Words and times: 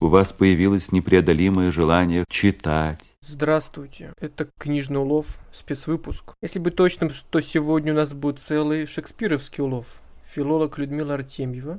У 0.00 0.06
вас 0.08 0.32
появилось 0.32 0.90
непреодолимое 0.90 1.70
желание 1.70 2.24
читать. 2.28 2.98
Здравствуйте, 3.20 4.12
это 4.18 4.48
книжный 4.58 4.98
улов, 4.98 5.38
спецвыпуск. 5.52 6.34
Если 6.42 6.58
быть 6.58 6.76
точным, 6.76 7.10
то 7.30 7.40
сегодня 7.40 7.92
у 7.92 7.96
нас 7.96 8.12
будет 8.12 8.40
целый 8.40 8.86
шекспировский 8.86 9.62
улов. 9.62 10.00
Филолог 10.24 10.78
Людмила 10.78 11.14
Артемьева 11.14 11.78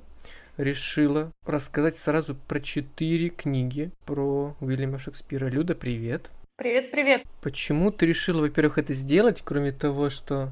решила 0.57 1.31
рассказать 1.45 1.97
сразу 1.97 2.35
про 2.35 2.59
четыре 2.59 3.29
книги 3.29 3.91
про 4.05 4.55
Уильяма 4.59 4.99
Шекспира. 4.99 5.47
Люда, 5.47 5.75
привет. 5.75 6.29
Привет, 6.55 6.91
привет. 6.91 7.23
Почему 7.41 7.91
ты 7.91 8.05
решила, 8.05 8.41
во-первых, 8.41 8.77
это 8.77 8.93
сделать, 8.93 9.41
кроме 9.43 9.71
того, 9.71 10.09
что... 10.09 10.51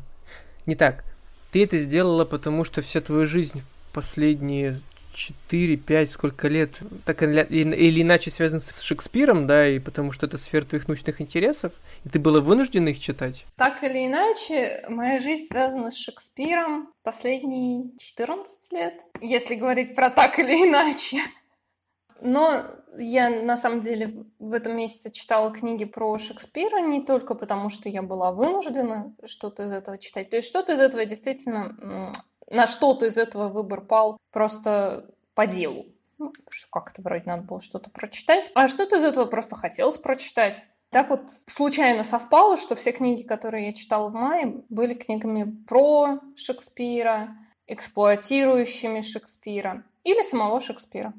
Не 0.66 0.76
так. 0.76 1.06
Ты 1.52 1.64
это 1.64 1.78
сделала, 1.78 2.26
потому 2.26 2.64
что 2.64 2.82
вся 2.82 3.02
твоя 3.02 3.26
жизнь 3.26 3.62
последние 3.94 4.80
4-5, 5.50 6.08
сколько 6.08 6.48
лет, 6.48 6.80
так 7.06 7.24
или 7.24 8.02
иначе 8.02 8.30
связан 8.30 8.62
с 8.62 8.80
Шекспиром, 8.82 9.48
да, 9.48 9.68
и 9.68 9.80
потому 9.80 10.12
что 10.12 10.28
это 10.28 10.38
сфера 10.38 10.64
твоих 10.64 10.88
научных 10.88 11.20
интересов, 11.20 11.74
и 12.06 12.10
ты 12.10 12.20
была 12.20 12.40
вынуждена 12.40 12.90
их 12.90 13.00
читать? 13.00 13.46
Так 13.56 13.84
или 13.84 14.06
иначе, 14.06 14.86
моя 14.90 15.20
жизнь 15.20 15.48
связана 15.48 15.92
с 15.92 15.96
Шекспиром 15.96 16.94
последние 17.04 17.98
14 17.98 18.74
лет, 18.74 19.02
если 19.22 19.56
говорить 19.56 19.96
про 19.96 20.10
так 20.10 20.38
или 20.40 20.68
иначе. 20.68 21.18
Но 22.22 22.64
я 22.98 23.30
на 23.30 23.58
самом 23.58 23.82
деле 23.82 24.26
в 24.40 24.54
этом 24.54 24.76
месяце 24.76 25.12
читала 25.12 25.52
книги 25.52 25.86
про 25.86 26.18
Шекспира 26.18 26.80
не 26.80 27.06
только 27.06 27.36
потому, 27.36 27.70
что 27.70 27.90
я 27.90 28.02
была 28.02 28.32
вынуждена 28.32 29.14
что-то 29.26 29.66
из 29.66 29.72
этого 29.72 29.98
читать. 30.00 30.30
То 30.32 30.38
есть 30.38 30.48
что-то 30.48 30.74
из 30.74 30.80
этого 30.80 31.06
действительно 31.06 32.12
на 32.50 32.68
что-то 32.68 33.08
из 33.08 33.18
этого 33.18 33.50
выбор 33.50 33.82
пал 33.82 34.18
просто 34.32 35.06
по 35.34 35.48
делу. 35.48 35.86
Ну, 36.18 36.34
как-то 36.72 37.02
вроде 37.02 37.24
надо 37.26 37.44
было 37.44 37.62
что-то 37.62 37.90
прочитать. 37.90 38.50
А 38.56 38.68
что-то 38.68 38.98
из 38.98 39.04
этого 39.04 39.26
просто 39.26 39.56
хотелось 39.56 39.98
прочитать. 39.98 40.64
Так 40.90 41.10
вот 41.10 41.22
случайно 41.48 42.04
совпало, 42.04 42.58
что 42.58 42.76
все 42.76 42.92
книги, 42.92 43.24
которые 43.24 43.68
я 43.68 43.74
читала 43.74 44.10
в 44.10 44.14
мае, 44.14 44.64
были 44.70 44.94
книгами 44.94 45.44
про 45.68 46.20
Шекспира, 46.36 47.36
эксплуатирующими 47.68 49.02
Шекспира 49.02 49.84
или 50.04 50.24
самого 50.24 50.62
Шекспира. 50.62 51.14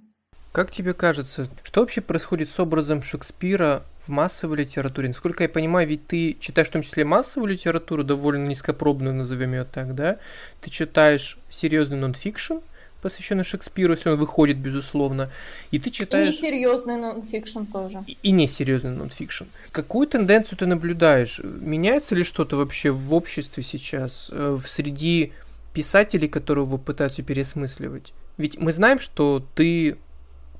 Как 0.52 0.72
тебе 0.72 0.94
кажется, 0.94 1.46
что 1.62 1.82
вообще 1.82 2.00
происходит 2.00 2.48
с 2.48 2.58
образом 2.58 3.02
Шекспира 3.02 3.82
в 4.08 4.10
массовой 4.10 4.58
литературе? 4.58 5.08
Насколько 5.08 5.44
я 5.44 5.48
понимаю, 5.48 5.86
ведь 5.86 6.06
ты 6.06 6.36
читаешь 6.40 6.68
в 6.68 6.72
том 6.72 6.82
числе 6.82 7.04
массовую 7.04 7.52
литературу, 7.52 8.02
довольно 8.04 8.46
низкопробную, 8.46 9.14
назовем 9.14 9.52
ее 9.52 9.64
так, 9.64 9.94
да? 9.94 10.18
Ты 10.60 10.70
читаешь 10.70 11.38
серьезный 11.50 11.98
нонфикшн, 11.98 12.54
посвященный 13.02 13.44
Шекспиру, 13.44 13.92
если 13.92 14.08
он 14.08 14.16
выходит, 14.16 14.58
безусловно, 14.58 15.30
и 15.70 15.78
ты 15.78 15.90
читаешь... 15.90 16.34
И 16.34 16.38
несерьезный 16.38 16.96
нонфикшн 16.96 17.64
тоже. 17.64 18.02
И, 18.06 18.16
и 18.22 18.30
несерьезный 18.30 18.90
нонфикшн. 18.90 19.44
Какую 19.70 20.08
тенденцию 20.08 20.58
ты 20.58 20.66
наблюдаешь? 20.66 21.40
Меняется 21.44 22.14
ли 22.14 22.24
что-то 22.24 22.56
вообще 22.56 22.90
в 22.90 23.14
обществе 23.14 23.62
сейчас, 23.62 24.30
э, 24.32 24.58
в 24.60 24.66
среди 24.66 25.32
писателей, 25.74 26.28
которые 26.28 26.66
пытаются 26.78 27.22
переосмысливать? 27.22 28.12
Ведь 28.36 28.58
мы 28.58 28.72
знаем, 28.72 28.98
что 28.98 29.44
ты 29.54 29.96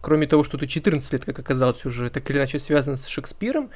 кроме 0.01 0.27
того, 0.27 0.45
что 0.45 0.59
ты 0.59 0.67
14 0.67 1.13
лет, 1.13 1.25
как 1.25 1.39
оказалось, 1.39 1.85
уже 1.85 2.11
так 2.11 2.29
или 2.31 2.39
иначе 2.39 2.59
связан 2.59 2.97
с 2.97 3.07
Шекспиром, 3.07 3.71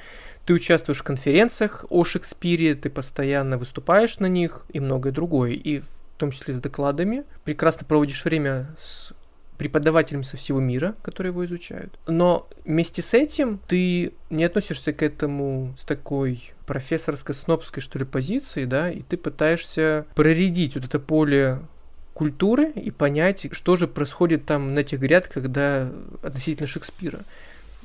ты 0.44 0.54
участвуешь 0.54 1.00
в 1.00 1.04
конференциях 1.04 1.84
о 1.88 2.04
Шекспире, 2.04 2.74
ты 2.74 2.90
постоянно 2.90 3.58
выступаешь 3.58 4.18
на 4.18 4.26
них 4.26 4.64
и 4.72 4.80
многое 4.80 5.12
другое, 5.12 5.52
и 5.52 5.80
в 5.80 5.86
том 6.16 6.30
числе 6.30 6.54
с 6.54 6.60
докладами. 6.60 7.24
Прекрасно 7.44 7.86
проводишь 7.86 8.24
время 8.24 8.74
с 8.78 9.12
преподавателями 9.58 10.22
со 10.22 10.36
всего 10.36 10.58
мира, 10.58 10.96
которые 11.02 11.30
его 11.30 11.44
изучают. 11.44 11.96
Но 12.08 12.48
вместе 12.64 13.00
с 13.00 13.14
этим 13.14 13.60
ты 13.68 14.12
не 14.28 14.44
относишься 14.44 14.92
к 14.92 15.02
этому 15.02 15.74
с 15.78 15.84
такой 15.84 16.52
профессорской 16.66 17.34
снобской, 17.34 17.80
что 17.80 17.98
ли, 17.98 18.04
позиции, 18.04 18.64
да, 18.64 18.90
и 18.90 19.02
ты 19.02 19.16
пытаешься 19.16 20.06
проредить 20.16 20.74
вот 20.74 20.84
это 20.84 20.98
поле 20.98 21.60
культуры 22.14 22.70
и 22.70 22.90
понять, 22.90 23.46
что 23.52 23.76
же 23.76 23.86
происходит 23.86 24.44
там 24.44 24.74
на 24.74 24.80
этих 24.80 25.00
грядках, 25.00 25.42
когда 25.42 25.90
относительно 26.22 26.66
Шекспира. 26.66 27.20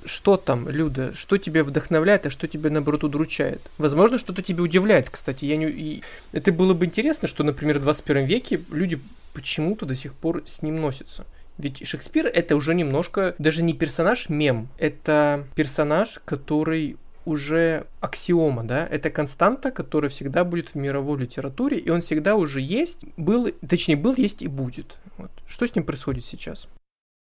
Что 0.05 0.37
там, 0.37 0.69
Люда, 0.69 1.13
что 1.15 1.37
тебя 1.37 1.63
вдохновляет, 1.63 2.25
а 2.25 2.29
что 2.29 2.47
тебя, 2.47 2.69
наоборот, 2.69 3.03
удручает? 3.03 3.61
Возможно, 3.77 4.19
что-то 4.19 4.41
тебя 4.41 4.63
удивляет, 4.63 5.09
кстати. 5.09 5.45
Я 5.45 5.57
не... 5.57 5.67
И 5.69 6.03
это 6.33 6.51
было 6.51 6.73
бы 6.73 6.85
интересно, 6.85 7.27
что, 7.27 7.43
например, 7.43 7.79
в 7.79 7.83
21 7.83 8.25
веке 8.25 8.61
люди 8.71 8.99
почему-то 9.33 9.85
до 9.85 9.95
сих 9.95 10.13
пор 10.13 10.43
с 10.45 10.61
ним 10.61 10.79
носятся. 10.79 11.25
Ведь 11.57 11.85
Шекспир 11.87 12.27
это 12.27 12.55
уже 12.55 12.75
немножко 12.75 13.33
даже 13.39 13.63
не 13.63 13.73
персонаж 13.73 14.29
мем, 14.29 14.69
это 14.77 15.45
персонаж, 15.55 16.19
который 16.23 16.97
уже 17.27 17.87
аксиома, 17.99 18.63
да, 18.63 18.87
это 18.87 19.09
константа, 19.09 19.71
которая 19.71 20.09
всегда 20.09 20.45
будет 20.45 20.69
в 20.69 20.75
мировой 20.75 21.19
литературе, 21.19 21.77
и 21.77 21.89
он 21.89 22.01
всегда 22.01 22.35
уже 22.35 22.61
есть, 22.61 23.03
был, 23.17 23.49
точнее, 23.67 23.97
был, 23.97 24.15
есть 24.15 24.41
и 24.41 24.47
будет. 24.47 24.95
Вот. 25.17 25.31
Что 25.45 25.67
с 25.67 25.75
ним 25.75 25.85
происходит 25.85 26.23
сейчас? 26.25 26.69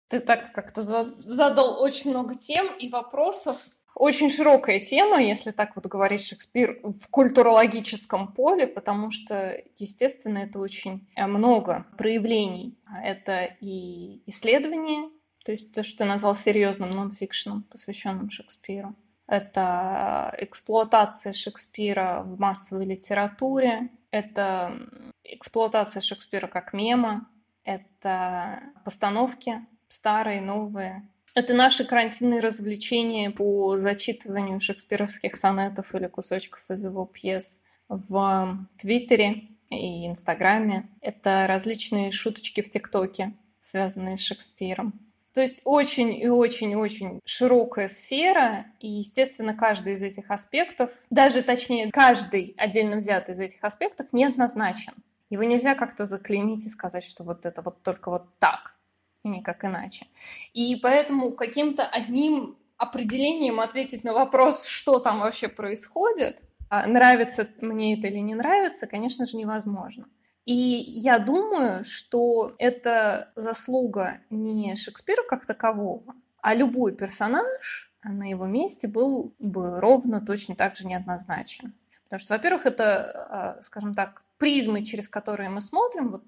Ты 0.09 0.21
так 0.21 0.53
как-то 0.53 0.83
задал 0.83 1.83
очень 1.83 2.11
много 2.11 2.35
тем 2.35 2.67
и 2.79 2.89
вопросов. 2.91 3.57
Очень 3.95 4.31
широкая 4.31 4.81
тема, 4.81 5.23
если 5.23 5.53
так 5.53 5.75
вот 5.75 5.87
говорить 5.87 6.23
Шекспир, 6.23 6.81
в 6.83 7.09
культурологическом 7.09 8.35
поле, 8.35 8.67
потому 8.67 9.11
что, 9.11 9.59
естественно, 9.79 10.39
это 10.39 10.59
очень 10.59 11.09
э, 11.17 11.27
много 11.27 11.87
проявлений. 11.97 12.79
Это 13.03 13.49
и 13.63 14.21
исследования, 14.27 15.09
то 15.47 15.53
есть 15.53 15.73
то, 15.73 15.83
что 15.83 15.99
ты 15.99 16.05
назвал 16.05 16.37
серьезным 16.37 16.91
нонфикшеном, 16.91 17.63
посвященным 17.63 18.29
Шекспиру 18.29 18.95
это 19.27 20.35
эксплуатация 20.39 21.33
Шекспира 21.33 22.23
в 22.25 22.39
массовой 22.39 22.87
литературе, 22.87 23.91
это 24.11 24.79
эксплуатация 25.25 26.01
Шекспира 26.01 26.47
как 26.47 26.73
мема, 26.73 27.29
это 27.65 28.61
постановки 28.85 29.67
старые, 29.89 30.41
новые. 30.41 31.09
Это 31.35 31.53
наши 31.53 31.85
карантинные 31.85 32.41
развлечения 32.41 33.31
по 33.31 33.77
зачитыванию 33.77 34.59
шекспировских 34.61 35.37
сонетов 35.37 35.95
или 35.95 36.07
кусочков 36.07 36.65
из 36.71 36.85
его 36.85 37.05
пьес 37.05 37.63
в 37.89 38.67
Твиттере 38.79 39.49
и 39.69 40.07
Инстаграме. 40.07 40.89
Это 41.03 41.47
различные 41.47 42.11
шуточки 42.11 42.63
в 42.63 42.71
ТикТоке, 42.71 43.35
связанные 43.61 44.17
с 44.17 44.21
Шекспиром. 44.21 45.06
То 45.37 45.43
есть 45.43 45.61
очень 45.65 46.19
и 46.19 46.31
очень-очень 46.31 47.21
широкая 47.27 47.89
сфера, 47.89 48.69
и, 48.81 48.89
естественно, 48.89 49.53
каждый 49.53 49.93
из 49.93 50.03
этих 50.03 50.31
аспектов, 50.31 50.91
даже 51.11 51.43
точнее, 51.43 51.91
каждый 51.91 52.55
отдельно 52.57 52.97
взятый 52.97 53.35
из 53.35 53.41
этих 53.41 53.63
аспектов 53.63 54.07
неоднозначен. 54.15 54.95
Его 55.29 55.43
нельзя 55.43 55.75
как-то 55.75 56.07
заклеймить 56.07 56.65
и 56.65 56.71
сказать, 56.71 57.05
что 57.05 57.23
вот 57.23 57.45
это 57.45 57.61
вот 57.61 57.83
только 57.83 58.11
вот 58.11 58.39
так, 58.39 58.77
и 59.25 59.29
никак 59.29 59.63
иначе. 59.67 60.07
И 60.55 60.75
поэтому 60.77 61.33
каким-то 61.33 61.85
одним 61.85 62.57
определением 62.79 63.61
ответить 63.61 64.05
на 64.05 64.15
вопрос, 64.15 64.65
что 64.65 65.01
там 65.01 65.21
вообще 65.21 65.49
происходит, 65.49 66.41
а 66.71 66.87
нравится 66.87 67.47
мне 67.61 67.99
это 67.99 68.07
или 68.07 68.21
не 68.21 68.35
нравится, 68.35 68.87
конечно 68.87 69.27
же, 69.27 69.37
невозможно. 69.37 70.07
И 70.47 70.55
я 70.55 71.19
думаю, 71.19 71.85
что 71.85 72.55
это 72.59 73.33
заслуга 73.35 74.21
не 74.31 74.77
Шекспира 74.77 75.23
как 75.29 75.45
такового, 75.45 76.15
а 76.41 76.55
любой 76.55 76.95
персонаж 76.95 77.93
на 78.05 78.31
его 78.31 78.47
месте 78.47 78.87
был 78.87 79.35
бы 79.41 79.81
ровно 79.81 80.25
точно 80.25 80.55
так 80.55 80.77
же 80.77 80.87
неоднозначен. 80.87 81.75
Потому 82.05 82.21
что, 82.21 82.35
во-первых, 82.35 82.65
это, 82.67 83.57
а, 83.59 83.63
скажем 83.65 83.97
так, 83.97 84.23
призмы, 84.39 84.85
через 84.85 85.09
которые 85.09 85.51
мы 85.51 85.61
смотрим, 85.61 86.11
вот 86.11 86.23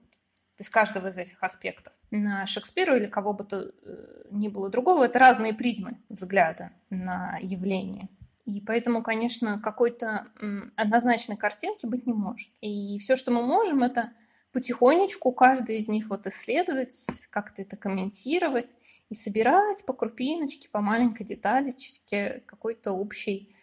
из 0.58 0.68
каждого 0.68 1.08
из 1.08 1.16
этих 1.16 1.40
аспектов 1.44 1.92
на 2.10 2.44
Шекспира 2.46 2.96
или 2.96 3.06
кого 3.06 3.32
бы 3.32 3.44
то 3.44 3.60
э, 3.60 4.25
ни 4.32 4.48
было 4.48 4.69
другого, 4.70 5.04
это 5.04 5.20
разные 5.20 5.54
призмы 5.54 5.98
взгляда 6.08 6.72
на 6.90 7.38
явление. 7.40 8.08
И 8.48 8.62
поэтому, 8.62 9.02
конечно, 9.02 9.60
какой-то 9.60 10.26
однозначной 10.74 11.36
картинки 11.36 11.84
быть 11.84 12.06
не 12.06 12.14
может. 12.14 12.48
И 12.62 12.98
все, 12.98 13.14
что 13.14 13.30
мы 13.30 13.42
можем, 13.42 13.82
это 13.82 14.14
потихонечку 14.52 15.32
каждый 15.32 15.80
из 15.80 15.88
них 15.88 16.08
вот 16.08 16.26
исследовать, 16.26 16.94
как-то 17.28 17.60
это 17.60 17.76
комментировать 17.76 18.74
и 19.10 19.14
собирать 19.14 19.84
по 19.84 19.92
крупиночке, 19.92 20.70
по 20.70 20.80
маленькой 20.80 21.26
деталечке 21.26 22.42
какой-то 22.46 22.92
общий 22.92 23.54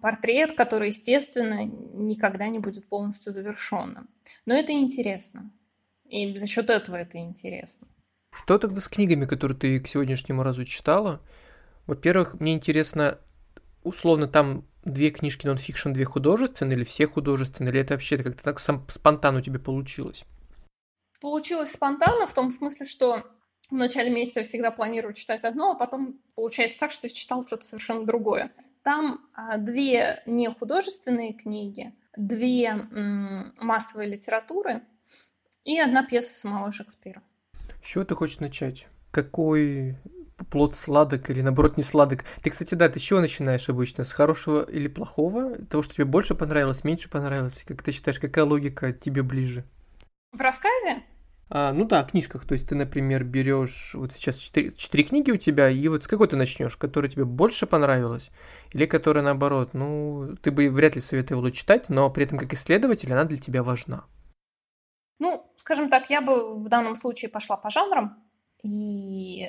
портрет, 0.00 0.54
который, 0.54 0.90
естественно, 0.90 1.64
никогда 1.64 2.46
не 2.46 2.60
будет 2.60 2.88
полностью 2.88 3.32
завершенным. 3.32 4.08
Но 4.46 4.54
это 4.54 4.70
интересно. 4.70 5.50
И 6.08 6.36
за 6.36 6.46
счет 6.46 6.70
этого 6.70 6.94
это 6.94 7.18
интересно. 7.18 7.88
Что 8.30 8.56
тогда 8.58 8.80
с 8.80 8.86
книгами, 8.86 9.26
которые 9.26 9.58
ты 9.58 9.80
к 9.80 9.88
сегодняшнему 9.88 10.44
разу 10.44 10.64
читала? 10.64 11.20
Во-первых, 11.88 12.38
мне 12.38 12.54
интересно, 12.54 13.18
условно, 13.82 14.28
там 14.28 14.64
две 14.84 15.10
книжки 15.10 15.46
нонфикшн, 15.46 15.92
две 15.92 16.04
художественные, 16.04 16.76
или 16.76 16.84
все 16.84 17.06
художественные, 17.06 17.72
или 17.72 17.80
это 17.80 17.94
вообще 17.94 18.18
как-то 18.18 18.42
так 18.42 18.60
сам, 18.60 18.86
спонтанно 18.88 19.38
у 19.38 19.42
тебя 19.42 19.58
получилось? 19.58 20.24
Получилось 21.20 21.72
спонтанно 21.72 22.26
в 22.26 22.34
том 22.34 22.50
смысле, 22.50 22.86
что 22.86 23.22
в 23.70 23.74
начале 23.74 24.10
месяца 24.10 24.40
я 24.40 24.44
всегда 24.44 24.70
планирую 24.70 25.14
читать 25.14 25.44
одно, 25.44 25.72
а 25.72 25.74
потом 25.74 26.20
получается 26.34 26.80
так, 26.80 26.90
что 26.90 27.06
я 27.06 27.12
читал 27.12 27.46
что-то 27.46 27.64
совершенно 27.64 28.04
другое. 28.04 28.50
Там 28.82 29.20
а, 29.34 29.56
две 29.56 30.22
нехудожественные 30.26 31.32
книги, 31.32 31.94
две 32.16 32.66
м, 32.66 33.54
массовые 33.60 34.10
литературы 34.10 34.82
и 35.64 35.78
одна 35.78 36.04
пьеса 36.04 36.36
самого 36.36 36.72
Шекспира. 36.72 37.22
С 37.82 37.86
чего 37.86 38.04
ты 38.04 38.14
хочешь 38.14 38.40
начать? 38.40 38.86
Какой 39.12 39.96
плод 40.50 40.76
сладок 40.76 41.30
или 41.30 41.40
наоборот 41.40 41.76
не 41.76 41.82
сладок? 41.82 42.24
Ты, 42.42 42.50
кстати, 42.50 42.74
да, 42.74 42.88
ты 42.88 42.98
с 42.98 43.02
чего 43.02 43.20
начинаешь 43.20 43.68
обычно? 43.68 44.04
С 44.04 44.12
хорошего 44.12 44.62
или 44.62 44.88
плохого? 44.88 45.56
Того, 45.66 45.82
что 45.82 45.94
тебе 45.94 46.04
больше 46.04 46.34
понравилось, 46.34 46.84
меньше 46.84 47.08
понравилось? 47.08 47.64
Как 47.66 47.82
ты 47.82 47.92
считаешь, 47.92 48.18
какая 48.18 48.44
логика 48.44 48.92
тебе 48.92 49.22
ближе? 49.22 49.64
В 50.32 50.40
рассказе? 50.40 51.02
А, 51.54 51.72
ну 51.74 51.84
да, 51.84 52.02
в 52.02 52.10
книжках. 52.10 52.46
То 52.46 52.54
есть 52.54 52.66
ты, 52.66 52.74
например, 52.74 53.24
берешь 53.24 53.92
вот 53.94 54.12
сейчас 54.14 54.36
четыре, 54.36 54.72
книги 55.04 55.30
у 55.30 55.36
тебя, 55.36 55.68
и 55.68 55.86
вот 55.88 56.04
с 56.04 56.08
какой 56.08 56.26
ты 56.26 56.36
начнешь, 56.36 56.78
которая 56.78 57.10
тебе 57.10 57.26
больше 57.26 57.66
понравилась, 57.66 58.30
или 58.72 58.86
которая 58.86 59.22
наоборот, 59.22 59.74
ну, 59.74 60.34
ты 60.40 60.50
бы 60.50 60.70
вряд 60.70 60.94
ли 60.94 61.02
советовала 61.02 61.52
читать, 61.52 61.90
но 61.90 62.08
при 62.08 62.24
этом 62.24 62.38
как 62.38 62.54
исследователь 62.54 63.12
она 63.12 63.24
для 63.24 63.36
тебя 63.36 63.62
важна. 63.62 64.04
Ну, 65.18 65.52
скажем 65.56 65.90
так, 65.90 66.08
я 66.08 66.22
бы 66.22 66.58
в 66.58 66.68
данном 66.70 66.96
случае 66.96 67.30
пошла 67.30 67.58
по 67.58 67.68
жанрам 67.68 68.16
и 68.62 69.48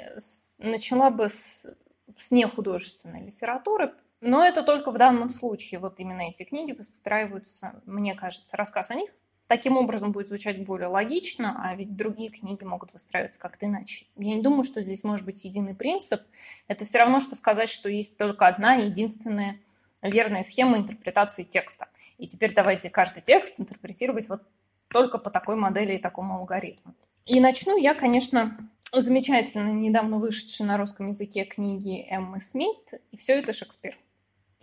начала 0.59 1.09
бы 1.09 1.29
с, 1.29 1.67
с 2.15 2.31
нехудожественной 2.31 3.25
литературы, 3.25 3.93
но 4.21 4.43
это 4.43 4.63
только 4.63 4.91
в 4.91 4.97
данном 4.97 5.29
случае. 5.29 5.79
Вот 5.79 5.99
именно 5.99 6.21
эти 6.21 6.43
книги 6.43 6.71
выстраиваются, 6.71 7.81
мне 7.85 8.15
кажется, 8.15 8.55
рассказ 8.55 8.91
о 8.91 8.95
них 8.95 9.09
таким 9.47 9.77
образом 9.77 10.11
будет 10.11 10.29
звучать 10.29 10.63
более 10.63 10.87
логично, 10.87 11.61
а 11.63 11.75
ведь 11.75 11.95
другие 11.95 12.31
книги 12.31 12.63
могут 12.63 12.93
выстраиваться 12.93 13.39
как-то 13.39 13.65
иначе. 13.65 14.05
Я 14.15 14.35
не 14.35 14.41
думаю, 14.41 14.63
что 14.63 14.81
здесь 14.81 15.03
может 15.03 15.25
быть 15.25 15.43
единый 15.43 15.75
принцип. 15.75 16.21
Это 16.67 16.85
все 16.85 16.99
равно, 16.99 17.19
что 17.19 17.35
сказать, 17.35 17.69
что 17.69 17.89
есть 17.89 18.17
только 18.17 18.47
одна 18.47 18.75
единственная 18.75 19.59
верная 20.01 20.43
схема 20.43 20.77
интерпретации 20.77 21.43
текста. 21.43 21.87
И 22.17 22.27
теперь 22.27 22.53
давайте 22.53 22.89
каждый 22.89 23.21
текст 23.21 23.59
интерпретировать 23.59 24.27
вот 24.27 24.41
только 24.87 25.17
по 25.17 25.29
такой 25.29 25.55
модели 25.55 25.93
и 25.93 25.99
такому 25.99 26.37
алгоритму. 26.37 26.95
И 27.25 27.39
начну 27.39 27.77
я, 27.77 27.93
конечно, 27.93 28.57
замечательно 29.01 29.71
недавно 29.71 30.19
вышедшей 30.19 30.65
на 30.65 30.77
русском 30.77 31.07
языке 31.07 31.45
книги 31.45 32.05
Эммы 32.09 32.41
Смит, 32.41 32.93
и 33.11 33.17
все 33.17 33.39
это 33.39 33.53
Шекспир. 33.53 33.97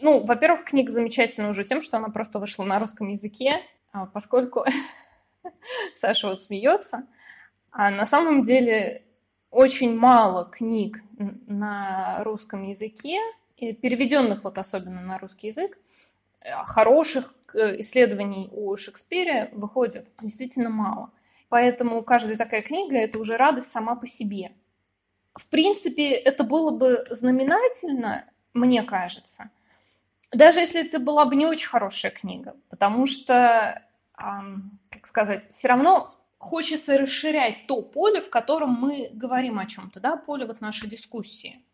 Ну, 0.01 0.25
во-первых, 0.25 0.65
книга 0.65 0.91
замечательна 0.91 1.51
уже 1.51 1.65
тем, 1.65 1.83
что 1.83 1.97
она 1.99 2.09
просто 2.09 2.39
вышла 2.39 2.65
на 2.65 2.79
русском 2.79 3.09
языке, 3.09 3.61
а, 3.93 4.07
поскольку 4.07 4.65
Саша 5.97 6.29
вот 6.29 6.41
смеется, 6.41 7.07
а 7.71 7.91
на 7.91 8.07
самом 8.07 8.43
деле 8.43 9.03
очень 9.51 9.97
мало 9.97 10.49
книг 10.49 11.03
на 11.19 12.23
русском 12.25 12.63
языке, 12.63 13.19
переведенных 13.57 14.45
вот 14.45 14.59
особенно 14.59 15.03
на 15.03 15.19
русский 15.19 15.49
язык, 15.49 15.79
э, 16.41 16.51
хороших 16.65 17.35
исследований 17.53 18.49
о 18.53 18.77
Шекспире 18.77 19.51
выходит 19.53 20.13
действительно 20.23 20.71
мало. 20.71 21.11
Поэтому 21.51 22.03
каждая 22.03 22.39
такая 22.39 22.63
книга– 22.63 22.97
это 22.97 23.19
уже 23.19 23.37
радость 23.37 23.71
сама 23.71 23.97
по 23.97 24.07
себе. 24.07 24.53
В 25.35 25.47
принципе, 25.49 26.11
это 26.13 26.45
было 26.45 26.71
бы 26.71 27.07
знаменательно, 27.11 28.25
мне 28.55 28.83
кажется, 28.83 29.51
даже 30.33 30.61
если 30.61 30.87
это 30.87 31.01
была 31.01 31.25
бы 31.25 31.35
не 31.35 31.47
очень 31.47 31.69
хорошая 31.69 32.13
книга, 32.13 32.57
потому 32.69 33.07
что, 33.07 33.85
как 34.15 35.07
сказать, 35.07 35.51
все 35.51 35.69
равно 35.69 36.09
хочется 36.39 36.97
расширять 36.97 37.67
то 37.67 37.83
поле, 37.83 38.21
в 38.21 38.31
котором 38.31 38.71
мы 38.71 39.11
говорим 39.13 39.59
о 39.59 39.67
чем-то, 39.67 39.99
да, 39.99 40.17
поле 40.17 40.47
вот 40.47 40.61
нашей 40.61 40.89
дискуссии. 40.89 41.65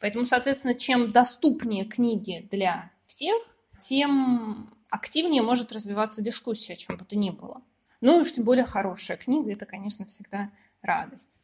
Поэтому, 0.00 0.26
соответственно, 0.26 0.74
чем 0.74 1.10
доступнее 1.10 1.84
книги 1.84 2.46
для 2.50 2.92
всех, 3.04 3.42
тем 3.80 4.72
активнее 4.90 5.42
может 5.42 5.72
развиваться 5.72 6.22
дискуссия 6.22 6.74
о 6.74 6.76
чем 6.76 6.96
бы 6.96 7.04
то 7.04 7.16
ни 7.16 7.30
было. 7.30 7.62
Ну 8.04 8.18
уж 8.18 8.32
тем 8.32 8.44
более 8.44 8.66
хорошая 8.66 9.16
книга, 9.16 9.50
это, 9.50 9.64
конечно, 9.64 10.04
всегда 10.04 10.50
радость. 10.82 11.38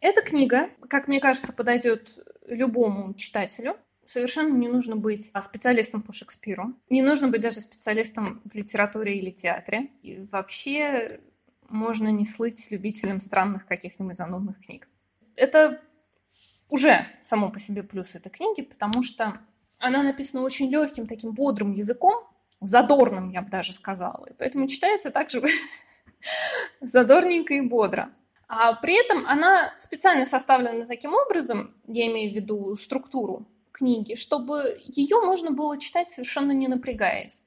Эта 0.00 0.22
книга, 0.22 0.70
как 0.88 1.06
мне 1.06 1.20
кажется, 1.20 1.52
подойдет 1.52 2.18
любому 2.46 3.12
читателю. 3.12 3.76
Совершенно 4.06 4.56
не 4.56 4.68
нужно 4.68 4.96
быть 4.96 5.30
специалистом 5.42 6.00
по 6.00 6.14
Шекспиру, 6.14 6.72
не 6.88 7.02
нужно 7.02 7.28
быть 7.28 7.42
даже 7.42 7.60
специалистом 7.60 8.40
в 8.50 8.54
литературе 8.54 9.18
или 9.18 9.30
театре. 9.30 9.90
И 10.00 10.26
вообще 10.32 11.20
можно 11.68 12.08
не 12.08 12.24
слыть 12.24 12.70
любителем 12.70 13.20
странных 13.20 13.66
каких-нибудь 13.66 14.16
занудных 14.16 14.64
книг. 14.64 14.88
Это 15.36 15.78
уже 16.70 17.04
само 17.22 17.50
по 17.50 17.60
себе 17.60 17.82
плюс 17.82 18.14
этой 18.14 18.30
книги, 18.30 18.62
потому 18.62 19.02
что 19.02 19.34
она 19.78 20.02
написана 20.02 20.42
очень 20.42 20.70
легким, 20.70 21.06
таким 21.06 21.32
бодрым 21.32 21.74
языком, 21.74 22.26
задорным, 22.62 23.28
я 23.28 23.42
бы 23.42 23.50
даже 23.50 23.74
сказала. 23.74 24.24
И 24.24 24.32
поэтому 24.32 24.68
читается 24.68 25.10
также 25.10 25.42
задорненько 26.80 27.54
и 27.54 27.60
бодро. 27.60 28.10
А 28.48 28.72
при 28.74 28.98
этом 28.98 29.26
она 29.26 29.74
специально 29.78 30.24
составлена 30.24 30.86
таким 30.86 31.14
образом, 31.14 31.74
я 31.86 32.06
имею 32.06 32.32
в 32.32 32.34
виду 32.34 32.76
структуру 32.76 33.46
книги, 33.72 34.14
чтобы 34.14 34.80
ее 34.84 35.20
можно 35.20 35.50
было 35.50 35.78
читать 35.78 36.08
совершенно 36.08 36.52
не 36.52 36.66
напрягаясь. 36.66 37.44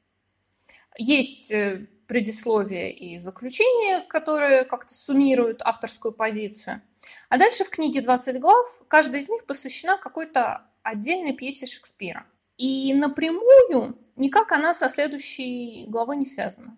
Есть 0.98 1.52
э, 1.52 1.88
предисловие 2.08 2.94
и 2.94 3.18
заключение, 3.18 4.02
которые 4.02 4.66
как-то 4.66 4.94
суммируют 4.94 5.62
авторскую 5.64 6.14
позицию. 6.14 6.82
А 7.30 7.38
дальше 7.38 7.64
в 7.64 7.70
книге 7.70 8.02
20 8.02 8.40
глав, 8.40 8.68
каждая 8.88 9.22
из 9.22 9.30
них 9.30 9.46
посвящена 9.46 9.98
какой-то 9.98 10.68
отдельной 10.84 11.34
пьесе 11.34 11.66
Шекспира. 11.66 12.26
И 12.58 12.94
напрямую 12.94 13.98
никак 14.18 14.52
она 14.52 14.74
со 14.74 14.90
следующей 14.90 15.86
главой 15.88 16.18
не 16.18 16.26
связана. 16.26 16.78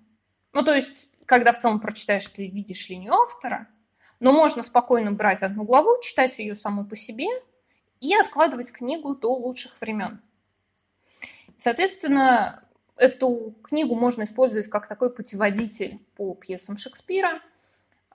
Ну, 0.54 0.63
то 0.63 0.74
есть, 0.75 1.10
когда 1.25 1.53
в 1.53 1.59
целом 1.59 1.79
прочитаешь, 1.79 2.27
ты 2.27 2.47
видишь 2.47 2.89
линию 2.89 3.13
автора, 3.13 3.67
но 4.19 4.31
можно 4.31 4.63
спокойно 4.63 5.11
брать 5.11 5.43
одну 5.43 5.63
главу, 5.63 6.01
читать 6.01 6.37
ее 6.39 6.55
саму 6.55 6.85
по 6.85 6.95
себе 6.95 7.27
и 7.99 8.13
откладывать 8.15 8.71
книгу 8.71 9.15
до 9.15 9.33
лучших 9.33 9.79
времен. 9.81 10.21
Соответственно, 11.57 12.63
эту 12.95 13.55
книгу 13.63 13.95
можно 13.95 14.23
использовать 14.23 14.67
как 14.67 14.87
такой 14.87 15.13
путеводитель 15.13 15.99
по 16.15 16.35
пьесам 16.35 16.77
Шекспира, 16.77 17.41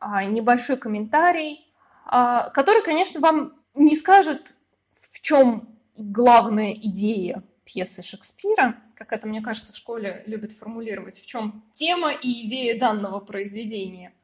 а, 0.01 0.25
небольшой 0.25 0.77
комментарий, 0.77 1.67
а, 2.05 2.51
который, 2.51 2.83
конечно, 2.83 3.21
вам 3.21 3.61
не 3.75 3.97
скажет, 3.97 4.57
в 4.93 5.21
чем 5.21 5.79
главная 5.97 6.73
идея 6.73 7.43
пьесы 7.69 8.03
Шекспира, 8.03 8.77
как 8.95 9.13
это, 9.13 9.29
мне 9.29 9.43
кажется, 9.43 9.75
в 9.75 9.77
школе 9.77 10.23
любят 10.27 10.53
формулировать, 10.53 11.21
в 11.21 11.27
чем 11.27 11.63
тема 11.73 12.13
и 12.13 12.47
идея 12.47 12.79
данного 12.79 13.21
произведения. 13.21 14.15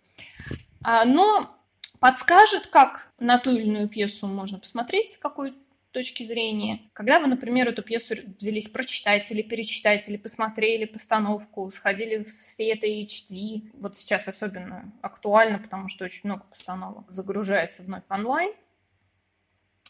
А, 0.83 1.05
но 1.05 1.55
подскажет, 2.01 2.69
как 2.69 3.13
на 3.19 3.39
ту 3.39 3.51
или 3.51 3.67
иную 3.67 3.89
пьесу 3.89 4.27
можно 4.27 4.59
посмотреть, 4.59 5.13
с 5.13 5.19
какой 5.19 5.55
точки 5.91 6.23
зрения. 6.23 6.81
Когда 6.95 7.21
вы, 7.21 7.27
например, 7.27 7.69
эту 7.69 7.83
пьесу 7.83 8.15
взялись 8.39 8.67
прочитать 8.67 9.31
или 9.31 9.43
перечитать, 9.43 10.09
или 10.09 10.17
посмотрели 10.17 10.87
постановку, 10.87 11.71
сходили 11.71 12.25
в 12.25 12.59
Theatre 12.59 13.05
HD, 13.05 13.71
вот 13.75 13.97
сейчас 13.97 14.27
особенно 14.27 14.91
актуально, 15.03 15.59
потому 15.59 15.89
что 15.91 16.07
очень 16.07 16.23
много 16.25 16.45
постановок 16.45 17.11
загружается 17.11 17.83
вновь 17.83 18.05
онлайн. 18.09 18.53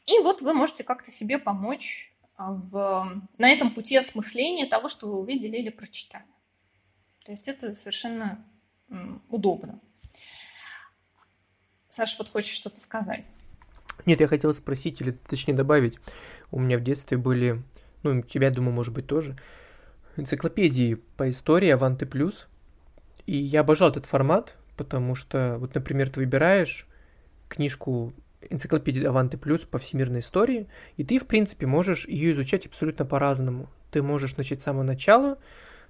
И 0.06 0.18
вот 0.18 0.42
вы 0.42 0.52
можете 0.54 0.82
как-то 0.82 1.12
себе 1.12 1.38
помочь 1.38 2.13
в, 2.38 3.22
на 3.38 3.48
этом 3.48 3.72
пути 3.72 3.96
осмысления 3.96 4.66
того, 4.66 4.88
что 4.88 5.08
вы 5.08 5.20
увидели 5.20 5.56
или 5.56 5.70
прочитали. 5.70 6.24
То 7.24 7.32
есть 7.32 7.48
это 7.48 7.72
совершенно 7.72 8.44
удобно. 9.28 9.80
Саша, 11.88 12.16
вот 12.18 12.28
хочешь 12.28 12.54
что-то 12.54 12.80
сказать? 12.80 13.32
Нет, 14.04 14.20
я 14.20 14.26
хотел 14.26 14.52
спросить, 14.52 15.00
или 15.00 15.12
точнее 15.12 15.54
добавить. 15.54 15.98
У 16.50 16.58
меня 16.58 16.76
в 16.76 16.82
детстве 16.82 17.16
были, 17.16 17.62
ну, 18.02 18.18
у 18.18 18.22
тебя, 18.22 18.50
думаю, 18.50 18.74
может 18.74 18.92
быть, 18.92 19.06
тоже, 19.06 19.38
энциклопедии 20.16 20.94
по 21.16 21.30
истории 21.30 21.68
Аванты 21.70 22.04
Плюс. 22.04 22.48
И 23.26 23.36
я 23.36 23.60
обожал 23.60 23.90
этот 23.90 24.06
формат, 24.06 24.56
потому 24.76 25.14
что, 25.14 25.56
вот, 25.58 25.74
например, 25.74 26.10
ты 26.10 26.20
выбираешь 26.20 26.86
книжку 27.48 28.12
энциклопедия 28.50 29.08
Аванты 29.08 29.36
Плюс 29.36 29.62
по 29.62 29.78
всемирной 29.78 30.20
истории, 30.20 30.68
и 30.96 31.04
ты, 31.04 31.18
в 31.18 31.26
принципе, 31.26 31.66
можешь 31.66 32.06
ее 32.06 32.32
изучать 32.32 32.66
абсолютно 32.66 33.04
по-разному. 33.04 33.68
Ты 33.90 34.02
можешь 34.02 34.36
начать 34.36 34.60
с 34.60 34.64
самого 34.64 34.82
начала, 34.82 35.38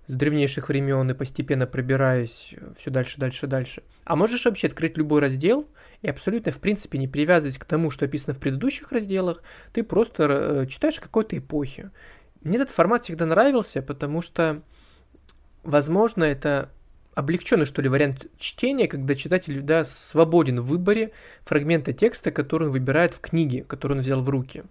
с 0.06 0.12
древнейших 0.12 0.68
времен 0.68 1.10
и 1.10 1.14
постепенно 1.14 1.66
пробираясь 1.66 2.54
все 2.78 2.90
дальше, 2.90 3.18
дальше, 3.18 3.46
дальше. 3.46 3.82
А 4.04 4.16
можешь 4.16 4.44
вообще 4.44 4.66
открыть 4.66 4.98
любой 4.98 5.20
раздел 5.20 5.66
и 6.02 6.08
абсолютно, 6.08 6.52
в 6.52 6.58
принципе, 6.58 6.98
не 6.98 7.08
привязываясь 7.08 7.58
к 7.58 7.64
тому, 7.64 7.90
что 7.90 8.04
описано 8.04 8.34
в 8.34 8.38
предыдущих 8.38 8.92
разделах, 8.92 9.42
ты 9.72 9.82
просто 9.82 10.24
э, 10.24 10.66
читаешь 10.66 11.00
какой-то 11.00 11.38
эпохи. 11.38 11.90
Мне 12.42 12.56
этот 12.56 12.70
формат 12.70 13.04
всегда 13.04 13.24
нравился, 13.24 13.80
потому 13.80 14.20
что, 14.20 14.60
возможно, 15.62 16.24
это 16.24 16.70
облегченный, 17.14 17.66
что 17.66 17.82
ли, 17.82 17.88
вариант 17.88 18.26
чтения, 18.38 18.88
когда 18.88 19.14
читатель, 19.14 19.60
да, 19.60 19.84
свободен 19.84 20.60
в 20.60 20.66
выборе 20.66 21.12
фрагмента 21.44 21.92
текста, 21.92 22.30
который 22.30 22.68
он 22.68 22.72
выбирает 22.72 23.14
в 23.14 23.20
книге, 23.20 23.64
которую 23.66 23.98
он 23.98 24.02
взял 24.02 24.20
в 24.20 24.28
руки. 24.28 24.64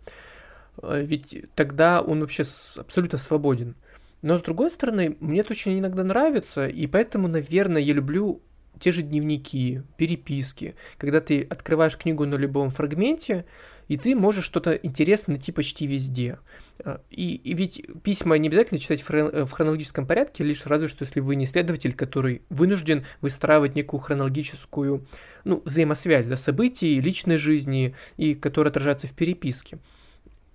Э, 0.81 1.01
ведь 1.03 1.45
тогда 1.55 2.01
он 2.01 2.21
вообще 2.21 2.43
абсолютно 2.77 3.17
свободен. 3.17 3.75
Но 4.21 4.37
с 4.37 4.41
другой 4.41 4.71
стороны, 4.71 5.17
мне 5.19 5.41
это 5.41 5.51
очень 5.51 5.77
иногда 5.77 6.03
нравится, 6.03 6.67
и 6.67 6.87
поэтому, 6.87 7.27
наверное, 7.27 7.81
я 7.81 7.93
люблю 7.93 8.41
те 8.79 8.91
же 8.91 9.01
дневники, 9.01 9.81
переписки, 9.97 10.75
когда 10.97 11.21
ты 11.21 11.41
открываешь 11.41 11.97
книгу 11.97 12.25
на 12.25 12.35
любом 12.35 12.69
фрагменте, 12.69 13.45
и 13.87 13.97
ты 13.97 14.15
можешь 14.15 14.45
что-то 14.45 14.73
интересное 14.73 15.35
найти 15.35 15.51
почти 15.51 15.87
везде. 15.87 16.39
А, 16.83 17.01
и, 17.09 17.35
и 17.35 17.53
ведь 17.53 17.85
письма 18.03 18.37
не 18.37 18.47
обязательно 18.47 18.79
читать 18.79 19.01
в 19.01 19.51
хронологическом 19.51 20.07
порядке, 20.07 20.43
лишь 20.43 20.65
разве 20.65 20.87
что 20.87 21.05
если 21.05 21.19
вы 21.19 21.35
не 21.35 21.45
исследователь, 21.45 21.93
который 21.93 22.41
вынужден 22.49 23.05
выстраивать 23.21 23.75
некую 23.75 24.01
хронологическую 24.01 25.05
ну, 25.43 25.61
взаимосвязь 25.65 26.27
да, 26.27 26.37
событий, 26.37 26.99
личной 26.99 27.37
жизни, 27.37 27.95
и 28.17 28.35
которая 28.35 28.71
отражается 28.71 29.07
в 29.07 29.13
переписке. 29.13 29.79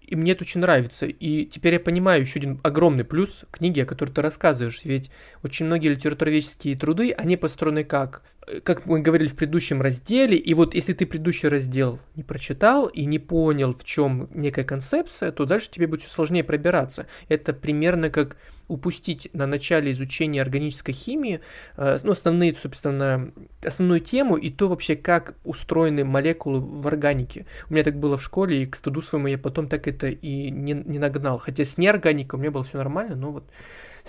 И 0.08 0.16
мне 0.16 0.32
это 0.32 0.44
очень 0.44 0.62
нравится. 0.62 1.04
И 1.04 1.44
теперь 1.44 1.74
я 1.74 1.80
понимаю 1.80 2.22
еще 2.22 2.38
один 2.38 2.60
огромный 2.62 3.04
плюс 3.04 3.44
книги, 3.50 3.80
о 3.80 3.86
которой 3.86 4.08
ты 4.08 4.22
рассказываешь. 4.22 4.80
Ведь 4.84 5.10
очень 5.44 5.66
многие 5.66 5.88
литературоведческие 5.88 6.76
труды, 6.76 7.12
они 7.12 7.36
построены 7.36 7.84
как? 7.84 8.22
Как 8.62 8.86
мы 8.86 9.00
говорили 9.00 9.28
в 9.28 9.36
предыдущем 9.36 9.82
разделе, 9.82 10.38
и 10.38 10.54
вот 10.54 10.74
если 10.74 10.94
ты 10.94 11.04
предыдущий 11.04 11.50
раздел 11.50 11.98
не 12.16 12.22
прочитал 12.22 12.86
и 12.86 13.04
не 13.04 13.18
понял, 13.18 13.74
в 13.74 13.84
чем 13.84 14.30
некая 14.32 14.64
концепция, 14.64 15.30
то 15.30 15.44
дальше 15.44 15.70
тебе 15.70 15.86
будет 15.86 16.00
все 16.00 16.10
сложнее 16.10 16.42
пробираться. 16.42 17.06
Это 17.28 17.52
примерно 17.52 18.08
как 18.08 18.38
упустить 18.68 19.30
на 19.32 19.46
начале 19.46 19.90
изучения 19.90 20.42
органической 20.42 20.92
химии, 20.92 21.40
э, 21.76 21.98
ну, 22.02 22.12
основные, 22.12 22.54
собственно, 22.54 23.32
основную 23.64 24.00
тему 24.00 24.36
и 24.36 24.50
то 24.50 24.68
вообще, 24.68 24.94
как 24.94 25.34
устроены 25.44 26.04
молекулы 26.04 26.60
в 26.60 26.86
органике. 26.86 27.46
У 27.68 27.74
меня 27.74 27.84
так 27.84 27.98
было 27.98 28.16
в 28.16 28.22
школе, 28.22 28.62
и 28.62 28.66
к 28.66 28.76
стыду 28.76 29.02
своему 29.02 29.28
я 29.28 29.38
потом 29.38 29.68
так 29.68 29.88
это 29.88 30.08
и 30.08 30.50
не, 30.50 30.72
не 30.74 30.98
нагнал. 30.98 31.38
Хотя 31.38 31.64
с 31.64 31.78
неорганикой 31.78 32.38
у 32.38 32.40
меня 32.40 32.50
было 32.50 32.62
все 32.62 32.78
нормально, 32.78 33.16
но 33.16 33.32
вот 33.32 33.44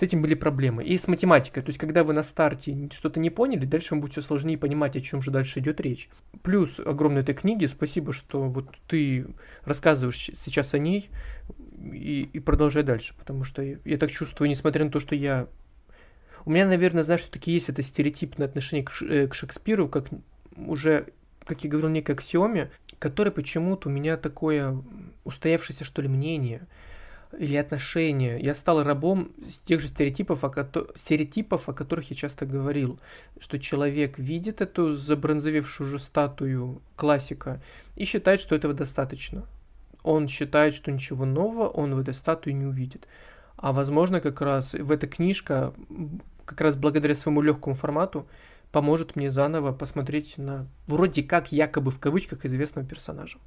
с 0.00 0.02
этим 0.02 0.22
были 0.22 0.34
проблемы. 0.34 0.82
И 0.82 0.96
с 0.96 1.08
математикой. 1.08 1.62
То 1.62 1.68
есть, 1.68 1.78
когда 1.78 2.04
вы 2.04 2.14
на 2.14 2.22
старте 2.22 2.88
что-то 2.90 3.20
не 3.20 3.28
поняли, 3.28 3.66
дальше 3.66 3.88
вам 3.90 4.00
будет 4.00 4.12
все 4.12 4.22
сложнее 4.22 4.56
понимать, 4.56 4.96
о 4.96 5.00
чем 5.00 5.20
же 5.20 5.30
дальше 5.30 5.60
идет 5.60 5.80
речь. 5.80 6.08
Плюс 6.42 6.80
огромной 6.80 7.20
этой 7.20 7.34
книги, 7.34 7.66
спасибо, 7.66 8.12
что 8.14 8.44
вот 8.44 8.66
ты 8.86 9.26
рассказываешь 9.64 10.30
сейчас 10.42 10.72
о 10.72 10.78
ней 10.78 11.10
и, 11.80 12.28
и 12.32 12.40
продолжай 12.40 12.82
дальше, 12.82 13.14
потому 13.18 13.44
что 13.44 13.62
я, 13.62 13.78
я 13.84 13.98
так 13.98 14.10
чувствую, 14.10 14.48
несмотря 14.48 14.84
на 14.84 14.90
то, 14.90 15.00
что 15.00 15.14
я... 15.14 15.48
У 16.44 16.50
меня, 16.50 16.66
наверное, 16.66 17.02
знаешь, 17.02 17.22
все-таки 17.22 17.52
есть 17.52 17.68
это 17.68 17.82
стереотипное 17.82 18.46
отношение 18.46 18.84
к, 18.84 19.02
э, 19.02 19.26
к 19.26 19.34
Шекспиру, 19.34 19.88
как 19.88 20.06
уже, 20.56 21.06
как 21.44 21.64
я 21.64 21.70
говорил, 21.70 21.90
некой 21.90 22.14
аксиоме, 22.14 22.70
которое 22.98 23.30
почему-то 23.30 23.88
у 23.88 23.92
меня 23.92 24.16
такое 24.16 24.82
устоявшееся, 25.24 25.84
что 25.84 26.02
ли, 26.02 26.08
мнение 26.08 26.66
или 27.38 27.56
отношение. 27.56 28.40
Я 28.40 28.54
стал 28.54 28.82
рабом 28.82 29.32
тех 29.64 29.80
же 29.80 29.88
стереотипов, 29.88 30.44
о, 30.44 30.50
ко- 30.50 30.86
стереотипов, 30.96 31.68
о 31.68 31.72
которых 31.72 32.10
я 32.10 32.16
часто 32.16 32.44
говорил, 32.44 32.98
что 33.38 33.58
человек 33.58 34.18
видит 34.18 34.60
эту 34.60 34.96
забронзовевшую 34.96 35.88
уже 35.88 35.98
статую 35.98 36.82
классика 36.96 37.62
и 37.96 38.04
считает, 38.04 38.40
что 38.40 38.56
этого 38.56 38.74
достаточно 38.74 39.46
он 40.02 40.28
считает, 40.28 40.74
что 40.74 40.90
ничего 40.90 41.24
нового 41.24 41.68
он 41.68 41.94
в 41.94 41.98
этой 41.98 42.14
статуе 42.14 42.52
не 42.52 42.66
увидит. 42.66 43.06
А 43.56 43.72
возможно, 43.72 44.20
как 44.20 44.40
раз 44.40 44.72
в 44.72 44.90
эта 44.90 45.06
книжка, 45.06 45.74
как 46.44 46.60
раз 46.60 46.76
благодаря 46.76 47.14
своему 47.14 47.42
легкому 47.42 47.74
формату, 47.74 48.26
поможет 48.72 49.16
мне 49.16 49.30
заново 49.30 49.72
посмотреть 49.72 50.38
на 50.38 50.66
вроде 50.86 51.22
как 51.22 51.52
якобы 51.52 51.90
в 51.90 51.98
кавычках 51.98 52.44
известного 52.44 52.86
персонажа. 52.86 53.38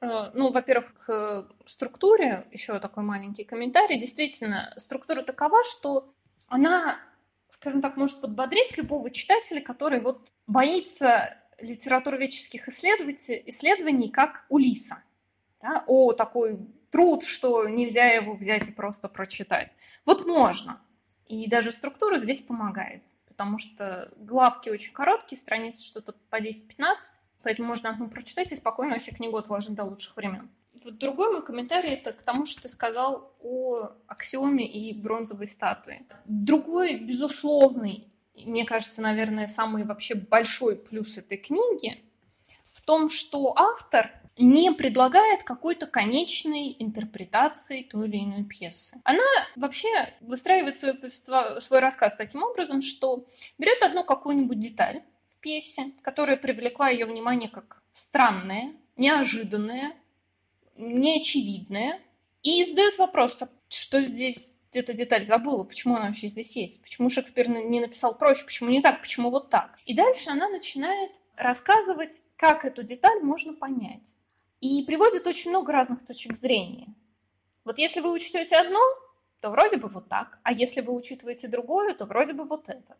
Э, 0.00 0.30
ну, 0.34 0.50
во-первых, 0.50 0.92
к 0.94 1.46
структуре 1.64 2.46
еще 2.50 2.78
такой 2.80 3.04
маленький 3.04 3.44
комментарий. 3.44 4.00
Действительно, 4.00 4.72
структура 4.76 5.22
такова, 5.22 5.62
что 5.62 6.12
она, 6.48 6.98
скажем 7.48 7.80
так, 7.80 7.96
может 7.96 8.20
подбодрить 8.20 8.76
любого 8.78 9.10
читателя, 9.10 9.60
который 9.60 10.00
вот 10.00 10.28
боится 10.46 11.36
литературоведческих 11.60 12.68
исследований, 12.68 14.10
как 14.10 14.44
Улиса 14.48 15.02
да, 15.66 15.84
о, 15.86 16.12
такой 16.12 16.58
труд, 16.90 17.24
что 17.24 17.68
нельзя 17.68 18.06
его 18.06 18.34
взять 18.34 18.68
и 18.68 18.72
просто 18.72 19.08
прочитать. 19.08 19.74
Вот 20.04 20.26
можно. 20.26 20.80
И 21.26 21.48
даже 21.48 21.72
структура 21.72 22.18
здесь 22.18 22.40
помогает, 22.40 23.02
потому 23.26 23.58
что 23.58 24.12
главки 24.16 24.68
очень 24.68 24.92
короткие, 24.92 25.38
страницы 25.38 25.84
что-то 25.84 26.14
по 26.30 26.40
10-15, 26.40 26.62
поэтому 27.42 27.68
можно 27.68 27.90
одну 27.90 28.08
прочитать 28.08 28.52
и 28.52 28.56
спокойно 28.56 28.92
вообще 28.92 29.10
книгу 29.10 29.36
отложить 29.36 29.74
до 29.74 29.84
лучших 29.84 30.16
времен. 30.16 30.48
Вот 30.84 30.98
другой 30.98 31.32
мой 31.32 31.42
комментарий 31.42 31.94
это 31.94 32.12
к 32.12 32.22
тому, 32.22 32.46
что 32.46 32.62
ты 32.62 32.68
сказал 32.68 33.34
о 33.40 33.88
аксиоме 34.06 34.66
и 34.66 34.92
бронзовой 34.92 35.46
статуе. 35.46 36.06
Другой, 36.26 36.96
безусловный, 36.96 38.12
мне 38.34 38.64
кажется, 38.66 39.00
наверное, 39.00 39.48
самый 39.48 39.84
вообще 39.84 40.14
большой 40.14 40.76
плюс 40.76 41.16
этой 41.16 41.38
книги 41.38 42.05
том, 42.86 43.10
что 43.10 43.52
автор 43.56 44.10
не 44.38 44.72
предлагает 44.72 45.42
какой-то 45.42 45.86
конечной 45.86 46.76
интерпретации 46.78 47.82
той 47.82 48.08
или 48.08 48.24
иной 48.24 48.44
пьесы. 48.44 49.00
Она 49.04 49.24
вообще 49.56 49.88
выстраивает 50.20 50.78
свой, 50.78 51.10
свой 51.60 51.80
рассказ 51.80 52.16
таким 52.16 52.42
образом, 52.42 52.82
что 52.82 53.26
берет 53.58 53.82
одну 53.82 54.04
какую-нибудь 54.04 54.60
деталь 54.60 55.02
в 55.28 55.38
пьесе, 55.38 55.92
которая 56.02 56.36
привлекла 56.36 56.88
ее 56.88 57.06
внимание 57.06 57.48
как 57.48 57.82
странная, 57.92 58.74
неожиданная, 58.96 59.94
неочевидная, 60.76 61.98
и 62.42 62.64
задает 62.64 62.98
вопрос, 62.98 63.42
а 63.42 63.48
что 63.68 64.02
здесь 64.02 64.55
эта 64.80 64.92
деталь 64.92 65.24
забыла, 65.24 65.64
почему 65.64 65.96
она 65.96 66.08
вообще 66.08 66.28
здесь 66.28 66.56
есть, 66.56 66.82
почему 66.82 67.10
Шекспир 67.10 67.48
не 67.48 67.80
написал 67.80 68.16
проще, 68.16 68.44
почему 68.44 68.70
не 68.70 68.80
так, 68.80 69.00
почему 69.00 69.30
вот 69.30 69.50
так. 69.50 69.78
И 69.86 69.94
дальше 69.94 70.30
она 70.30 70.48
начинает 70.48 71.12
рассказывать, 71.36 72.22
как 72.36 72.64
эту 72.64 72.82
деталь 72.82 73.20
можно 73.22 73.54
понять. 73.54 74.16
И 74.60 74.82
приводит 74.84 75.26
очень 75.26 75.50
много 75.50 75.72
разных 75.72 76.04
точек 76.04 76.36
зрения. 76.36 76.88
Вот 77.64 77.78
если 77.78 78.00
вы 78.00 78.12
учтете 78.12 78.56
одно, 78.56 78.80
то 79.40 79.50
вроде 79.50 79.76
бы 79.76 79.88
вот 79.88 80.08
так, 80.08 80.38
а 80.42 80.52
если 80.52 80.80
вы 80.80 80.94
учитываете 80.94 81.48
другое, 81.48 81.94
то 81.94 82.06
вроде 82.06 82.32
бы 82.32 82.44
вот 82.44 82.68
это. 82.68 82.96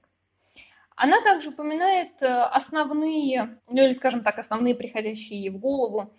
Она 0.97 1.21
также 1.23 1.51
упоминает 1.51 2.23
э, 2.23 2.27
основные, 2.27 3.59
ну 3.69 3.85
или, 3.85 3.93
скажем 3.93 4.23
так, 4.23 4.39
основные 4.39 4.75
приходящие 4.75 5.41
ей 5.41 5.51
в 5.51 5.59
голову 5.59 6.15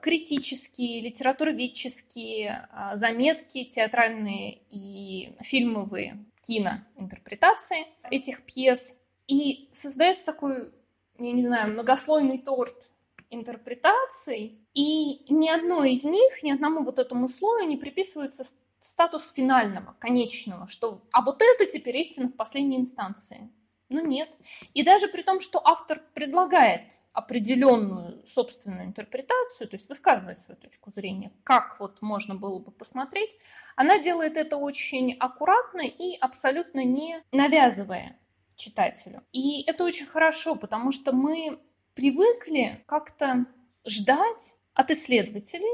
критические, 0.00 1.02
литературоведческие 1.02 2.68
а, 2.70 2.96
заметки, 2.96 3.64
театральные 3.64 4.60
и 4.70 5.34
фильмовые 5.40 6.24
киноинтерпретации 6.42 7.86
этих 8.10 8.42
пьес. 8.42 8.96
И 9.26 9.68
создается 9.72 10.24
такой, 10.24 10.72
я 11.18 11.32
не 11.32 11.42
знаю, 11.42 11.72
многослойный 11.72 12.38
торт 12.38 12.90
интерпретаций, 13.30 14.58
и 14.74 15.32
ни 15.32 15.48
одной 15.48 15.94
из 15.94 16.04
них, 16.04 16.42
ни 16.42 16.50
одному 16.50 16.82
вот 16.82 16.98
этому 16.98 17.28
слою 17.28 17.66
не 17.66 17.76
приписывается 17.76 18.44
статус 18.78 19.32
финального, 19.32 19.96
конечного, 19.98 20.66
что 20.68 21.02
а 21.12 21.22
вот 21.22 21.40
это 21.40 21.70
теперь 21.70 21.96
истина 21.98 22.28
в 22.28 22.34
последней 22.34 22.78
инстанции. 22.78 23.50
Ну 23.92 24.00
нет. 24.04 24.34
И 24.74 24.82
даже 24.82 25.08
при 25.08 25.22
том, 25.22 25.40
что 25.40 25.60
автор 25.64 26.02
предлагает 26.14 26.92
определенную 27.12 28.26
собственную 28.26 28.86
интерпретацию, 28.86 29.68
то 29.68 29.76
есть 29.76 29.88
высказывает 29.88 30.40
свою 30.40 30.58
точку 30.58 30.90
зрения, 30.90 31.30
как 31.44 31.78
вот 31.78 32.00
можно 32.00 32.34
было 32.34 32.58
бы 32.58 32.70
посмотреть, 32.70 33.36
она 33.76 33.98
делает 33.98 34.36
это 34.36 34.56
очень 34.56 35.12
аккуратно 35.18 35.82
и 35.82 36.16
абсолютно 36.18 36.84
не 36.84 37.22
навязывая 37.32 38.18
читателю. 38.56 39.22
И 39.32 39.62
это 39.64 39.84
очень 39.84 40.06
хорошо, 40.06 40.56
потому 40.56 40.90
что 40.90 41.12
мы 41.12 41.60
привыкли 41.94 42.82
как-то 42.86 43.46
ждать 43.84 44.54
от 44.74 44.90
исследователей 44.90 45.68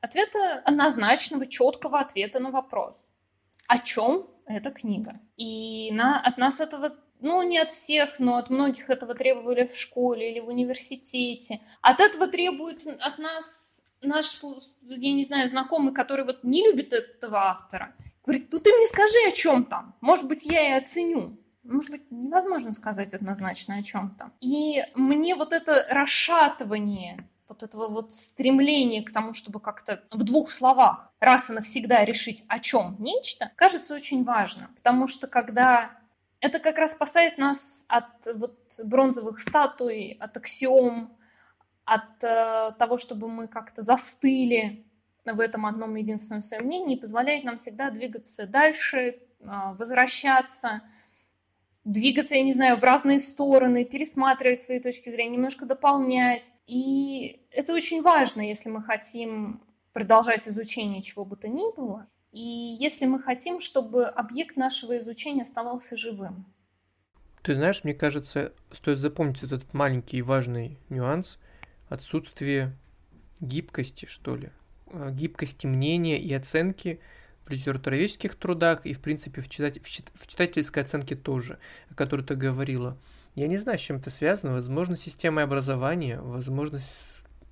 ответа 0.00 0.62
однозначного, 0.64 1.46
четкого 1.46 1.98
ответа 1.98 2.38
на 2.38 2.50
вопрос. 2.50 3.08
О 3.66 3.78
чем 3.78 4.28
эта 4.46 4.70
книга? 4.70 5.14
И 5.36 5.90
на, 5.92 6.20
от 6.20 6.38
нас 6.38 6.60
этого 6.60 6.94
ну, 7.20 7.42
не 7.42 7.58
от 7.58 7.70
всех, 7.70 8.18
но 8.18 8.36
от 8.36 8.50
многих 8.50 8.90
этого 8.90 9.14
требовали 9.14 9.66
в 9.66 9.76
школе 9.76 10.30
или 10.30 10.40
в 10.40 10.48
университете. 10.48 11.60
От 11.80 12.00
этого 12.00 12.26
требует 12.26 12.86
от 12.86 13.18
нас 13.18 13.82
наш, 14.02 14.42
я 14.82 15.12
не 15.14 15.24
знаю, 15.24 15.48
знакомый, 15.48 15.94
который 15.94 16.24
вот 16.24 16.44
не 16.44 16.62
любит 16.62 16.92
этого 16.92 17.38
автора. 17.38 17.94
Говорит, 18.24 18.48
ну 18.52 18.58
ты 18.58 18.72
мне 18.74 18.86
скажи, 18.88 19.16
о 19.28 19.32
чем 19.32 19.64
там. 19.64 19.94
Может 20.00 20.28
быть, 20.28 20.44
я 20.44 20.76
и 20.76 20.78
оценю 20.78 21.38
может 21.64 21.90
быть, 21.90 22.10
невозможно 22.10 22.72
сказать 22.72 23.14
однозначно 23.14 23.76
о 23.76 23.82
чем-то. 23.82 24.32
И 24.40 24.84
мне 24.94 25.34
вот 25.34 25.52
это 25.52 25.86
расшатывание 25.90 27.16
вот 27.48 27.62
этого 27.62 27.88
вот 27.88 28.12
стремления 28.12 29.02
к 29.02 29.12
тому, 29.12 29.34
чтобы 29.34 29.60
как-то 29.60 30.02
в 30.10 30.22
двух 30.24 30.50
словах 30.50 31.12
раз 31.20 31.50
и 31.50 31.52
навсегда 31.52 32.04
решить, 32.04 32.44
о 32.48 32.58
чем 32.58 32.96
нечто, 32.98 33.50
кажется 33.56 33.94
очень 33.94 34.24
важно. 34.24 34.70
Потому 34.76 35.06
что 35.08 35.26
когда 35.26 35.90
это 36.40 36.58
как 36.58 36.78
раз 36.78 36.92
спасает 36.92 37.38
нас 37.38 37.84
от 37.88 38.04
вот 38.34 38.58
бронзовых 38.84 39.40
статуй, 39.40 40.16
от 40.20 40.36
аксиом, 40.36 41.16
от 41.84 42.22
э, 42.22 42.72
того, 42.78 42.96
чтобы 42.96 43.28
мы 43.28 43.48
как-то 43.48 43.82
застыли 43.82 44.84
в 45.24 45.40
этом 45.40 45.66
одном 45.66 45.94
единственном 45.94 46.42
своем 46.42 46.66
мнении, 46.66 46.96
позволяет 46.96 47.44
нам 47.44 47.58
всегда 47.58 47.90
двигаться 47.90 48.46
дальше, 48.46 48.98
э, 48.98 49.16
возвращаться, 49.78 50.82
двигаться, 51.84 52.34
я 52.34 52.42
не 52.42 52.54
знаю, 52.54 52.76
в 52.76 52.84
разные 52.84 53.20
стороны, 53.20 53.84
пересматривать 53.84 54.60
свои 54.60 54.80
точки 54.80 55.10
зрения, 55.10 55.36
немножко 55.36 55.66
дополнять. 55.66 56.50
И 56.66 57.40
это 57.50 57.72
очень 57.74 58.02
важно, 58.02 58.40
если 58.40 58.70
мы 58.70 58.82
хотим 58.82 59.62
продолжать 59.92 60.48
изучение 60.48 61.02
чего 61.02 61.24
бы 61.24 61.36
то 61.36 61.48
ни 61.48 61.74
было, 61.76 62.06
и 62.32 62.40
если 62.40 63.06
мы 63.06 63.20
хотим, 63.20 63.60
чтобы 63.60 64.06
объект 64.06 64.56
нашего 64.56 64.98
изучения 64.98 65.42
оставался 65.42 65.96
живым. 65.96 66.46
Ты 67.42 67.54
знаешь, 67.54 67.84
мне 67.84 67.94
кажется, 67.94 68.52
стоит 68.72 68.98
запомнить 68.98 69.42
этот 69.42 69.72
маленький 69.72 70.16
и 70.16 70.22
важный 70.22 70.78
нюанс 70.88 71.38
отсутствие 71.88 72.76
гибкости, 73.38 74.06
что 74.06 74.34
ли, 74.34 74.50
а, 74.86 75.10
гибкости 75.10 75.66
мнения 75.66 76.18
и 76.18 76.32
оценки 76.32 77.00
в 77.46 77.50
литературоведческих 77.50 78.36
трудах 78.36 78.86
и, 78.86 78.94
в 78.94 79.00
принципе, 79.00 79.40
в, 79.40 79.48
читать, 79.48 79.78
в, 79.82 79.86
в 79.86 80.26
читательской 80.26 80.82
оценке 80.82 81.14
тоже, 81.14 81.58
о 81.90 81.94
которой 81.94 82.22
ты 82.22 82.34
говорила. 82.34 82.96
Я 83.34 83.48
не 83.48 83.56
знаю, 83.56 83.78
с 83.78 83.82
чем 83.82 83.96
это 83.96 84.10
связано. 84.10 84.52
Возможно, 84.52 84.96
системой 84.96 85.44
образования, 85.44 86.20
возможно, 86.20 86.80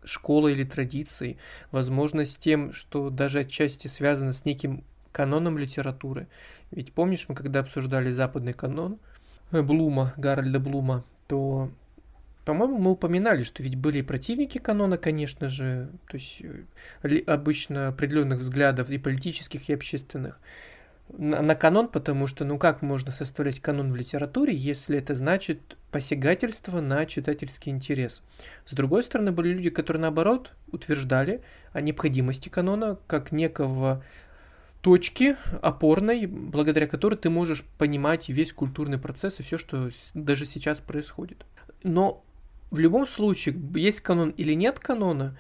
школой 0.04 0.52
или 0.52 0.64
традицией, 0.64 1.38
возможно, 1.70 2.24
с 2.24 2.34
тем, 2.34 2.72
что 2.72 3.10
даже 3.10 3.40
отчасти 3.40 3.88
связано 3.88 4.32
с 4.32 4.44
неким 4.44 4.84
каноном 5.12 5.58
литературы. 5.58 6.28
Ведь 6.70 6.92
помнишь, 6.92 7.26
мы 7.28 7.34
когда 7.34 7.60
обсуждали 7.60 8.10
западный 8.10 8.54
канон 8.54 8.98
э, 9.50 9.62
Блума, 9.62 10.14
Гарольда 10.16 10.58
Блума, 10.58 11.04
то, 11.28 11.70
по-моему, 12.44 12.78
мы 12.78 12.90
упоминали, 12.92 13.42
что 13.42 13.62
ведь 13.62 13.76
были 13.76 13.98
и 13.98 14.02
противники 14.02 14.58
канона, 14.58 14.98
конечно 14.98 15.48
же, 15.48 15.90
то 16.08 16.16
есть 16.16 16.42
э, 17.02 17.18
обычно 17.26 17.88
определенных 17.88 18.40
взглядов 18.40 18.90
и 18.90 18.98
политических, 18.98 19.68
и 19.68 19.74
общественных 19.74 20.38
на, 21.12 21.42
на 21.42 21.54
канон, 21.54 21.88
потому 21.88 22.26
что, 22.26 22.44
ну 22.44 22.58
как 22.58 22.82
можно 22.82 23.12
составлять 23.12 23.60
канон 23.60 23.92
в 23.92 23.96
литературе, 23.96 24.54
если 24.54 24.98
это 24.98 25.14
значит 25.14 25.76
посягательство 25.90 26.80
на 26.80 27.04
читательский 27.06 27.70
интерес. 27.70 28.22
С 28.66 28.72
другой 28.72 29.02
стороны, 29.02 29.32
были 29.32 29.50
люди, 29.50 29.70
которые, 29.70 30.00
наоборот, 30.00 30.52
утверждали 30.70 31.42
о 31.72 31.80
необходимости 31.80 32.48
канона 32.48 32.98
как 33.06 33.32
некого 33.32 34.02
точки 34.80 35.36
опорной, 35.60 36.26
благодаря 36.26 36.86
которой 36.88 37.14
ты 37.14 37.30
можешь 37.30 37.62
понимать 37.78 38.28
весь 38.28 38.52
культурный 38.52 38.98
процесс 38.98 39.38
и 39.38 39.42
все, 39.42 39.58
что 39.58 39.90
даже 40.14 40.44
сейчас 40.44 40.78
происходит. 40.78 41.44
Но 41.84 42.24
в 42.72 42.78
любом 42.78 43.06
случае, 43.06 43.54
есть 43.74 44.00
канон 44.00 44.30
или 44.30 44.54
нет 44.54 44.78
канона, 44.78 45.36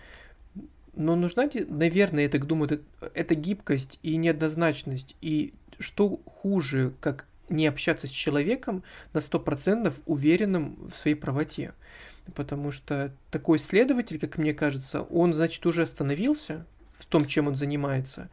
но 0.94 1.16
нужна, 1.16 1.48
наверное, 1.68 2.24
я 2.24 2.28
так 2.28 2.46
думаю, 2.46 2.82
это, 3.14 3.34
гибкость 3.34 3.98
и 4.02 4.16
неоднозначность. 4.16 5.16
И 5.22 5.54
что 5.78 6.20
хуже, 6.26 6.92
как 7.00 7.26
не 7.48 7.66
общаться 7.66 8.06
с 8.06 8.10
человеком 8.10 8.82
на 9.14 9.18
100% 9.18 9.94
уверенным 10.04 10.76
в 10.90 10.94
своей 10.94 11.16
правоте. 11.16 11.72
Потому 12.34 12.70
что 12.70 13.14
такой 13.30 13.58
следователь, 13.58 14.18
как 14.18 14.36
мне 14.36 14.52
кажется, 14.52 15.00
он, 15.00 15.32
значит, 15.32 15.64
уже 15.64 15.84
остановился 15.84 16.66
в 16.92 17.06
том, 17.06 17.24
чем 17.24 17.48
он 17.48 17.56
занимается. 17.56 18.28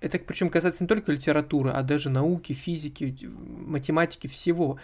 Это 0.00 0.20
причем 0.20 0.50
касается 0.50 0.84
не 0.84 0.88
только 0.88 1.10
литературы, 1.10 1.70
а 1.70 1.82
даже 1.82 2.10
науки, 2.10 2.52
физики, 2.52 3.28
математики, 3.28 4.28
всего. 4.28 4.78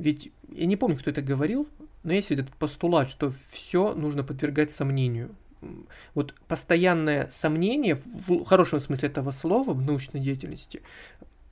Ведь 0.00 0.32
я 0.48 0.66
не 0.66 0.76
помню, 0.76 0.96
кто 0.96 1.10
это 1.10 1.22
говорил, 1.22 1.68
но 2.04 2.12
есть 2.12 2.30
этот 2.30 2.50
постулат, 2.50 3.10
что 3.10 3.32
все 3.50 3.94
нужно 3.94 4.22
подвергать 4.22 4.70
сомнению. 4.70 5.34
Вот 6.14 6.34
постоянное 6.46 7.28
сомнение, 7.30 7.96
в 7.96 8.44
хорошем 8.44 8.78
смысле 8.78 9.08
этого 9.08 9.30
слова, 9.30 9.72
в 9.72 9.80
научной 9.80 10.20
деятельности, 10.20 10.82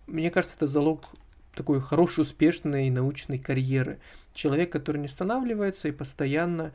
мне 0.07 0.31
кажется, 0.31 0.57
это 0.57 0.67
залог 0.67 1.07
такой 1.55 1.81
хорошей, 1.81 2.21
успешной 2.21 2.91
научной 2.91 3.39
карьеры. 3.39 3.99
Человек, 4.35 4.71
который 4.71 4.99
не 4.99 5.07
останавливается 5.07 5.89
и 5.89 5.93
постоянно 5.93 6.73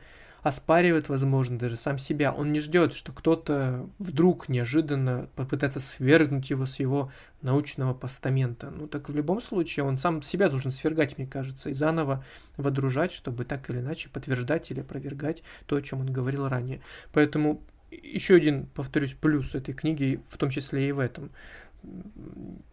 оспаривает, 0.48 1.08
возможно, 1.08 1.58
даже 1.58 1.76
сам 1.76 1.98
себя. 1.98 2.32
Он 2.32 2.52
не 2.52 2.60
ждет, 2.60 2.94
что 2.94 3.12
кто-то 3.12 3.88
вдруг 3.98 4.48
неожиданно 4.48 5.28
попытается 5.36 5.80
свергнуть 5.80 6.50
его 6.50 6.66
с 6.66 6.80
его 6.80 7.12
научного 7.42 7.94
постамента. 7.94 8.70
Ну 8.70 8.88
так 8.88 9.08
в 9.08 9.14
любом 9.14 9.40
случае 9.40 9.84
он 9.84 9.98
сам 9.98 10.22
себя 10.22 10.48
должен 10.48 10.72
свергать, 10.72 11.18
мне 11.18 11.26
кажется, 11.26 11.70
и 11.70 11.74
заново 11.74 12.24
водружать, 12.56 13.12
чтобы 13.12 13.44
так 13.44 13.68
или 13.70 13.78
иначе 13.78 14.08
подтверждать 14.08 14.70
или 14.70 14.80
опровергать 14.80 15.42
то, 15.66 15.76
о 15.76 15.82
чем 15.82 16.00
он 16.00 16.12
говорил 16.12 16.48
ранее. 16.48 16.80
Поэтому 17.12 17.60
еще 17.90 18.34
один, 18.34 18.66
повторюсь, 18.66 19.14
плюс 19.14 19.54
этой 19.54 19.74
книги, 19.74 20.20
в 20.28 20.36
том 20.36 20.50
числе 20.50 20.88
и 20.88 20.92
в 20.92 20.98
этом. 20.98 21.30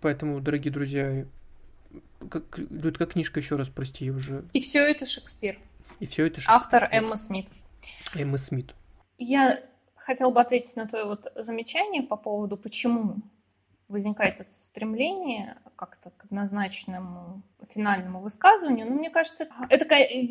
Поэтому, 0.02 0.40
дорогие 0.42 0.74
друзья, 0.74 1.26
как, 2.30 2.58
Люд, 2.58 2.98
как 2.98 3.14
книжка 3.14 3.40
еще 3.40 3.56
раз, 3.56 3.70
прости, 3.70 4.10
уже. 4.12 4.44
И 4.54 4.62
все 4.62 4.80
это 4.80 5.06
Шекспир. 5.06 5.58
И 6.00 6.06
все 6.08 6.26
это 6.26 6.42
Шекспир. 6.42 6.56
Автор 6.56 6.90
Эмма 6.92 7.18
Смит. 7.18 7.48
Эмма 8.16 8.38
Смит. 8.38 8.76
Я 9.18 9.60
хотела 9.96 10.32
бы 10.32 10.42
ответить 10.42 10.76
на 10.76 10.88
твое 10.88 11.06
вот 11.06 11.32
замечание 11.36 12.04
по 12.04 12.18
поводу, 12.18 12.58
почему 12.58 13.18
возникает 13.88 14.42
это 14.42 14.52
стремление 14.52 15.58
как-то 15.76 16.10
к 16.12 16.26
однозначному 16.26 17.42
финальному 17.70 18.22
высказыванию. 18.22 18.88
Но 18.88 18.96
мне 18.96 19.10
кажется, 19.10 19.48
это, 19.70 19.86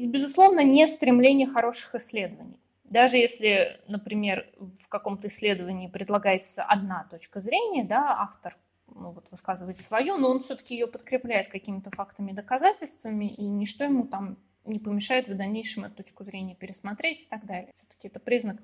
безусловно, 0.07 0.65
не 0.65 0.87
стремление 0.87 1.47
хороших 1.47 1.95
исследований. 1.95 2.59
Даже 2.85 3.17
если, 3.17 3.81
например, 3.89 4.47
в 4.59 4.89
каком-то 4.89 5.29
исследовании 5.29 5.89
предлагается 5.89 6.63
одна 6.63 7.05
точка 7.11 7.41
зрения, 7.41 7.85
да, 7.85 8.21
автор 8.21 8.57
ну, 8.87 9.11
вот, 9.11 9.27
высказывает 9.31 9.79
свою, 9.79 10.17
но 10.17 10.31
он 10.31 10.41
все-таки 10.41 10.75
ее 10.75 10.87
подкрепляет 10.87 11.49
какими-то 11.49 11.91
фактами 11.91 12.31
и 12.31 12.35
доказательствами, 12.35 13.27
и 13.27 13.49
ничто 13.49 13.85
ему 13.85 14.07
там 14.07 14.37
не 14.65 14.79
помешает 14.79 15.29
в 15.29 15.37
дальнейшем 15.37 15.85
эту 15.85 15.97
точку 15.97 16.25
зрения 16.25 16.55
пересмотреть 16.55 17.23
и 17.23 17.29
так 17.29 17.45
далее. 17.47 17.73
Все-таки 17.77 18.09
это 18.09 18.21
признак 18.21 18.61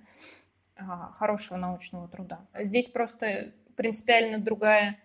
а, 0.76 1.10
хорошего 1.12 1.58
научного 1.58 2.08
труда. 2.08 2.46
Здесь 2.58 2.88
просто 2.88 3.52
принципиально 3.76 4.38
другая, 4.38 4.98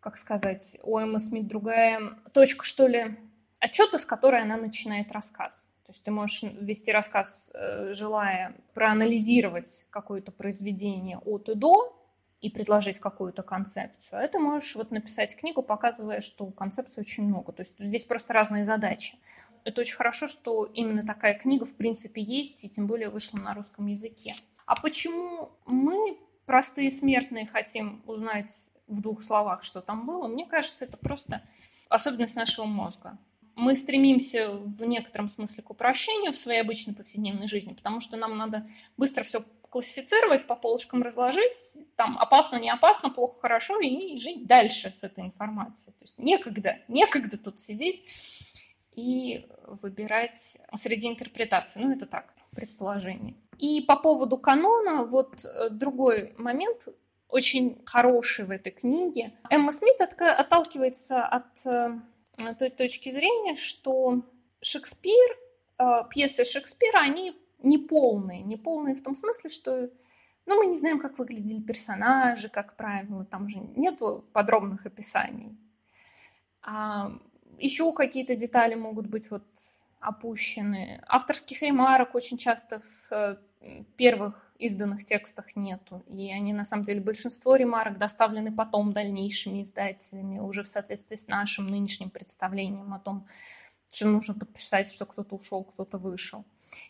как 0.00 0.16
сказать, 0.16 0.78
у 0.82 0.98
Эммы 0.98 1.20
Смит 1.20 1.46
другая 1.46 2.00
точка, 2.32 2.64
что 2.64 2.86
ли, 2.86 3.16
отчета, 3.58 3.98
с 3.98 4.04
которой 4.04 4.42
она 4.42 4.56
начинает 4.56 5.12
рассказ. 5.12 5.68
То 5.86 5.92
есть 5.92 6.02
ты 6.02 6.10
можешь 6.10 6.42
вести 6.42 6.92
рассказ, 6.92 7.50
э, 7.52 7.92
желая 7.92 8.56
проанализировать 8.72 9.86
какое-то 9.90 10.32
произведение 10.32 11.18
от 11.18 11.48
и 11.48 11.54
до 11.54 12.03
и 12.40 12.50
предложить 12.50 12.98
какую-то 12.98 13.42
концепцию. 13.42 14.24
А 14.24 14.28
ты 14.28 14.38
можешь 14.38 14.74
вот 14.74 14.90
написать 14.90 15.36
книгу, 15.36 15.62
показывая, 15.62 16.20
что 16.20 16.46
концепций 16.46 17.00
очень 17.00 17.24
много. 17.24 17.52
То 17.52 17.62
есть 17.62 17.74
здесь 17.78 18.04
просто 18.04 18.32
разные 18.32 18.64
задачи. 18.64 19.16
Это 19.64 19.80
очень 19.80 19.96
хорошо, 19.96 20.28
что 20.28 20.66
именно 20.66 21.06
такая 21.06 21.34
книга 21.38 21.64
в 21.64 21.74
принципе 21.74 22.22
есть, 22.22 22.64
и 22.64 22.68
тем 22.68 22.86
более 22.86 23.08
вышла 23.08 23.38
на 23.38 23.54
русском 23.54 23.86
языке. 23.86 24.34
А 24.66 24.76
почему 24.76 25.50
мы, 25.66 26.18
простые 26.44 26.90
смертные, 26.90 27.46
хотим 27.46 28.02
узнать 28.06 28.70
в 28.86 29.00
двух 29.00 29.22
словах, 29.22 29.62
что 29.62 29.80
там 29.80 30.06
было? 30.06 30.28
Мне 30.28 30.46
кажется, 30.46 30.84
это 30.84 30.96
просто 30.96 31.42
особенность 31.88 32.36
нашего 32.36 32.66
мозга 32.66 33.18
мы 33.56 33.76
стремимся 33.76 34.50
в 34.50 34.84
некотором 34.84 35.28
смысле 35.28 35.62
к 35.62 35.70
упрощению 35.70 36.32
в 36.32 36.38
своей 36.38 36.60
обычной 36.60 36.94
повседневной 36.94 37.46
жизни, 37.46 37.72
потому 37.72 38.00
что 38.00 38.16
нам 38.16 38.36
надо 38.36 38.66
быстро 38.96 39.22
все 39.22 39.44
классифицировать, 39.74 40.46
по 40.46 40.54
полочкам 40.54 41.02
разложить, 41.02 41.58
там 41.96 42.16
опасно, 42.16 42.58
не 42.60 42.70
опасно, 42.70 43.10
плохо, 43.10 43.40
хорошо, 43.40 43.80
и 43.80 44.16
жить 44.18 44.46
дальше 44.46 44.92
с 44.92 45.02
этой 45.02 45.24
информацией. 45.24 45.96
То 45.98 46.04
есть 46.04 46.16
некогда, 46.16 46.78
некогда 46.86 47.36
тут 47.36 47.58
сидеть 47.58 48.04
и 48.92 49.48
выбирать 49.66 50.58
среди 50.76 51.08
интерпретаций. 51.08 51.82
Ну, 51.82 51.90
это 51.90 52.06
так, 52.06 52.32
предположение. 52.54 53.34
И 53.58 53.80
по 53.80 53.96
поводу 53.96 54.38
канона, 54.38 55.02
вот 55.02 55.44
э, 55.44 55.70
другой 55.70 56.34
момент, 56.38 56.86
очень 57.28 57.82
хороший 57.84 58.44
в 58.44 58.52
этой 58.52 58.70
книге. 58.70 59.32
Эмма 59.50 59.72
Смит 59.72 60.00
отталкивается 60.00 61.26
от 61.26 61.66
э, 61.66 61.98
той 62.60 62.70
точки 62.70 63.10
зрения, 63.10 63.56
что 63.56 64.22
Шекспир, 64.62 65.36
э, 65.80 66.02
пьесы 66.10 66.44
Шекспира, 66.44 67.00
они 67.00 67.34
неполные. 67.64 68.42
Неполные 68.42 68.94
в 68.94 69.02
том 69.02 69.14
смысле, 69.16 69.50
что 69.50 69.90
ну, 70.46 70.58
мы 70.58 70.66
не 70.66 70.76
знаем, 70.76 71.00
как 71.00 71.18
выглядели 71.18 71.60
персонажи, 71.60 72.48
как 72.48 72.76
правило, 72.76 73.24
там 73.24 73.48
же 73.48 73.58
нет 73.76 74.00
подробных 74.32 74.86
описаний. 74.86 75.58
А 76.62 77.12
еще 77.58 77.92
какие-то 77.92 78.34
детали 78.34 78.74
могут 78.74 79.06
быть 79.06 79.30
вот 79.30 79.44
опущены. 80.00 81.02
Авторских 81.06 81.62
ремарок 81.62 82.14
очень 82.14 82.36
часто 82.36 82.80
в 82.80 83.12
э, 83.12 83.36
первых 83.96 84.52
изданных 84.58 85.04
текстах 85.04 85.56
нету. 85.56 86.04
И 86.06 86.30
они, 86.30 86.52
на 86.52 86.64
самом 86.64 86.84
деле, 86.84 87.00
большинство 87.00 87.56
ремарок 87.56 87.98
доставлены 87.98 88.52
потом 88.52 88.92
дальнейшими 88.92 89.62
издателями, 89.62 90.38
уже 90.38 90.62
в 90.62 90.68
соответствии 90.68 91.16
с 91.16 91.28
нашим 91.28 91.68
нынешним 91.68 92.10
представлением 92.10 92.92
о 92.92 93.00
том, 93.00 93.26
что 93.92 94.08
нужно 94.08 94.34
подписать, 94.34 94.92
что 94.92 95.06
кто-то 95.06 95.36
ушел, 95.36 95.64
кто-то 95.64 95.98
вышел. 95.98 96.44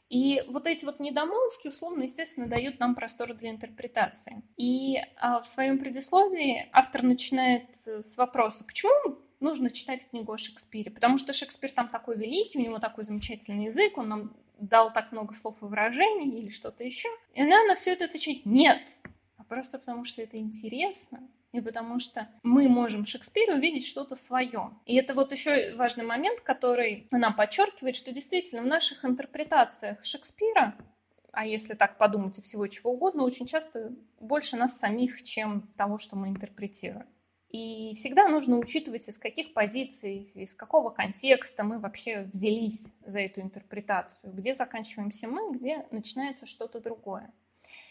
И 0.09 0.43
вот 0.49 0.67
эти 0.67 0.85
вот 0.85 1.01
недомолвки, 1.01 1.69
условно, 1.69 2.05
естественно, 2.05 2.47
дают 2.47 2.79
нам 2.81 2.95
простор 2.95 3.35
для 3.35 3.51
интерпретации. 3.51 4.43
И 4.57 4.99
а, 5.17 5.41
в 5.41 5.47
своем 5.47 5.79
предисловии 5.79 6.69
автор 6.73 7.03
начинает 7.03 7.65
с 7.85 8.17
вопроса, 8.17 8.65
почему 8.65 9.19
нужно 9.41 9.71
читать 9.71 10.09
книгу 10.09 10.33
о 10.33 10.39
Шекспире, 10.39 10.91
потому 10.91 11.19
что 11.19 11.33
Шекспир 11.33 11.73
там 11.73 11.89
такой 11.89 12.17
великий, 12.17 12.59
у 12.59 12.63
него 12.63 12.79
такой 12.79 13.05
замечательный 13.05 13.67
язык, 13.67 13.99
он 13.99 14.09
нам 14.09 14.37
дал 14.59 14.93
так 14.93 15.13
много 15.13 15.35
слов 15.35 15.63
и 15.63 15.67
выражений 15.67 16.39
или 16.39 16.49
что-то 16.49 16.85
еще. 16.85 17.09
И 17.35 17.43
она 17.43 17.63
на 17.65 17.75
все 17.75 17.93
это 17.93 18.07
отвечает 18.07 18.47
«нет», 18.47 18.81
а 19.37 19.45
просто 19.45 19.79
потому 19.79 20.05
что 20.05 20.23
это 20.23 20.39
интересно, 20.39 21.29
и 21.55 21.61
потому 21.61 22.01
что 22.01 22.29
мы 22.43 22.69
можем 22.69 23.05
в 23.05 23.09
Шекспире 23.09 23.55
увидеть 23.55 23.87
что-то 23.87 24.17
свое. 24.17 24.71
И 24.87 24.97
это 24.97 25.15
вот 25.15 25.31
еще 25.33 25.75
важный 25.77 26.05
момент, 26.05 26.41
который 26.41 27.07
она 27.13 27.31
подчеркивает, 27.31 27.95
что 27.95 28.13
действительно 28.13 28.63
в 28.63 28.67
наших 28.67 29.05
интерпретациях 29.05 30.05
Шекспира 30.05 30.75
а 31.37 31.47
если 31.47 31.75
так 31.75 31.99
подумать 31.99 32.39
и 32.39 32.43
всего 32.43 32.69
чего 32.69 32.93
угодно, 32.93 33.25
очень 33.25 33.47
часто 33.47 33.93
больше 34.21 34.57
нас 34.57 34.79
самих, 34.79 35.21
чем 35.25 35.63
того, 35.77 35.99
что 35.99 36.15
мы 36.15 36.29
интерпретируем. 36.29 37.07
И 37.49 37.95
всегда 37.97 38.29
нужно 38.29 38.57
учитывать, 38.57 39.09
из 39.09 39.19
каких 39.19 39.53
позиций, 39.53 40.31
из 40.35 40.55
какого 40.55 40.91
контекста 40.91 41.65
мы 41.65 41.79
вообще 41.79 42.29
взялись 42.33 42.95
за 43.05 43.21
эту 43.21 43.41
интерпретацию, 43.41 44.33
где 44.33 44.55
заканчиваемся 44.55 45.29
мы, 45.29 45.53
где 45.53 45.87
начинается 45.91 46.47
что-то 46.47 46.81
другое. 46.81 47.33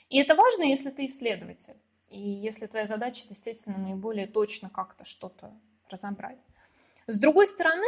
И 0.10 0.20
это 0.20 0.36
важно, 0.36 0.64
если 0.64 0.90
ты 0.90 1.06
исследователь, 1.06 1.76
и 2.14 2.20
если 2.20 2.68
твоя 2.68 2.86
задача 2.86 3.28
действительно 3.28 3.78
наиболее 3.78 4.28
точно 4.28 4.70
как-то 4.70 5.04
что-то 5.04 5.52
разобрать. 5.90 6.40
С 7.08 7.18
другой 7.20 7.48
стороны, 7.48 7.88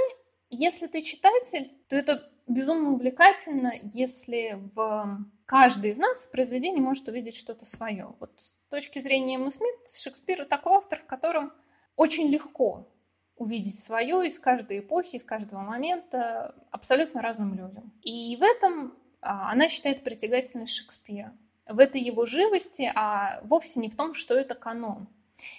если 0.50 0.88
ты 0.88 1.02
читатель, 1.02 1.72
то 1.88 1.96
это 1.96 2.30
безумно 2.48 2.92
увлекательно, 2.92 3.74
если 3.84 4.60
в 4.74 5.26
каждый 5.46 5.92
из 5.92 5.98
нас 5.98 6.24
в 6.24 6.32
произведении 6.32 6.80
может 6.80 7.08
увидеть 7.08 7.36
что-то 7.36 7.66
свое. 7.66 8.16
Вот 8.20 8.32
с 8.38 8.54
точки 8.70 9.00
зрения 9.00 9.36
Эммы 9.36 9.52
Смит, 9.52 9.76
Шекспир 9.94 10.46
такой 10.46 10.78
автор, 10.78 11.00
в 11.00 11.06
котором 11.06 11.54
очень 11.96 12.28
легко 12.28 12.92
увидеть 13.36 13.80
свое 13.80 14.28
из 14.28 14.40
каждой 14.40 14.80
эпохи, 14.80 15.18
из 15.18 15.24
каждого 15.24 15.62
момента 15.62 16.56
абсолютно 16.72 17.22
разным 17.22 17.54
людям. 17.54 17.94
И 18.02 18.36
в 18.38 18.44
этом 18.44 18.98
а, 19.22 19.52
она 19.52 19.70
считает 19.70 20.04
притягательность 20.04 20.74
Шекспира. 20.74 21.36
В 21.67 21.80
этой 21.80 22.01
его 22.01 22.25
живости, 22.25 22.91
а 22.95 23.41
вовсе 23.43 23.80
не 23.80 23.89
в 23.89 23.95
том, 23.95 24.13
что 24.13 24.36
это 24.36 24.56
канон. 24.56 25.08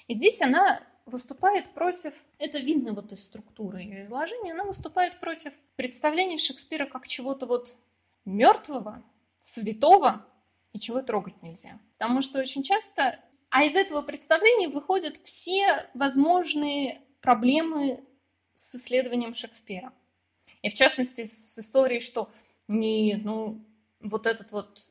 И 0.07 0.15
здесь 0.15 0.41
она 0.41 0.81
выступает 1.05 1.69
против, 1.71 2.15
это 2.39 2.59
видно 2.59 2.93
вот 2.93 3.13
из 3.13 3.25
структуры 3.25 3.81
ее 3.81 4.05
изложения, 4.05 4.53
она 4.53 4.65
выступает 4.65 5.21
против 5.21 5.53
представления 5.77 6.39
Шекспира 6.39 6.87
как 6.87 7.07
чего-то 7.07 7.47
вот 7.47 7.77
мертвого, 8.25 9.03
святого 9.39 10.25
и 10.73 10.81
чего 10.81 11.03
трогать 11.03 11.41
нельзя. 11.43 11.79
Потому 11.97 12.23
что 12.23 12.41
очень 12.41 12.63
часто 12.63 13.21
а 13.51 13.65
из 13.65 13.75
этого 13.75 14.03
представления 14.03 14.69
выходят 14.69 15.17
все 15.25 15.89
возможные 15.95 17.01
проблемы 17.21 18.05
с 18.55 18.75
исследованием 18.75 19.35
Шекспира. 19.35 19.93
И 20.63 20.71
в 20.71 20.75
частности 20.75 21.25
с 21.25 21.59
историей, 21.59 22.01
что 22.01 22.29
не, 22.69 23.21
ну, 23.23 23.65
вот 24.01 24.27
этот 24.27 24.53
вот 24.53 24.83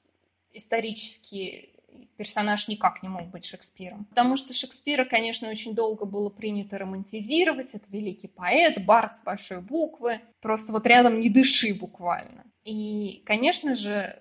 исторический 0.57 1.75
персонаж 2.17 2.67
никак 2.67 3.03
не 3.03 3.09
мог 3.09 3.27
быть 3.29 3.45
Шекспиром. 3.45 4.05
Потому 4.05 4.37
что 4.37 4.53
Шекспира, 4.53 5.05
конечно, 5.05 5.49
очень 5.49 5.75
долго 5.75 6.05
было 6.05 6.29
принято 6.29 6.77
романтизировать. 6.77 7.73
Это 7.73 7.85
великий 7.89 8.27
поэт, 8.27 8.83
бард 8.85 9.15
с 9.15 9.21
большой 9.23 9.61
буквы. 9.61 10.21
Просто 10.41 10.71
вот 10.71 10.85
рядом 10.87 11.19
не 11.19 11.29
дыши 11.29 11.73
буквально. 11.73 12.43
И, 12.63 13.21
конечно 13.25 13.75
же, 13.75 14.19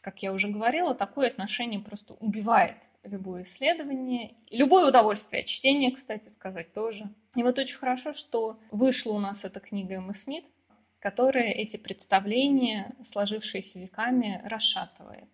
как 0.00 0.22
я 0.22 0.32
уже 0.32 0.48
говорила, 0.48 0.94
такое 0.94 1.28
отношение 1.28 1.80
просто 1.80 2.14
убивает 2.14 2.76
любое 3.04 3.42
исследование, 3.42 4.32
любое 4.50 4.88
удовольствие. 4.88 5.44
Чтение, 5.44 5.92
кстати 5.92 6.28
сказать, 6.28 6.72
тоже. 6.72 7.08
И 7.36 7.42
вот 7.42 7.58
очень 7.58 7.78
хорошо, 7.78 8.12
что 8.12 8.58
вышла 8.70 9.12
у 9.12 9.20
нас 9.20 9.44
эта 9.44 9.60
книга 9.60 9.94
Эммы 9.94 10.14
Смит, 10.14 10.44
которая 10.98 11.50
эти 11.50 11.76
представления, 11.76 12.94
сложившиеся 13.02 13.78
веками, 13.78 14.40
расшатывает. 14.44 15.28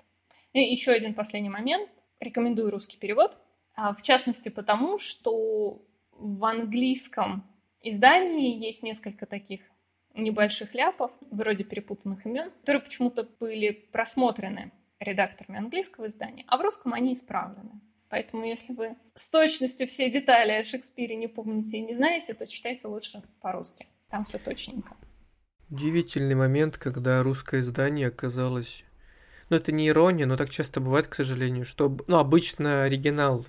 И 0.52 0.61
еще 0.61 0.92
один 0.92 1.14
последний 1.14 1.50
момент. 1.50 1.90
Рекомендую 2.20 2.70
русский 2.70 2.96
перевод. 2.96 3.38
А, 3.74 3.94
в 3.94 4.02
частности, 4.02 4.48
потому 4.48 4.98
что 4.98 5.82
в 6.12 6.44
английском 6.44 7.44
издании 7.80 8.56
есть 8.56 8.82
несколько 8.82 9.26
таких 9.26 9.61
небольших 10.14 10.74
ляпов, 10.74 11.12
вроде 11.30 11.64
перепутанных 11.64 12.26
имен, 12.26 12.50
которые 12.61 12.82
почему-то 12.82 13.28
были 13.38 13.70
просмотрены 13.70 14.72
редакторами 14.98 15.58
английского 15.58 16.08
издания, 16.08 16.44
а 16.48 16.58
в 16.58 16.62
русском 16.62 16.92
они 16.92 17.12
исправлены. 17.12 17.80
Поэтому 18.08 18.44
если 18.44 18.72
вы 18.72 18.96
с 19.14 19.28
точностью 19.30 19.87
все 19.87 20.11
детали 20.11 20.52
о 20.52 20.64
Шекспире 20.64 21.14
не 21.14 21.28
помните 21.28 21.76
и 21.76 21.82
не 21.82 21.94
знаете, 21.94 22.34
то 22.34 22.46
читайте 22.46 22.88
лучше 22.88 23.22
по-русски. 23.40 23.87
Там 24.11 24.24
все 24.24 24.38
точненько. 24.38 24.96
Удивительный 25.70 26.34
момент, 26.34 26.78
когда 26.78 27.22
русское 27.22 27.61
издание 27.61 28.08
оказалось... 28.08 28.84
Ну, 29.50 29.56
это 29.56 29.72
не 29.72 29.88
ирония, 29.88 30.26
но 30.26 30.37
так 30.37 30.50
часто 30.50 30.80
бывает, 30.80 31.08
к 31.08 31.14
сожалению, 31.14 31.64
что... 31.64 31.96
Ну, 32.06 32.18
обычно 32.18 32.84
оригинал 32.84 33.46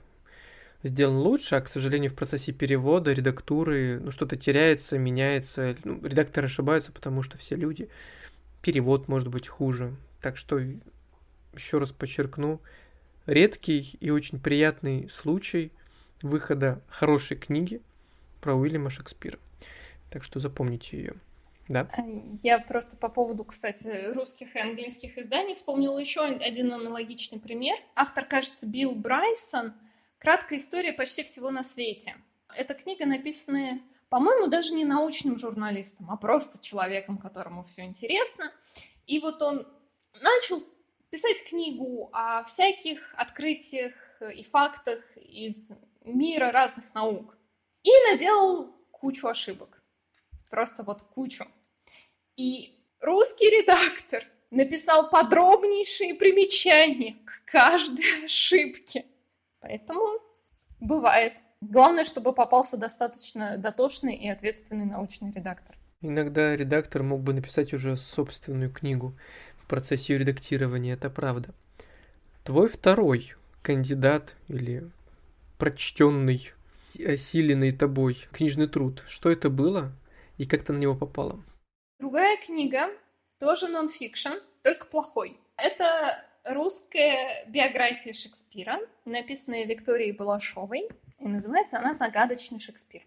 сделан 0.84 1.18
лучше, 1.18 1.56
а, 1.56 1.62
к 1.62 1.68
сожалению, 1.68 2.12
в 2.12 2.16
процессе 2.16 2.54
перевода, 2.54 3.12
редактуры, 3.12 4.00
ну, 4.00 4.12
что-то 4.12 4.38
теряется, 4.38 4.98
меняется. 4.98 5.76
Ну, 5.84 6.00
редакторы 6.06 6.48
ошибаются, 6.48 6.92
потому 6.92 7.22
что 7.22 7.38
все 7.38 7.56
люди. 7.56 7.90
Перевод 8.62 9.08
может 9.08 9.28
быть 9.28 9.48
хуже. 9.48 9.96
Так 10.22 10.38
что 10.38 10.60
еще 11.54 11.78
раз 11.80 11.92
подчеркну, 11.92 12.62
редкий 13.26 13.98
и 14.00 14.10
очень 14.10 14.40
приятный 14.40 15.10
случай 15.10 15.72
выхода 16.22 16.82
хорошей 16.88 17.38
книги 17.38 17.82
про 18.42 18.56
Уильяма 18.56 18.90
Шекспира. 18.90 19.40
Так 20.10 20.24
что 20.24 20.40
запомните 20.40 20.98
ее. 20.98 21.14
Да. 21.70 21.88
Э, 21.98 22.02
я 22.42 22.60
просто 22.60 22.98
по 22.98 23.10
поводу, 23.10 23.46
кстати, 23.46 24.12
русских 24.14 24.56
и 24.56 24.60
английских 24.60 25.18
изданий 25.18 25.54
вспомнила 25.54 25.98
еще 25.98 26.26
один 26.26 26.74
аналогичный 26.74 27.40
пример. 27.40 27.78
Автор, 27.96 28.26
кажется, 28.26 28.68
Билл 28.68 28.96
Брайсон. 28.96 29.74
Краткая 30.18 30.60
история 30.60 30.92
почти 30.92 31.24
всего 31.24 31.52
на 31.52 31.64
свете. 31.64 32.16
Эта 32.56 32.74
книга 32.74 33.06
написана, 33.06 33.80
по-моему, 34.10 34.48
даже 34.48 34.74
не 34.74 34.84
научным 34.84 35.38
журналистом, 35.38 36.10
а 36.10 36.18
просто 36.18 36.62
человеком, 36.62 37.20
которому 37.20 37.64
все 37.64 37.84
интересно. 37.84 38.52
И 39.06 39.20
вот 39.20 39.42
он 39.44 39.66
начал 40.20 40.64
писать 41.12 41.44
книгу 41.48 42.10
о 42.14 42.44
всяких 42.44 43.14
открытиях 43.16 43.94
и 44.36 44.44
фактах 44.44 45.04
из 45.16 45.72
мира 46.04 46.52
разных 46.52 46.94
наук. 46.96 47.38
И 47.84 47.92
наделал 48.12 48.76
кучу 48.92 49.28
ошибок. 49.28 49.82
Просто 50.50 50.84
вот 50.84 51.04
кучу. 51.04 51.46
И 52.40 52.74
русский 53.02 53.50
редактор 53.50 54.24
написал 54.50 55.10
подробнейшие 55.10 56.16
примечания 56.16 57.18
к 57.26 57.52
каждой 57.52 58.26
ошибке. 58.26 59.06
Поэтому 59.60 60.02
бывает. 60.80 61.34
Главное, 61.60 62.06
чтобы 62.06 62.32
попался 62.34 62.78
достаточно 62.78 63.58
дотошный 63.58 64.16
и 64.16 64.30
ответственный 64.30 64.86
научный 64.86 65.34
редактор. 65.34 65.76
Иногда 66.02 66.56
редактор 66.56 67.04
мог 67.04 67.20
бы 67.22 67.34
написать 67.34 67.74
уже 67.74 67.98
собственную 67.98 68.72
книгу 68.72 69.14
процессе 69.70 70.14
ее 70.14 70.20
редактирования, 70.20 70.94
это 70.94 71.10
правда. 71.10 71.54
Твой 72.44 72.68
второй 72.68 73.36
кандидат 73.62 74.36
или 74.50 74.90
прочтенный, 75.58 76.52
осиленный 77.06 77.72
тобой 77.72 78.18
книжный 78.32 78.68
труд, 78.68 79.04
что 79.08 79.30
это 79.30 79.50
было 79.50 79.94
и 80.38 80.46
как 80.46 80.64
ты 80.64 80.74
на 80.74 80.80
него 80.80 80.96
попала? 80.96 81.40
Другая 82.00 82.38
книга, 82.38 82.90
тоже 83.40 83.68
нон-фикшн, 83.68 84.36
только 84.64 84.86
плохой. 84.86 85.38
Это 85.58 86.24
русская 86.46 87.46
биография 87.48 88.14
Шекспира, 88.14 88.80
написанная 89.04 89.66
Викторией 89.66 90.14
Балашовой, 90.14 90.88
и 91.18 91.28
называется 91.28 91.78
она 91.78 91.94
«Загадочный 91.94 92.58
Шекспир». 92.58 93.02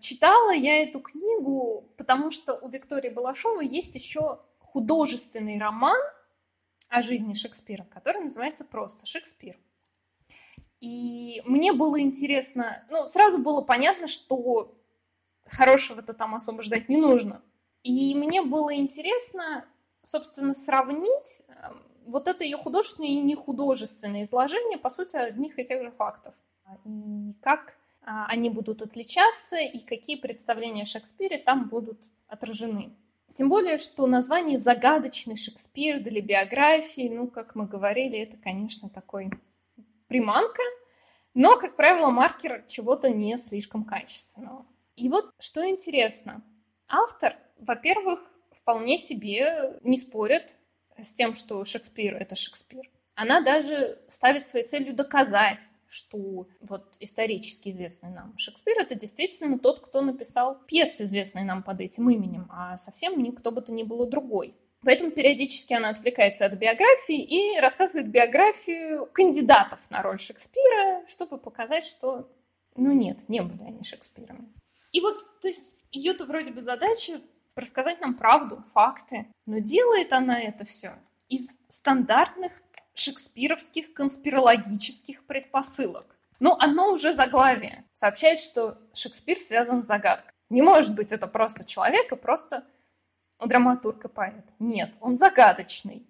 Читала 0.00 0.50
я 0.50 0.82
эту 0.82 0.98
книгу, 0.98 1.88
потому 1.96 2.32
что 2.32 2.54
у 2.54 2.68
Виктории 2.68 3.08
Балашовой 3.08 3.68
есть 3.68 3.94
еще 3.94 4.40
художественный 4.58 5.60
роман 5.60 6.00
о 6.88 7.02
жизни 7.02 7.34
Шекспира, 7.34 7.84
который 7.84 8.22
называется 8.22 8.64
просто 8.64 9.06
«Шекспир». 9.06 9.56
И 10.80 11.40
мне 11.44 11.72
было 11.72 12.00
интересно, 12.00 12.84
ну, 12.90 13.06
сразу 13.06 13.38
было 13.38 13.60
понятно, 13.60 14.08
что 14.08 14.76
хорошего-то 15.46 16.14
там 16.14 16.34
особо 16.34 16.64
ждать 16.64 16.88
не 16.88 16.96
нужно. 16.96 17.40
И 17.84 18.14
мне 18.14 18.42
было 18.42 18.74
интересно, 18.74 19.64
собственно, 20.02 20.54
сравнить 20.54 21.42
эм, 21.48 21.82
вот 22.06 22.26
это 22.26 22.42
ее 22.42 22.56
художественное 22.56 23.10
и 23.10 23.20
нехудожественное 23.20 24.24
изложение, 24.24 24.78
по 24.78 24.90
сути, 24.90 25.16
одних 25.16 25.58
и 25.58 25.64
тех 25.64 25.82
же 25.82 25.90
фактов. 25.92 26.34
И 26.84 27.34
как 27.42 27.76
а, 28.02 28.26
они 28.26 28.50
будут 28.50 28.82
отличаться, 28.82 29.56
и 29.56 29.78
какие 29.78 30.16
представления 30.16 30.82
о 30.82 30.86
Шекспире 30.86 31.38
там 31.38 31.68
будут 31.68 31.98
отражены. 32.26 32.90
Тем 33.34 33.48
более, 33.48 33.78
что 33.78 34.06
название 34.06 34.58
«Загадочный 34.58 35.36
Шекспир» 35.36 36.00
для 36.00 36.22
биографии, 36.22 37.08
ну, 37.08 37.26
как 37.26 37.54
мы 37.54 37.66
говорили, 37.66 38.18
это, 38.18 38.36
конечно, 38.36 38.88
такой 38.88 39.30
приманка, 40.06 40.62
но, 41.34 41.58
как 41.58 41.74
правило, 41.76 42.10
маркер 42.10 42.64
чего-то 42.66 43.10
не 43.10 43.36
слишком 43.38 43.84
качественного. 43.84 44.64
И 44.96 45.08
вот 45.08 45.32
что 45.40 45.68
интересно. 45.68 46.42
Автор, 46.96 47.34
во-первых, 47.58 48.20
вполне 48.52 48.98
себе 48.98 49.80
не 49.82 49.98
спорит 49.98 50.56
с 50.96 51.12
тем, 51.12 51.34
что 51.34 51.64
Шекспир— 51.64 52.14
это 52.20 52.36
Шекспир. 52.36 52.88
Она 53.16 53.40
даже 53.40 53.98
ставит 54.06 54.46
своей 54.46 54.64
целью 54.64 54.94
доказать, 54.94 55.62
что 55.88 56.46
вот 56.60 56.94
исторически 57.00 57.70
известный 57.70 58.10
нам 58.10 58.38
Шекспир 58.38 58.78
это 58.78 58.94
действительно 58.94 59.58
тот, 59.58 59.80
кто 59.80 60.02
написал 60.02 60.60
пьесы, 60.66 61.02
известные 61.02 61.44
нам 61.44 61.64
под 61.64 61.80
этим 61.80 62.08
именем, 62.10 62.46
а 62.48 62.76
совсем 62.76 63.20
никто 63.20 63.50
бы 63.50 63.60
то 63.60 63.72
ни 63.72 63.82
было 63.82 64.06
другой. 64.06 64.54
Поэтому 64.82 65.10
периодически 65.10 65.72
она 65.72 65.88
отвлекается 65.88 66.46
от 66.46 66.54
биографии 66.54 67.20
и 67.20 67.58
рассказывает 67.58 68.08
биографию 68.08 69.06
кандидатов 69.12 69.80
на 69.90 70.00
роль 70.02 70.20
Шекспира, 70.20 71.04
чтобы 71.08 71.38
показать, 71.38 71.84
что, 71.84 72.30
ну 72.76 72.92
нет, 72.92 73.28
не 73.28 73.42
были 73.42 73.64
они 73.64 73.82
Шекспирами. 73.82 74.52
И 74.92 75.00
вот, 75.00 75.16
то 75.40 75.48
есть, 75.48 75.73
ее-то 75.94 76.26
вроде 76.26 76.50
бы 76.50 76.60
задача 76.60 77.20
рассказать 77.56 78.00
нам 78.00 78.14
правду, 78.14 78.62
факты, 78.72 79.26
но 79.46 79.58
делает 79.58 80.12
она 80.12 80.40
это 80.40 80.64
все 80.64 80.94
из 81.28 81.56
стандартных 81.68 82.52
шекспировских 82.94 83.94
конспирологических 83.94 85.24
предпосылок. 85.24 86.16
Но 86.40 86.56
одно 86.60 86.90
уже 86.92 87.12
заглавие 87.12 87.84
сообщает, 87.92 88.40
что 88.40 88.78
Шекспир 88.92 89.38
связан 89.38 89.82
с 89.82 89.86
загадкой. 89.86 90.32
Не 90.50 90.62
может 90.62 90.94
быть 90.94 91.12
это 91.12 91.26
просто 91.26 91.64
человек 91.64 92.12
и 92.12 92.16
просто 92.16 92.64
драматург 93.40 94.04
и 94.04 94.08
поэт. 94.08 94.44
Нет, 94.58 94.94
он 95.00 95.16
загадочный. 95.16 96.06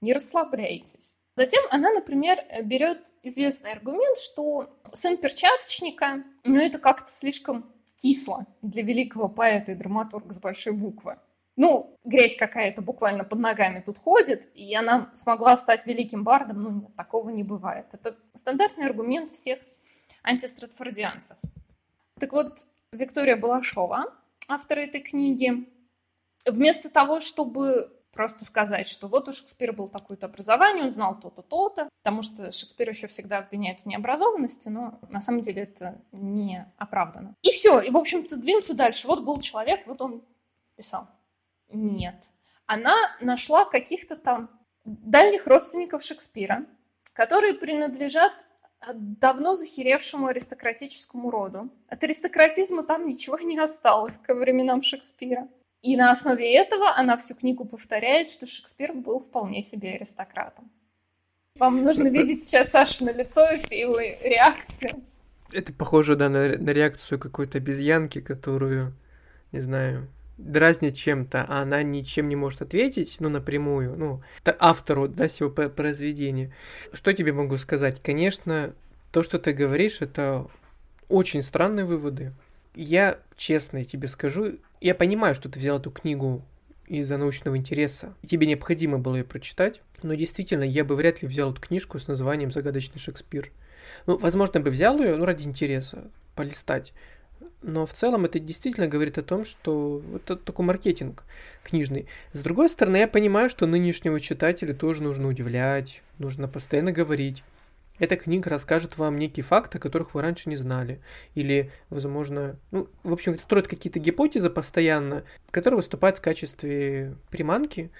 Не 0.00 0.12
расслабляйтесь. 0.12 1.18
Затем 1.36 1.62
она, 1.70 1.90
например, 1.90 2.38
берет 2.62 3.12
известный 3.22 3.72
аргумент, 3.72 4.18
что 4.18 4.74
сын 4.92 5.16
перчаточника, 5.16 6.24
ну 6.44 6.58
это 6.58 6.78
как-то 6.78 7.10
слишком 7.10 7.70
кисло 7.96 8.46
для 8.62 8.82
великого 8.82 9.28
поэта 9.28 9.72
и 9.72 9.74
драматурга 9.74 10.32
с 10.32 10.38
большой 10.38 10.72
буквы 10.72 11.16
ну, 11.56 11.98
грязь 12.04 12.36
какая-то 12.36 12.82
буквально 12.82 13.24
под 13.24 13.38
ногами 13.38 13.80
тут 13.80 13.98
ходит, 13.98 14.48
и 14.54 14.74
она 14.74 15.10
смогла 15.14 15.56
стать 15.56 15.86
великим 15.86 16.22
бардом, 16.22 16.62
ну, 16.62 16.70
нет, 16.70 16.96
такого 16.96 17.30
не 17.30 17.42
бывает. 17.42 17.86
Это 17.92 18.16
стандартный 18.34 18.86
аргумент 18.86 19.30
всех 19.30 19.58
антистратфордианцев. 20.22 21.38
Так 22.20 22.32
вот, 22.32 22.66
Виктория 22.92 23.36
Балашова, 23.36 24.12
автор 24.48 24.78
этой 24.78 25.00
книги, 25.00 25.66
вместо 26.44 26.90
того, 26.90 27.20
чтобы 27.20 27.90
просто 28.16 28.44
сказать, 28.44 28.88
что 28.88 29.06
вот 29.06 29.28
у 29.28 29.32
Шекспира 29.32 29.72
было 29.72 29.88
такое-то 29.88 30.26
образование, 30.26 30.84
он 30.84 30.92
знал 30.92 31.20
то-то, 31.20 31.42
то-то, 31.42 31.88
потому 32.02 32.22
что 32.22 32.50
Шекспир 32.50 32.88
еще 32.88 33.06
всегда 33.06 33.38
обвиняет 33.38 33.80
в 33.80 33.86
необразованности, 33.86 34.68
но 34.68 34.98
на 35.10 35.20
самом 35.20 35.42
деле 35.42 35.62
это 35.62 36.00
не 36.10 36.66
оправдано. 36.78 37.34
И 37.42 37.50
все, 37.50 37.80
и, 37.80 37.90
в 37.90 37.96
общем-то, 37.96 38.36
двинуться 38.36 38.74
дальше. 38.74 39.06
Вот 39.06 39.22
был 39.22 39.38
человек, 39.40 39.86
вот 39.86 40.00
он 40.00 40.22
писал. 40.74 41.08
Нет. 41.68 42.32
Она 42.66 42.96
нашла 43.20 43.64
каких-то 43.64 44.16
там 44.16 44.50
дальних 44.84 45.46
родственников 45.46 46.02
Шекспира, 46.02 46.64
которые 47.12 47.54
принадлежат 47.54 48.46
давно 48.94 49.54
захеревшему 49.54 50.26
аристократическому 50.26 51.30
роду. 51.30 51.70
От 51.88 52.02
аристократизма 52.04 52.82
там 52.82 53.06
ничего 53.06 53.38
не 53.38 53.58
осталось 53.58 54.18
ко 54.18 54.34
временам 54.34 54.82
Шекспира. 54.82 55.48
И 55.86 55.96
на 55.96 56.10
основе 56.10 56.52
этого 56.52 56.96
она 56.96 57.16
всю 57.16 57.36
книгу 57.36 57.64
повторяет, 57.64 58.28
что 58.28 58.44
Шекспир 58.44 58.92
был 58.92 59.20
вполне 59.20 59.62
себе 59.62 59.92
аристократом. 59.92 60.68
Вам 61.54 61.84
нужно 61.84 62.08
видеть 62.08 62.42
сейчас 62.42 62.70
Саша 62.70 63.04
на 63.04 63.12
лицо 63.12 63.48
и 63.52 63.58
все 63.58 63.82
его 63.82 64.00
реакции. 64.00 64.90
Это 65.52 65.72
похоже, 65.72 66.16
да, 66.16 66.28
на, 66.28 66.58
на 66.58 66.70
реакцию 66.70 67.20
какой-то 67.20 67.58
обезьянки, 67.58 68.20
которую, 68.20 68.94
не 69.52 69.60
знаю, 69.60 70.08
дразнит 70.38 70.96
чем-то, 70.96 71.46
а 71.48 71.62
она 71.62 71.84
ничем 71.84 72.28
не 72.28 72.34
может 72.34 72.62
ответить, 72.62 73.18
ну, 73.20 73.28
напрямую, 73.28 73.94
ну, 73.96 74.22
автору, 74.58 75.06
да, 75.06 75.28
всего 75.28 75.50
произведения. 75.50 76.52
Что 76.92 77.12
тебе 77.12 77.32
могу 77.32 77.58
сказать? 77.58 78.02
Конечно, 78.02 78.74
то, 79.12 79.22
что 79.22 79.38
ты 79.38 79.52
говоришь, 79.52 79.98
это 80.00 80.48
очень 81.08 81.42
странные 81.42 81.84
выводы. 81.84 82.32
Я 82.74 83.20
честно 83.36 83.84
тебе 83.84 84.08
скажу, 84.08 84.58
я 84.80 84.94
понимаю, 84.94 85.34
что 85.34 85.48
ты 85.48 85.58
взял 85.58 85.78
эту 85.78 85.90
книгу 85.90 86.42
из-за 86.86 87.16
научного 87.16 87.56
интереса. 87.56 88.14
Тебе 88.26 88.46
необходимо 88.46 88.98
было 88.98 89.16
ее 89.16 89.24
прочитать, 89.24 89.82
но 90.02 90.14
действительно, 90.14 90.62
я 90.62 90.84
бы 90.84 90.94
вряд 90.94 91.22
ли 91.22 91.28
взял 91.28 91.50
эту 91.50 91.60
книжку 91.60 91.98
с 91.98 92.08
названием 92.08 92.52
«Загадочный 92.52 93.00
Шекспир». 93.00 93.50
Ну, 94.06 94.18
возможно, 94.18 94.60
бы 94.60 94.70
взял 94.70 95.00
ее, 95.00 95.16
ну, 95.16 95.24
ради 95.24 95.46
интереса, 95.46 96.10
полистать. 96.34 96.92
Но 97.62 97.86
в 97.86 97.92
целом 97.92 98.24
это 98.24 98.38
действительно 98.38 98.86
говорит 98.86 99.18
о 99.18 99.22
том, 99.22 99.44
что 99.44 100.02
это 100.14 100.36
такой 100.36 100.64
маркетинг 100.64 101.24
книжный. 101.64 102.06
С 102.32 102.40
другой 102.40 102.68
стороны, 102.68 102.98
я 102.98 103.08
понимаю, 103.08 103.50
что 103.50 103.66
нынешнего 103.66 104.20
читателя 104.20 104.74
тоже 104.74 105.02
нужно 105.02 105.28
удивлять, 105.28 106.02
нужно 106.18 106.48
постоянно 106.48 106.92
говорить. 106.92 107.42
Эта 107.98 108.16
книга 108.16 108.50
расскажет 108.50 108.98
вам 108.98 109.18
некие 109.18 109.44
факты, 109.44 109.78
которых 109.78 110.14
вы 110.14 110.22
раньше 110.22 110.48
не 110.48 110.56
знали. 110.56 111.00
Или, 111.34 111.70
возможно, 111.88 112.56
ну, 112.70 112.88
в 113.02 113.12
общем, 113.12 113.38
строит 113.38 113.68
какие-то 113.68 113.98
гипотезы 113.98 114.50
постоянно, 114.50 115.24
которые 115.50 115.78
выступают 115.78 116.18
в 116.18 116.22
качестве 116.22 117.16
приманки. 117.30 117.90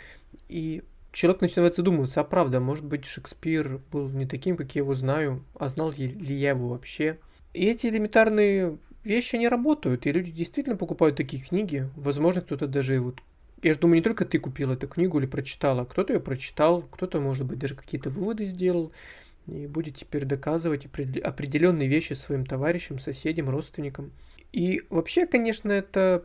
И 0.48 0.82
человек 1.12 1.40
начинает 1.40 1.76
задумываться, 1.76 2.20
а 2.20 2.24
правда, 2.24 2.60
может 2.60 2.84
быть, 2.84 3.06
Шекспир 3.06 3.80
был 3.90 4.08
не 4.08 4.26
таким, 4.26 4.56
как 4.56 4.74
я 4.74 4.80
его 4.80 4.94
знаю, 4.94 5.42
а 5.58 5.68
знал 5.68 5.90
ли 5.92 6.36
я 6.36 6.50
его 6.50 6.68
вообще. 6.68 7.18
И 7.54 7.64
эти 7.64 7.86
элементарные 7.86 8.76
вещи 9.02 9.36
не 9.36 9.48
работают, 9.48 10.04
и 10.04 10.12
люди 10.12 10.30
действительно 10.30 10.76
покупают 10.76 11.16
такие 11.16 11.42
книги. 11.42 11.88
Возможно, 11.96 12.42
кто-то 12.42 12.66
даже 12.66 13.00
вот... 13.00 13.20
Я 13.62 13.72
же 13.72 13.80
думаю, 13.80 13.96
не 13.96 14.02
только 14.02 14.26
ты 14.26 14.38
купил 14.38 14.70
эту 14.70 14.86
книгу 14.86 15.18
или 15.18 15.26
прочитала, 15.26 15.86
кто-то 15.86 16.12
ее 16.12 16.20
прочитал, 16.20 16.82
кто-то, 16.82 17.20
может 17.20 17.46
быть, 17.46 17.58
даже 17.58 17.74
какие-то 17.74 18.10
выводы 18.10 18.44
сделал 18.44 18.92
и 19.46 19.66
будет 19.66 19.96
теперь 19.96 20.24
доказывать 20.24 20.86
определенные 20.86 21.88
вещи 21.88 22.14
своим 22.14 22.44
товарищам, 22.46 22.98
соседям, 22.98 23.48
родственникам. 23.48 24.12
И 24.52 24.82
вообще, 24.90 25.26
конечно, 25.26 25.70
это 25.70 26.24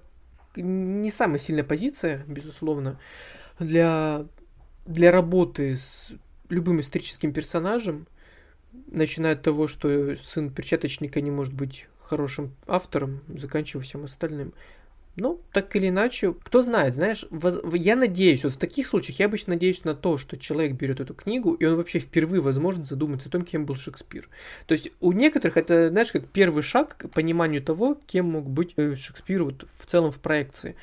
не 0.55 1.11
самая 1.11 1.39
сильная 1.39 1.63
позиция, 1.63 2.23
безусловно, 2.27 2.99
для, 3.59 4.25
для 4.85 5.11
работы 5.11 5.77
с 5.77 6.11
любым 6.49 6.81
историческим 6.81 7.33
персонажем, 7.33 8.07
начиная 8.87 9.33
от 9.33 9.41
того, 9.41 9.67
что 9.67 10.15
сын 10.17 10.49
перчаточника 10.49 11.21
не 11.21 11.31
может 11.31 11.53
быть 11.53 11.87
хорошим 12.01 12.55
автором, 12.67 13.21
заканчивая 13.27 13.83
всем 13.83 14.03
остальным. 14.03 14.53
Ну, 15.17 15.41
так 15.51 15.75
или 15.75 15.89
иначе, 15.89 16.33
кто 16.33 16.61
знает, 16.61 16.95
знаешь, 16.95 17.25
я 17.73 17.97
надеюсь, 17.97 18.43
вот 18.43 18.53
в 18.53 18.57
таких 18.57 18.87
случаях 18.87 19.19
я 19.19 19.25
обычно 19.25 19.53
надеюсь 19.53 19.83
на 19.83 19.93
то, 19.93 20.17
что 20.17 20.37
человек 20.37 20.73
берет 20.73 21.01
эту 21.01 21.13
книгу, 21.13 21.53
и 21.53 21.65
он 21.65 21.75
вообще 21.75 21.99
впервые, 21.99 22.41
возможно, 22.41 22.85
задумается 22.85 23.27
о 23.27 23.31
том, 23.31 23.43
кем 23.43 23.65
был 23.65 23.75
Шекспир. 23.75 24.29
То 24.67 24.73
есть 24.73 24.89
у 25.01 25.11
некоторых 25.11 25.57
это, 25.57 25.89
знаешь, 25.89 26.13
как 26.13 26.27
первый 26.27 26.63
шаг 26.63 26.95
к 26.97 27.09
пониманию 27.09 27.61
того, 27.61 27.99
кем 28.07 28.31
мог 28.31 28.49
быть 28.49 28.73
э, 28.77 28.95
Шекспир 28.95 29.43
вот 29.43 29.67
в 29.79 29.85
целом 29.85 30.11
в 30.11 30.19
проекции. 30.19 30.77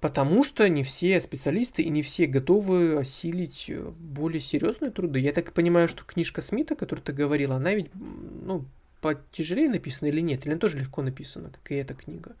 Потому 0.00 0.44
что 0.44 0.68
не 0.68 0.84
все 0.84 1.20
специалисты 1.20 1.82
и 1.82 1.88
не 1.88 2.02
все 2.02 2.26
готовы 2.26 2.96
осилить 2.96 3.64
э, 3.68 3.90
более 3.98 4.40
серьезные 4.40 4.92
труды. 4.92 5.18
Я 5.18 5.32
так 5.32 5.52
понимаю, 5.52 5.88
что 5.88 6.04
книжка 6.04 6.40
Смита, 6.40 6.76
которую 6.76 7.02
ты 7.02 7.12
говорила, 7.12 7.56
она 7.56 7.74
ведь, 7.74 7.90
ну, 7.94 8.64
потяжелее 9.00 9.68
написано 9.68 10.06
или 10.06 10.20
нет? 10.20 10.44
Или 10.44 10.52
она 10.52 10.60
тоже 10.60 10.78
легко 10.78 11.02
написана, 11.02 11.50
как 11.50 11.72
и 11.72 11.74
эта 11.74 11.94
книга? 11.94 12.36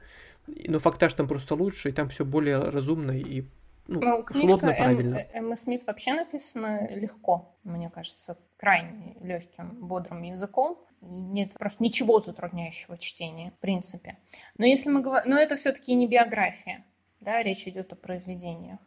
Но 0.46 0.78
фактаж 0.78 1.14
там 1.14 1.28
просто 1.28 1.54
лучше, 1.54 1.90
и 1.90 1.92
там 1.92 2.08
все 2.08 2.24
более 2.24 2.58
разумно 2.58 3.12
и 3.12 3.44
ну, 3.88 4.00
ну 4.00 4.22
книжка 4.24 4.58
правильно. 4.58 5.26
Эммы 5.32 5.56
Смит 5.56 5.86
вообще 5.86 6.12
написана 6.14 6.88
легко, 6.90 7.56
мне 7.62 7.88
кажется, 7.88 8.38
крайне 8.56 9.16
легким, 9.20 9.86
бодрым 9.86 10.22
языком. 10.22 10.78
Нет 11.00 11.54
просто 11.58 11.84
ничего 11.84 12.18
затрудняющего 12.18 12.98
чтения, 12.98 13.52
в 13.56 13.60
принципе. 13.60 14.18
Но 14.58 14.66
если 14.66 14.90
мы 14.90 15.02
говорим, 15.02 15.30
но 15.30 15.38
это 15.38 15.56
все-таки 15.56 15.94
не 15.94 16.08
биография, 16.08 16.84
да, 17.20 17.42
речь 17.42 17.68
идет 17.68 17.92
о 17.92 17.96
произведениях. 17.96 18.80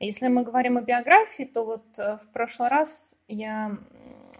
Если 0.00 0.28
мы 0.28 0.42
говорим 0.42 0.78
о 0.78 0.82
биографии, 0.82 1.44
то 1.44 1.64
вот 1.64 1.98
э, 1.98 2.16
в 2.16 2.32
прошлый 2.32 2.70
раз 2.70 3.16
я 3.28 3.78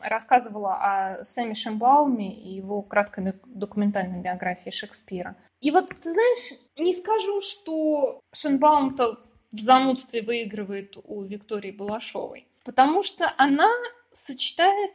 рассказывала 0.01 0.75
о 0.81 1.25
Сэме 1.25 1.55
Шембауме 1.55 2.35
и 2.35 2.55
его 2.55 2.81
краткой 2.81 3.35
документальной 3.45 4.23
биографии 4.23 4.71
Шекспира. 4.71 5.37
И 5.61 5.71
вот, 5.71 5.89
ты 5.89 6.11
знаешь, 6.11 6.55
не 6.79 6.95
скажу, 6.95 7.43
что 7.43 8.21
Шенбаум-то 8.33 9.21
в 9.53 9.59
занудстве 9.59 10.23
выигрывает 10.23 10.97
у 11.05 11.23
Виктории 11.23 11.71
Балашовой. 11.71 12.47
потому 12.65 13.03
что 13.03 13.33
она 13.37 13.71
сочетает 14.13 14.93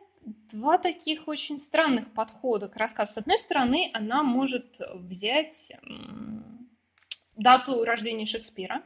два 0.51 0.77
таких 0.77 1.27
очень 1.27 1.59
странных 1.59 2.11
подхода 2.13 2.67
к 2.67 2.75
рассказу. 2.75 3.13
С 3.13 3.17
одной 3.17 3.37
стороны, 3.37 3.91
она 3.93 4.23
может 4.23 4.79
взять 4.93 5.73
дату 7.35 7.83
рождения 7.83 8.25
Шекспира, 8.25 8.81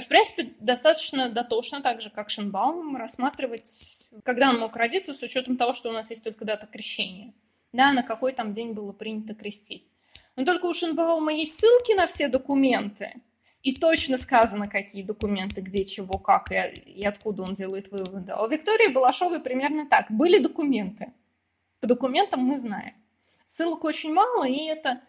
в 0.00 0.08
принципе, 0.08 0.54
достаточно 0.60 1.28
дотошно, 1.28 1.80
так 1.80 2.00
же, 2.00 2.10
как 2.10 2.30
Шенбаум, 2.30 2.96
рассматривать, 2.96 4.08
когда 4.24 4.50
он 4.50 4.58
мог 4.58 4.74
родиться, 4.76 5.14
с 5.14 5.22
учетом 5.22 5.56
того, 5.56 5.72
что 5.72 5.90
у 5.90 5.92
нас 5.92 6.10
есть 6.10 6.24
только 6.24 6.44
дата 6.44 6.66
крещения. 6.66 7.32
Да, 7.72 7.92
на 7.92 8.02
какой 8.02 8.32
там 8.32 8.52
день 8.52 8.72
было 8.72 8.92
принято 8.92 9.34
крестить. 9.34 9.90
Но 10.36 10.44
только 10.44 10.66
у 10.66 10.74
Шенбаума 10.74 11.32
есть 11.32 11.58
ссылки 11.58 11.92
на 11.92 12.06
все 12.06 12.28
документы, 12.28 13.14
и 13.64 13.74
точно 13.74 14.18
сказано, 14.18 14.68
какие 14.68 15.02
документы, 15.02 15.62
где, 15.62 15.84
чего, 15.84 16.18
как 16.18 16.52
и, 16.52 16.56
и 16.56 17.04
откуда 17.06 17.42
он 17.44 17.54
делает 17.54 17.90
выводы. 17.90 18.32
А 18.32 18.44
у 18.44 18.48
Виктории 18.48 18.92
Балашовой 18.92 19.40
примерно 19.40 19.86
так. 19.86 20.10
Были 20.10 20.38
документы. 20.38 21.12
По 21.80 21.86
документам 21.86 22.40
мы 22.40 22.58
знаем. 22.58 22.92
Ссылок 23.46 23.84
очень 23.84 24.12
мало, 24.12 24.46
и 24.46 24.66
это... 24.66 25.00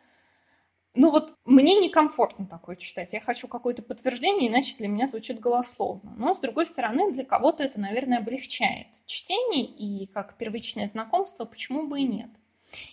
Ну 0.95 1.09
вот 1.09 1.35
мне 1.43 1.75
некомфортно 1.75 2.45
такое 2.45 2.77
читать. 2.77 3.11
Я 3.13 3.19
хочу 3.19 3.47
какое-то 3.47 3.83
подтверждение, 3.83 4.49
иначе 4.49 4.75
для 4.77 4.87
меня 4.87 5.07
звучит 5.07 5.39
голословно. 5.39 6.13
Но, 6.17 6.33
с 6.33 6.39
другой 6.39 6.65
стороны, 6.65 7.11
для 7.11 7.25
кого-то 7.25 7.63
это, 7.63 7.79
наверное, 7.79 8.19
облегчает 8.19 8.87
чтение, 9.05 9.65
и 9.65 10.07
как 10.07 10.37
первичное 10.37 10.87
знакомство, 10.87 11.45
почему 11.45 11.87
бы 11.87 11.99
и 11.99 12.03
нет. 12.03 12.29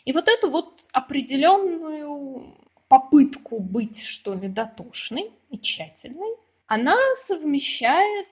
И 0.05 0.13
вот 0.13 0.29
эту 0.29 0.51
вот 0.51 0.87
определенную 0.93 2.57
попытку 2.89 3.59
быть, 3.61 4.03
что 4.03 4.35
ли, 4.35 4.49
дотошной 4.49 5.31
и 5.49 5.59
тщательной, 5.59 6.37
она 6.67 6.97
совмещает 7.17 8.29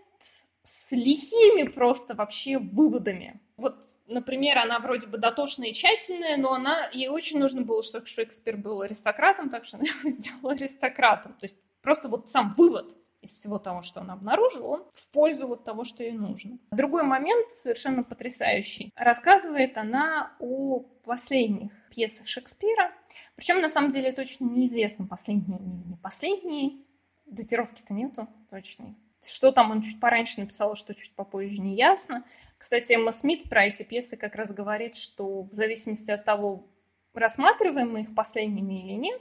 с 0.62 0.92
лихими 0.92 1.62
просто 1.64 2.14
вообще 2.14 2.58
выводами. 2.58 3.40
Вот, 3.56 3.84
например, 4.10 4.58
она 4.58 4.78
вроде 4.78 5.06
бы 5.06 5.18
дотошная 5.18 5.68
и 5.68 5.72
тщательная, 5.72 6.36
но 6.36 6.52
она, 6.52 6.88
ей 6.92 7.08
очень 7.08 7.38
нужно 7.38 7.62
было, 7.62 7.82
чтобы 7.82 8.06
Шекспир 8.06 8.56
был 8.56 8.82
аристократом, 8.82 9.48
так 9.48 9.64
что 9.64 9.78
она 9.78 9.86
его 9.86 10.08
сделала 10.10 10.52
аристократом. 10.52 11.32
То 11.34 11.44
есть 11.44 11.58
просто 11.80 12.08
вот 12.08 12.28
сам 12.28 12.54
вывод 12.56 12.96
из 13.22 13.32
всего 13.32 13.58
того, 13.58 13.82
что 13.82 14.00
он 14.00 14.10
обнаружил, 14.10 14.66
он 14.66 14.84
в 14.94 15.08
пользу 15.10 15.46
вот 15.46 15.64
того, 15.64 15.84
что 15.84 16.02
ей 16.02 16.12
нужно. 16.12 16.58
Другой 16.70 17.02
момент, 17.02 17.50
совершенно 17.50 18.02
потрясающий. 18.02 18.92
Рассказывает 18.96 19.76
она 19.76 20.34
о 20.40 20.80
последних 21.04 21.70
пьесах 21.90 22.26
Шекспира. 22.26 22.92
Причем, 23.36 23.60
на 23.60 23.68
самом 23.68 23.90
деле, 23.90 24.12
точно 24.12 24.46
неизвестно, 24.46 25.06
последние 25.06 25.58
или 25.58 25.88
не 25.90 25.96
последние. 25.96 26.84
Датировки-то 27.26 27.94
нету 27.94 28.28
точной. 28.50 28.96
Что 29.24 29.52
там 29.52 29.70
он 29.70 29.82
чуть 29.82 30.00
пораньше 30.00 30.40
написал, 30.40 30.74
что 30.74 30.94
чуть 30.94 31.14
попозже, 31.14 31.60
не 31.60 31.74
ясно. 31.74 32.24
Кстати, 32.56 32.92
Эмма 32.94 33.12
Смит 33.12 33.48
про 33.48 33.66
эти 33.66 33.82
пьесы 33.82 34.16
как 34.16 34.34
раз 34.34 34.52
говорит, 34.52 34.96
что 34.96 35.42
в 35.42 35.52
зависимости 35.52 36.10
от 36.10 36.24
того, 36.24 36.66
рассматриваем 37.14 37.92
мы 37.92 38.02
их 38.02 38.14
последними 38.14 38.80
или 38.80 38.94
нет, 38.94 39.20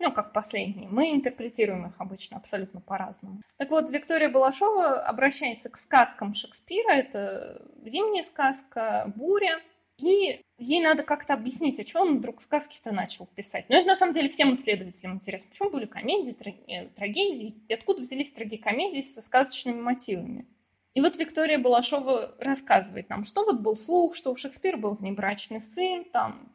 ну, 0.00 0.10
как 0.10 0.32
последние, 0.32 0.88
мы 0.88 1.10
интерпретируем 1.10 1.86
их 1.86 1.94
обычно 1.98 2.38
абсолютно 2.38 2.80
по-разному. 2.80 3.42
Так 3.58 3.70
вот, 3.70 3.90
Виктория 3.90 4.30
Балашова 4.30 5.02
обращается 5.02 5.68
к 5.68 5.76
сказкам 5.76 6.32
Шекспира. 6.32 6.92
Это 6.92 7.62
«Зимняя 7.84 8.22
сказка», 8.22 9.12
«Буря», 9.14 9.60
и 10.00 10.40
ей 10.58 10.80
надо 10.80 11.02
как-то 11.02 11.34
объяснить, 11.34 11.78
а 11.80 11.86
что 11.86 12.02
он 12.02 12.18
вдруг 12.18 12.40
сказки-то 12.40 12.92
начал 12.92 13.26
писать. 13.26 13.66
Но 13.68 13.76
это 13.76 13.88
на 13.88 13.96
самом 13.96 14.14
деле 14.14 14.28
всем 14.28 14.54
исследователям 14.54 15.14
интересно. 15.14 15.48
Почему 15.50 15.70
были 15.70 15.86
комедии, 15.86 16.36
э, 16.68 16.88
трагедии, 16.88 17.56
и 17.68 17.74
откуда 17.74 18.02
взялись 18.02 18.30
трагикомедии 18.32 19.02
со 19.02 19.22
сказочными 19.22 19.80
мотивами. 19.80 20.46
И 20.94 21.00
вот 21.00 21.16
Виктория 21.16 21.58
Балашова 21.58 22.34
рассказывает 22.40 23.08
нам, 23.10 23.24
что 23.24 23.44
вот 23.44 23.60
был 23.60 23.76
слух, 23.76 24.16
что 24.16 24.32
у 24.32 24.36
Шекспира 24.36 24.76
был 24.76 24.94
внебрачный 24.94 25.60
сын, 25.60 26.04
там 26.04 26.52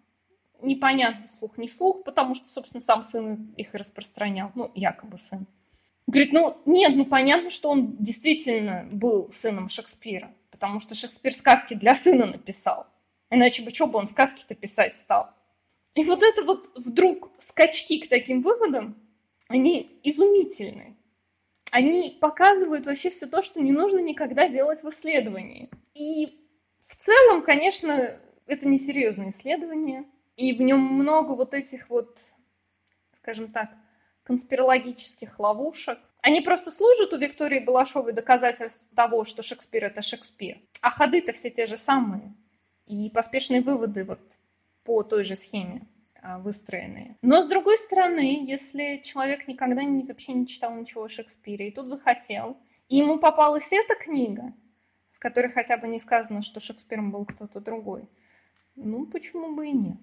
непонятно, 0.62 1.28
слух 1.28 1.58
не 1.58 1.70
слух, 1.70 2.04
потому 2.04 2.36
что, 2.36 2.50
собственно, 2.50 2.82
сам 2.82 3.04
сын 3.04 3.54
их 3.56 3.74
распространял, 3.74 4.52
ну, 4.56 4.72
якобы 4.76 5.18
сын. 5.18 5.48
Говорит, 6.08 6.34
ну, 6.34 6.58
нет, 6.66 6.96
ну, 6.96 7.06
понятно, 7.06 7.50
что 7.50 7.70
он 7.70 7.98
действительно 7.98 8.88
был 8.92 9.32
сыном 9.32 9.70
Шекспира, 9.70 10.32
потому 10.52 10.80
что 10.80 10.96
Шекспир 10.96 11.34
сказки 11.34 11.74
для 11.74 11.96
сына 11.96 12.26
написал. 12.26 12.88
Иначе 13.30 13.64
бы 13.64 13.72
что 13.72 13.88
бы 13.88 14.00
он 14.00 14.08
сказки-то 14.08 14.56
писать 14.56 14.96
стал? 14.96 15.30
И 15.96 16.04
вот 16.04 16.24
это 16.24 16.44
вот 16.44 16.72
вдруг 16.78 17.32
скачки 17.40 18.00
к 18.00 18.10
таким 18.10 18.42
выводам, 18.42 18.96
они 19.48 20.00
изумительны. 20.04 20.98
Они 21.72 22.18
показывают 22.22 22.86
вообще 22.86 23.10
все 23.10 23.26
то, 23.26 23.42
что 23.42 23.62
не 23.62 23.72
нужно 23.72 24.00
никогда 24.00 24.48
делать 24.48 24.84
в 24.84 24.90
исследовании. 24.90 25.70
И 25.94 26.28
в 26.80 26.96
целом, 26.96 27.42
конечно, 27.42 28.20
это 28.46 28.68
несерьезное 28.68 29.30
исследование. 29.30 30.06
И 30.36 30.54
в 30.54 30.62
нем 30.62 30.80
много 30.80 31.32
вот 31.32 31.54
этих 31.54 31.90
вот, 31.90 32.20
скажем 33.12 33.52
так, 33.52 33.70
конспирологических 34.24 35.40
ловушек. 35.40 36.00
Они 36.22 36.42
просто 36.42 36.72
служат 36.72 37.14
у 37.14 37.18
Виктории 37.18 37.60
Балашовой 37.60 38.12
доказательств 38.12 38.90
того, 38.96 39.24
что 39.24 39.44
Шекспир— 39.44 39.86
это 39.86 40.02
Шекспир. 40.02 40.60
А 40.82 40.90
ходы-то 40.90 41.32
все 41.32 41.50
те 41.50 41.66
же 41.68 41.78
самые. 41.78 42.34
И 42.86 43.10
поспешные 43.10 43.62
выводы 43.62 44.04
вот 44.04 44.20
по 44.84 45.04
той 45.04 45.24
же 45.24 45.36
схеме 45.36 45.88
а, 46.22 46.40
выстроенные. 46.40 47.18
Но 47.22 47.42
с 47.42 47.48
другой 47.48 47.78
стороны, 47.78 48.44
если 48.46 49.02
человек 49.04 49.48
никогда 49.48 49.84
не, 49.84 50.04
вообще 50.04 50.34
не 50.34 50.48
читал 50.48 50.76
ничего 50.76 51.04
о 51.04 51.10
Шекспире, 51.10 51.68
и 51.68 51.72
тут 51.72 51.90
захотел, 51.90 52.58
и 52.90 52.98
ему 52.98 53.20
попалась 53.20 53.72
эта 53.72 53.96
книга, 53.96 54.54
в 55.12 55.20
которой 55.20 55.52
хотя 55.52 55.78
бы 55.78 55.88
не 55.88 56.00
сказано, 56.00 56.42
что 56.42 56.60
Шекспиром 56.60 57.12
был 57.12 57.26
кто-то 57.26 57.60
другой, 57.60 58.08
ну, 58.76 59.06
почему 59.06 59.56
бы 59.56 59.68
и 59.68 59.72
нет? 59.72 60.00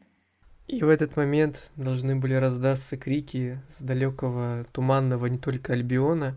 И 0.68 0.82
в 0.82 0.88
этот 0.88 1.16
момент 1.16 1.70
должны 1.76 2.16
были 2.16 2.34
раздаться 2.34 2.96
крики 2.96 3.60
с 3.76 3.82
далекого 3.82 4.64
туманного 4.72 5.26
не 5.26 5.38
только 5.38 5.72
Альбиона 5.72 6.36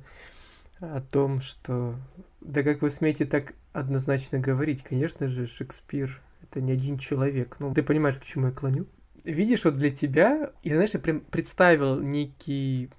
о 0.79 0.99
том, 1.01 1.41
что 1.41 1.95
да 2.41 2.63
как 2.63 2.81
вы 2.81 2.89
смеете 2.89 3.25
так 3.25 3.53
однозначно 3.71 4.39
говорить? 4.39 4.83
Конечно 4.83 5.27
же, 5.27 5.47
Шекспир 5.47 6.21
это 6.55 6.61
не 6.61 6.71
один 6.71 6.97
человек. 6.97 7.57
Ну, 7.59 7.73
ты 7.73 7.83
понимаешь, 7.83 8.15
к 8.15 8.23
чему 8.23 8.47
я 8.47 8.51
клоню? 8.53 8.85
Видишь, 9.25 9.65
вот 9.65 9.77
для 9.77 9.91
тебя, 9.91 10.51
я, 10.63 10.73
знаешь, 10.75 10.91
я 10.93 10.99
прям 10.99 11.19
представил 11.19 11.99
некий 11.99 12.89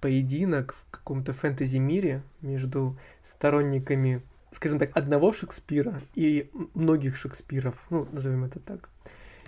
поединок 0.00 0.74
в 0.74 0.90
каком-то 0.90 1.32
фэнтези-мире 1.32 2.22
между 2.40 2.98
сторонниками, 3.22 4.22
скажем 4.50 4.78
так, 4.78 4.96
одного 4.96 5.32
Шекспира 5.32 6.00
и 6.14 6.50
многих 6.74 7.16
Шекспиров, 7.16 7.74
ну, 7.90 8.08
назовем 8.10 8.44
это 8.44 8.58
так. 8.58 8.88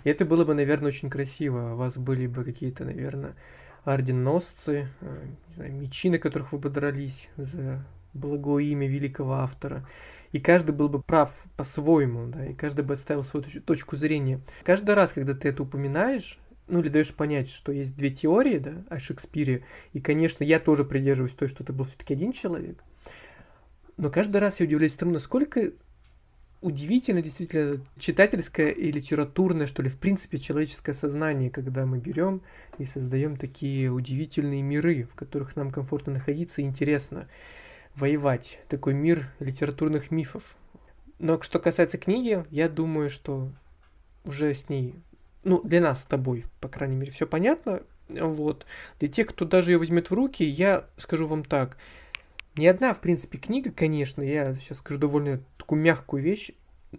И 0.03 0.09
это 0.09 0.25
было 0.25 0.45
бы, 0.45 0.53
наверное, 0.53 0.89
очень 0.89 1.09
красиво. 1.09 1.73
У 1.73 1.77
вас 1.77 1.97
были 1.97 2.27
бы 2.27 2.43
какие-то, 2.43 2.85
наверное, 2.85 3.35
орденосцы, 3.83 4.87
э, 5.01 5.25
не 5.49 5.55
знаю, 5.55 5.73
мечи, 5.73 6.09
на 6.09 6.19
которых 6.19 6.51
вы 6.51 6.59
бы 6.59 6.69
дрались 6.69 7.29
за 7.35 7.83
благое 8.13 8.67
имя 8.67 8.87
великого 8.87 9.33
автора. 9.33 9.85
И 10.33 10.39
каждый 10.39 10.71
был 10.71 10.89
бы 10.89 11.01
прав 11.01 11.31
по-своему, 11.55 12.27
да, 12.27 12.47
и 12.47 12.53
каждый 12.53 12.83
бы 12.83 12.95
отставил 12.95 13.23
свою 13.23 13.45
точку 13.61 13.95
зрения. 13.95 14.41
Каждый 14.63 14.95
раз, 14.95 15.13
когда 15.13 15.35
ты 15.35 15.47
это 15.47 15.63
упоминаешь, 15.63 16.39
ну 16.67 16.79
или 16.79 16.89
даешь 16.89 17.13
понять, 17.13 17.49
что 17.49 17.71
есть 17.71 17.95
две 17.95 18.09
теории, 18.09 18.57
да, 18.57 18.83
о 18.89 18.97
Шекспире, 18.97 19.63
и, 19.93 20.01
конечно, 20.01 20.43
я 20.43 20.59
тоже 20.59 20.83
придерживаюсь 20.83 21.33
той, 21.33 21.47
что 21.47 21.63
это 21.63 21.71
был 21.71 21.85
все-таки 21.85 22.15
один 22.15 22.31
человек, 22.31 22.83
но 23.95 24.09
каждый 24.09 24.37
раз 24.37 24.59
я 24.59 24.65
удивляюсь 24.65 24.93
тому, 24.93 25.11
насколько 25.11 25.71
удивительно 26.61 27.21
действительно 27.21 27.85
читательское 27.99 28.69
и 28.69 28.91
литературное, 28.91 29.67
что 29.67 29.83
ли, 29.83 29.89
в 29.89 29.97
принципе, 29.97 30.39
человеческое 30.39 30.93
сознание, 30.93 31.51
когда 31.51 31.85
мы 31.85 31.99
берем 31.99 32.41
и 32.79 32.85
создаем 32.85 33.35
такие 33.35 33.91
удивительные 33.91 34.63
миры, 34.63 35.03
в 35.03 35.13
которых 35.13 35.55
нам 35.55 35.69
комфортно 35.71 36.13
находиться 36.13 36.61
и 36.61 36.65
интересно 36.65 37.27
воевать. 37.95 38.59
Такой 38.69 38.93
мир 38.93 39.31
литературных 39.39 40.11
мифов. 40.11 40.55
Но 41.19 41.41
что 41.41 41.59
касается 41.59 41.97
книги, 41.97 42.43
я 42.49 42.69
думаю, 42.69 43.09
что 43.09 43.51
уже 44.25 44.53
с 44.53 44.69
ней, 44.69 44.95
ну, 45.43 45.61
для 45.63 45.81
нас 45.81 46.01
с 46.01 46.05
тобой, 46.05 46.45
по 46.59 46.67
крайней 46.67 46.95
мере, 46.95 47.11
все 47.11 47.27
понятно. 47.27 47.83
Вот. 48.09 48.65
Для 48.99 49.07
тех, 49.07 49.27
кто 49.27 49.45
даже 49.45 49.71
ее 49.71 49.77
возьмет 49.77 50.09
в 50.09 50.13
руки, 50.13 50.43
я 50.43 50.85
скажу 50.97 51.25
вам 51.25 51.43
так. 51.43 51.77
Ни 52.55 52.67
одна, 52.67 52.93
в 52.93 52.99
принципе, 52.99 53.37
книга, 53.37 53.71
конечно, 53.71 54.21
я 54.21 54.55
сейчас 54.55 54.79
скажу 54.79 54.99
довольно 54.99 55.41
такую 55.57 55.81
мягкую 55.81 56.21
вещь, 56.21 56.51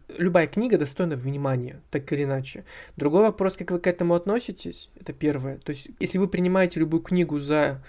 любая 0.08 0.46
книга 0.46 0.78
достойна 0.78 1.16
внимания, 1.16 1.80
так 1.90 2.12
или 2.12 2.24
иначе. 2.24 2.64
Другой 2.96 3.22
вопрос, 3.22 3.56
как 3.56 3.70
вы 3.70 3.78
к 3.78 3.86
этому 3.86 4.14
относитесь, 4.14 4.90
это 4.98 5.12
первое. 5.12 5.58
То 5.58 5.70
есть, 5.70 5.88
если 6.00 6.18
вы 6.18 6.28
принимаете 6.28 6.80
любую 6.80 7.02
книгу 7.02 7.38
за 7.38 7.84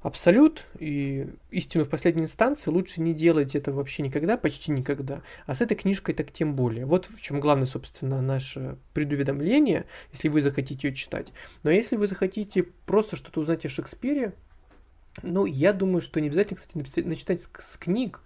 абсолют 0.00 0.66
и 0.78 1.26
истину 1.50 1.84
в 1.84 1.88
последней 1.88 2.22
инстанции, 2.22 2.70
лучше 2.70 3.00
не 3.00 3.14
делать 3.14 3.54
это 3.54 3.72
вообще 3.72 4.02
никогда, 4.02 4.36
почти 4.36 4.70
никогда. 4.70 5.22
А 5.46 5.54
с 5.54 5.60
этой 5.60 5.76
книжкой 5.76 6.14
так 6.14 6.30
тем 6.30 6.54
более. 6.54 6.86
Вот 6.86 7.06
в 7.06 7.20
чем 7.20 7.40
главное, 7.40 7.66
собственно, 7.66 8.22
наше 8.22 8.78
предуведомление, 8.94 9.86
если 10.12 10.28
вы 10.28 10.40
захотите 10.40 10.88
ее 10.88 10.94
читать. 10.94 11.32
Но 11.62 11.70
если 11.70 11.96
вы 11.96 12.06
захотите 12.06 12.62
просто 12.62 13.16
что-то 13.16 13.40
узнать 13.40 13.64
о 13.64 13.68
Шекспире, 13.68 14.34
ну, 15.22 15.46
я 15.46 15.72
думаю, 15.72 16.00
что 16.00 16.20
не 16.20 16.28
обязательно, 16.28 16.58
кстати, 16.84 17.04
начитать 17.04 17.42
с, 17.42 17.50
с 17.58 17.76
книг. 17.76 18.20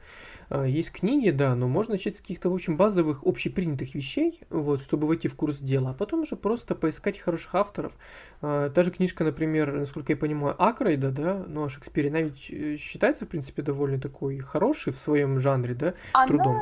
А, 0.54 0.66
есть 0.66 0.90
книги, 0.90 1.30
да, 1.30 1.54
но 1.54 1.66
можно 1.66 1.94
начать 1.94 2.18
с 2.18 2.20
каких-то, 2.20 2.52
общем, 2.52 2.76
базовых 2.76 3.24
общепринятых 3.24 3.94
вещей, 3.94 4.42
вот, 4.50 4.82
чтобы 4.82 5.06
войти 5.06 5.28
в 5.28 5.34
курс 5.34 5.58
дела, 5.58 5.90
а 5.90 5.94
потом 5.94 6.20
уже 6.20 6.36
просто 6.36 6.74
поискать 6.74 7.18
хороших 7.18 7.54
авторов. 7.54 7.96
А, 8.42 8.68
та 8.68 8.82
же 8.82 8.90
книжка, 8.90 9.24
например, 9.24 9.72
насколько 9.72 10.12
я 10.12 10.16
понимаю, 10.18 10.54
Акрейда, 10.62 11.10
да, 11.10 11.44
ну, 11.46 11.64
о 11.64 11.68
Шекспире, 11.70 12.10
она 12.10 12.20
ведь 12.20 12.50
э, 12.50 12.76
считается, 12.76 13.24
в 13.24 13.28
принципе, 13.28 13.62
довольно 13.62 13.98
такой 13.98 14.40
хороший 14.40 14.92
в 14.92 14.98
своем 14.98 15.40
жанре, 15.40 15.74
да, 15.74 15.94
она 16.12 16.26
трудом. 16.26 16.56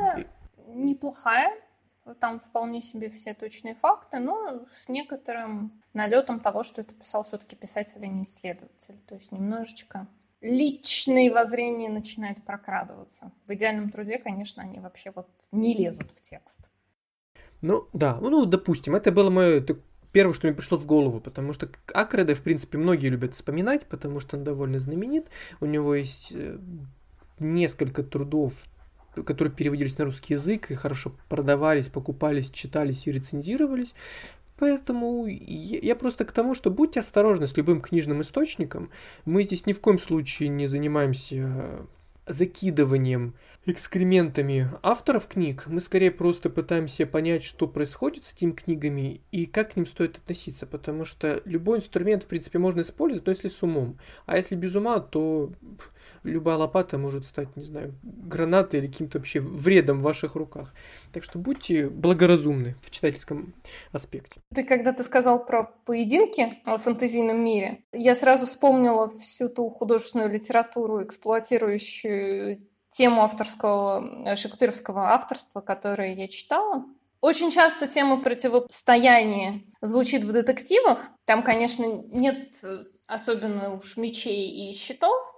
неплохая, 0.68 1.52
там 2.20 2.38
вполне 2.38 2.82
себе 2.82 3.10
все 3.10 3.34
точные 3.34 3.74
факты, 3.74 4.20
но 4.20 4.66
с 4.72 4.88
некоторым 4.88 5.82
налетом 5.94 6.38
того, 6.38 6.62
что 6.62 6.82
это 6.82 6.94
писал 6.94 7.24
все-таки 7.24 7.56
писатель, 7.56 8.04
а 8.04 8.06
не 8.06 8.22
исследователь. 8.22 9.00
То 9.08 9.16
есть 9.16 9.32
немножечко 9.32 10.06
личные 10.40 11.32
воззрения 11.32 11.88
начинают 11.88 12.42
прокрадываться. 12.44 13.32
В 13.46 13.54
идеальном 13.54 13.90
труде, 13.90 14.18
конечно, 14.18 14.62
они 14.62 14.80
вообще 14.80 15.12
вот 15.14 15.28
не 15.52 15.74
лезут 15.74 16.10
в 16.10 16.20
текст. 16.20 16.70
Ну, 17.60 17.88
да, 17.92 18.18
ну, 18.20 18.46
допустим, 18.46 18.94
это 18.94 19.12
было 19.12 19.28
мое 19.28 19.64
первое, 20.12 20.34
что 20.34 20.46
мне 20.46 20.56
пришло 20.56 20.78
в 20.78 20.86
голову, 20.86 21.20
потому 21.20 21.52
что 21.52 21.68
Акреда, 21.92 22.34
в 22.34 22.42
принципе, 22.42 22.78
многие 22.78 23.08
любят 23.08 23.34
вспоминать, 23.34 23.86
потому 23.86 24.20
что 24.20 24.36
он 24.36 24.44
довольно 24.44 24.78
знаменит. 24.78 25.28
У 25.60 25.66
него 25.66 25.94
есть 25.94 26.32
э, 26.32 26.58
несколько 27.38 28.02
трудов 28.02 28.54
которые 29.24 29.52
переводились 29.52 29.98
на 29.98 30.04
русский 30.04 30.34
язык 30.34 30.70
и 30.70 30.74
хорошо 30.74 31.12
продавались, 31.28 31.88
покупались, 31.88 32.50
читались 32.50 33.06
и 33.06 33.12
рецензировались. 33.12 33.94
Поэтому 34.60 35.26
я 35.26 35.96
просто 35.96 36.26
к 36.26 36.32
тому, 36.32 36.54
что 36.54 36.70
будьте 36.70 37.00
осторожны 37.00 37.48
с 37.48 37.56
любым 37.56 37.80
книжным 37.80 38.20
источником. 38.20 38.90
Мы 39.24 39.42
здесь 39.42 39.64
ни 39.64 39.72
в 39.72 39.80
коем 39.80 39.98
случае 39.98 40.50
не 40.50 40.66
занимаемся 40.66 41.86
закидыванием 42.26 43.34
экскрементами 43.64 44.70
авторов 44.82 45.26
книг. 45.28 45.64
Мы 45.66 45.80
скорее 45.80 46.10
просто 46.10 46.50
пытаемся 46.50 47.06
понять, 47.06 47.42
что 47.42 47.66
происходит 47.66 48.24
с 48.24 48.34
этими 48.34 48.52
книгами 48.52 49.22
и 49.32 49.46
как 49.46 49.72
к 49.72 49.76
ним 49.76 49.86
стоит 49.86 50.18
относиться. 50.18 50.66
Потому 50.66 51.06
что 51.06 51.40
любой 51.46 51.78
инструмент, 51.78 52.24
в 52.24 52.26
принципе, 52.26 52.58
можно 52.58 52.82
использовать, 52.82 53.24
но 53.24 53.32
если 53.32 53.48
с 53.48 53.62
умом. 53.62 53.98
А 54.26 54.36
если 54.36 54.56
без 54.56 54.74
ума, 54.74 55.00
то 55.00 55.52
любая 56.22 56.56
лопата 56.56 56.98
может 56.98 57.24
стать, 57.24 57.56
не 57.56 57.64
знаю, 57.64 57.94
гранатой 58.02 58.80
или 58.80 58.86
каким-то 58.86 59.18
вообще 59.18 59.40
вредом 59.40 60.00
в 60.00 60.02
ваших 60.02 60.34
руках. 60.34 60.74
Так 61.12 61.24
что 61.24 61.38
будьте 61.38 61.88
благоразумны 61.88 62.76
в 62.82 62.90
читательском 62.90 63.54
аспекте. 63.92 64.40
Ты 64.54 64.64
когда 64.64 64.92
ты 64.92 65.02
сказал 65.02 65.44
про 65.44 65.64
поединки 65.84 66.58
в 66.64 66.78
фэнтезийном 66.78 67.42
мире, 67.42 67.82
я 67.92 68.14
сразу 68.14 68.46
вспомнила 68.46 69.08
всю 69.08 69.48
ту 69.48 69.70
художественную 69.70 70.30
литературу, 70.30 71.02
эксплуатирующую 71.02 72.60
тему 72.90 73.22
авторского, 73.22 74.26
э, 74.26 74.36
шекспировского 74.36 75.10
авторства, 75.10 75.60
которое 75.60 76.14
я 76.14 76.28
читала. 76.28 76.84
Очень 77.20 77.50
часто 77.50 77.86
тема 77.86 78.22
противостояния 78.22 79.62
звучит 79.82 80.24
в 80.24 80.32
детективах. 80.32 80.98
Там, 81.26 81.42
конечно, 81.42 81.84
нет 81.84 82.56
э, 82.62 82.84
особенно 83.06 83.74
уж 83.74 83.96
мечей 83.96 84.70
и 84.70 84.72
щитов, 84.72 85.29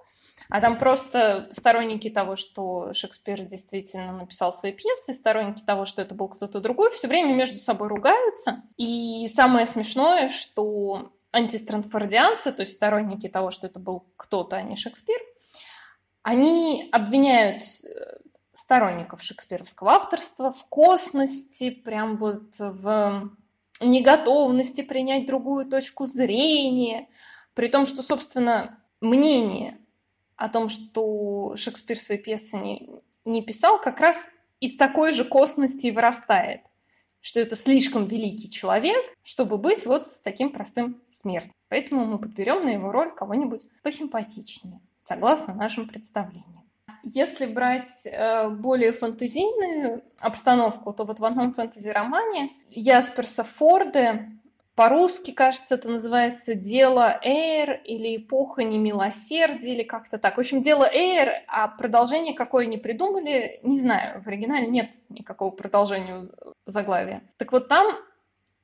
а 0.52 0.60
там 0.60 0.76
просто 0.76 1.48
сторонники 1.52 2.10
того, 2.10 2.36
что 2.36 2.92
Шекспир 2.92 3.40
действительно 3.40 4.12
написал 4.12 4.52
свои 4.52 4.70
пьесы, 4.70 5.14
сторонники 5.14 5.62
того, 5.62 5.86
что 5.86 6.02
это 6.02 6.14
был 6.14 6.28
кто-то 6.28 6.60
другой, 6.60 6.90
все 6.90 7.08
время 7.08 7.32
между 7.32 7.56
собой 7.56 7.88
ругаются. 7.88 8.62
И 8.76 9.28
самое 9.34 9.64
смешное, 9.64 10.28
что 10.28 11.14
антистранфордианцы, 11.32 12.52
то 12.52 12.60
есть 12.60 12.74
сторонники 12.74 13.30
того, 13.30 13.50
что 13.50 13.66
это 13.66 13.80
был 13.80 14.04
кто-то, 14.18 14.56
а 14.56 14.60
не 14.62 14.76
Шекспир, 14.76 15.16
они 16.20 16.86
обвиняют 16.92 17.62
э, 17.62 18.18
сторонников 18.52 19.22
шекспировского 19.22 19.92
авторства 19.92 20.52
в 20.52 20.66
косности, 20.66 21.70
прям 21.70 22.18
вот 22.18 22.58
в 22.58 23.30
неготовности 23.80 24.82
принять 24.82 25.24
другую 25.24 25.64
точку 25.64 26.04
зрения, 26.04 27.08
при 27.54 27.68
том, 27.68 27.86
что, 27.86 28.02
собственно, 28.02 28.78
мнение 29.00 29.78
о 30.42 30.48
том, 30.48 30.68
что 30.68 31.54
Шекспир 31.54 31.96
свои 31.96 32.18
пьесы 32.18 32.56
не, 32.56 32.90
не 33.24 33.42
писал, 33.42 33.80
как 33.80 34.00
раз 34.00 34.28
из 34.58 34.76
такой 34.76 35.12
же 35.12 35.24
косности 35.24 35.90
вырастает, 35.90 36.62
что 37.20 37.38
это 37.38 37.54
слишком 37.54 38.06
великий 38.06 38.50
человек, 38.50 38.98
чтобы 39.22 39.56
быть 39.56 39.86
вот 39.86 40.08
таким 40.24 40.50
простым 40.50 41.00
смертным. 41.12 41.54
Поэтому 41.68 42.06
мы 42.06 42.18
подберем 42.18 42.64
на 42.64 42.70
его 42.70 42.90
роль 42.90 43.14
кого-нибудь 43.14 43.62
посимпатичнее, 43.84 44.80
согласно 45.04 45.54
нашим 45.54 45.88
представлениям. 45.88 46.68
Если 47.04 47.46
брать 47.46 48.04
э, 48.04 48.48
более 48.48 48.92
фэнтезийную 48.92 50.02
обстановку, 50.18 50.92
то 50.92 51.04
вот 51.04 51.20
в 51.20 51.24
одном 51.24 51.54
фэнтези-романе 51.54 52.50
Ясперса 52.68 53.44
Форде 53.44 54.28
по-русски, 54.74 55.32
кажется, 55.32 55.74
это 55.74 55.90
называется 55.90 56.54
«Дело 56.54 57.18
Эйр» 57.22 57.80
или 57.84 58.16
«Эпоха 58.16 58.62
немилосердия» 58.62 59.74
или 59.74 59.82
как-то 59.82 60.18
так. 60.18 60.36
В 60.36 60.40
общем, 60.40 60.62
«Дело 60.62 60.88
Эйр», 60.90 61.30
а 61.46 61.68
продолжение 61.68 62.34
какое 62.34 62.64
не 62.64 62.78
придумали, 62.78 63.60
не 63.62 63.80
знаю, 63.80 64.22
в 64.22 64.28
оригинале 64.28 64.66
нет 64.66 64.92
никакого 65.10 65.50
продолжения 65.50 66.24
заглавия. 66.64 67.22
Так 67.36 67.52
вот 67.52 67.68
там 67.68 67.98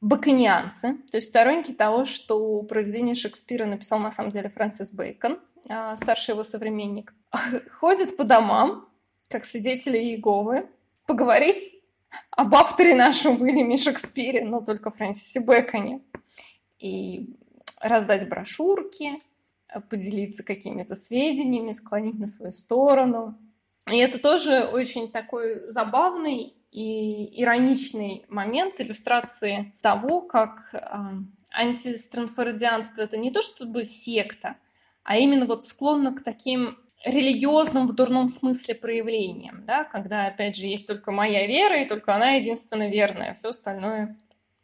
баконианцы, 0.00 0.94
то 1.10 1.16
есть 1.18 1.28
сторонники 1.28 1.72
того, 1.72 2.04
что 2.04 2.62
произведение 2.62 3.14
Шекспира 3.14 3.66
написал 3.66 3.98
на 3.98 4.12
самом 4.12 4.30
деле 4.30 4.48
Фрэнсис 4.48 4.92
Бэкон, 4.92 5.40
а, 5.68 5.96
старший 5.96 6.32
его 6.32 6.44
современник, 6.44 7.12
ходят 7.70 8.16
по 8.16 8.24
домам, 8.24 8.88
как 9.28 9.44
свидетели 9.44 9.98
Иеговы, 9.98 10.68
поговорить 11.06 11.77
об 12.30 12.54
авторе 12.54 12.94
нашем 12.94 13.40
Уильяме 13.42 13.76
Шекспире, 13.76 14.44
но 14.44 14.60
только 14.60 14.90
Фрэнсисе 14.90 15.40
Бэконе. 15.40 16.00
И 16.78 17.34
раздать 17.80 18.28
брошюрки, 18.28 19.20
поделиться 19.90 20.42
какими-то 20.42 20.94
сведениями, 20.94 21.72
склонить 21.72 22.18
на 22.18 22.26
свою 22.26 22.52
сторону. 22.52 23.38
И 23.90 23.96
это 23.96 24.18
тоже 24.18 24.64
очень 24.64 25.10
такой 25.10 25.70
забавный 25.70 26.54
и 26.70 27.42
ироничный 27.42 28.24
момент 28.28 28.80
иллюстрации 28.80 29.74
того, 29.80 30.20
как 30.20 30.68
э, 30.72 30.78
это 33.02 33.16
не 33.16 33.30
то 33.30 33.42
чтобы 33.42 33.84
секта, 33.84 34.56
а 35.02 35.16
именно 35.16 35.46
вот 35.46 35.64
склонно 35.66 36.14
к 36.14 36.22
таким 36.22 36.78
религиозным 37.04 37.86
в 37.86 37.94
дурном 37.94 38.28
смысле 38.28 38.74
проявлением, 38.74 39.64
да, 39.66 39.84
когда, 39.84 40.26
опять 40.26 40.56
же, 40.56 40.66
есть 40.66 40.86
только 40.86 41.12
моя 41.12 41.46
вера, 41.46 41.82
и 41.82 41.88
только 41.88 42.14
она 42.14 42.32
единственно 42.32 42.88
верная, 42.88 43.36
все 43.38 43.50
остальное 43.50 44.16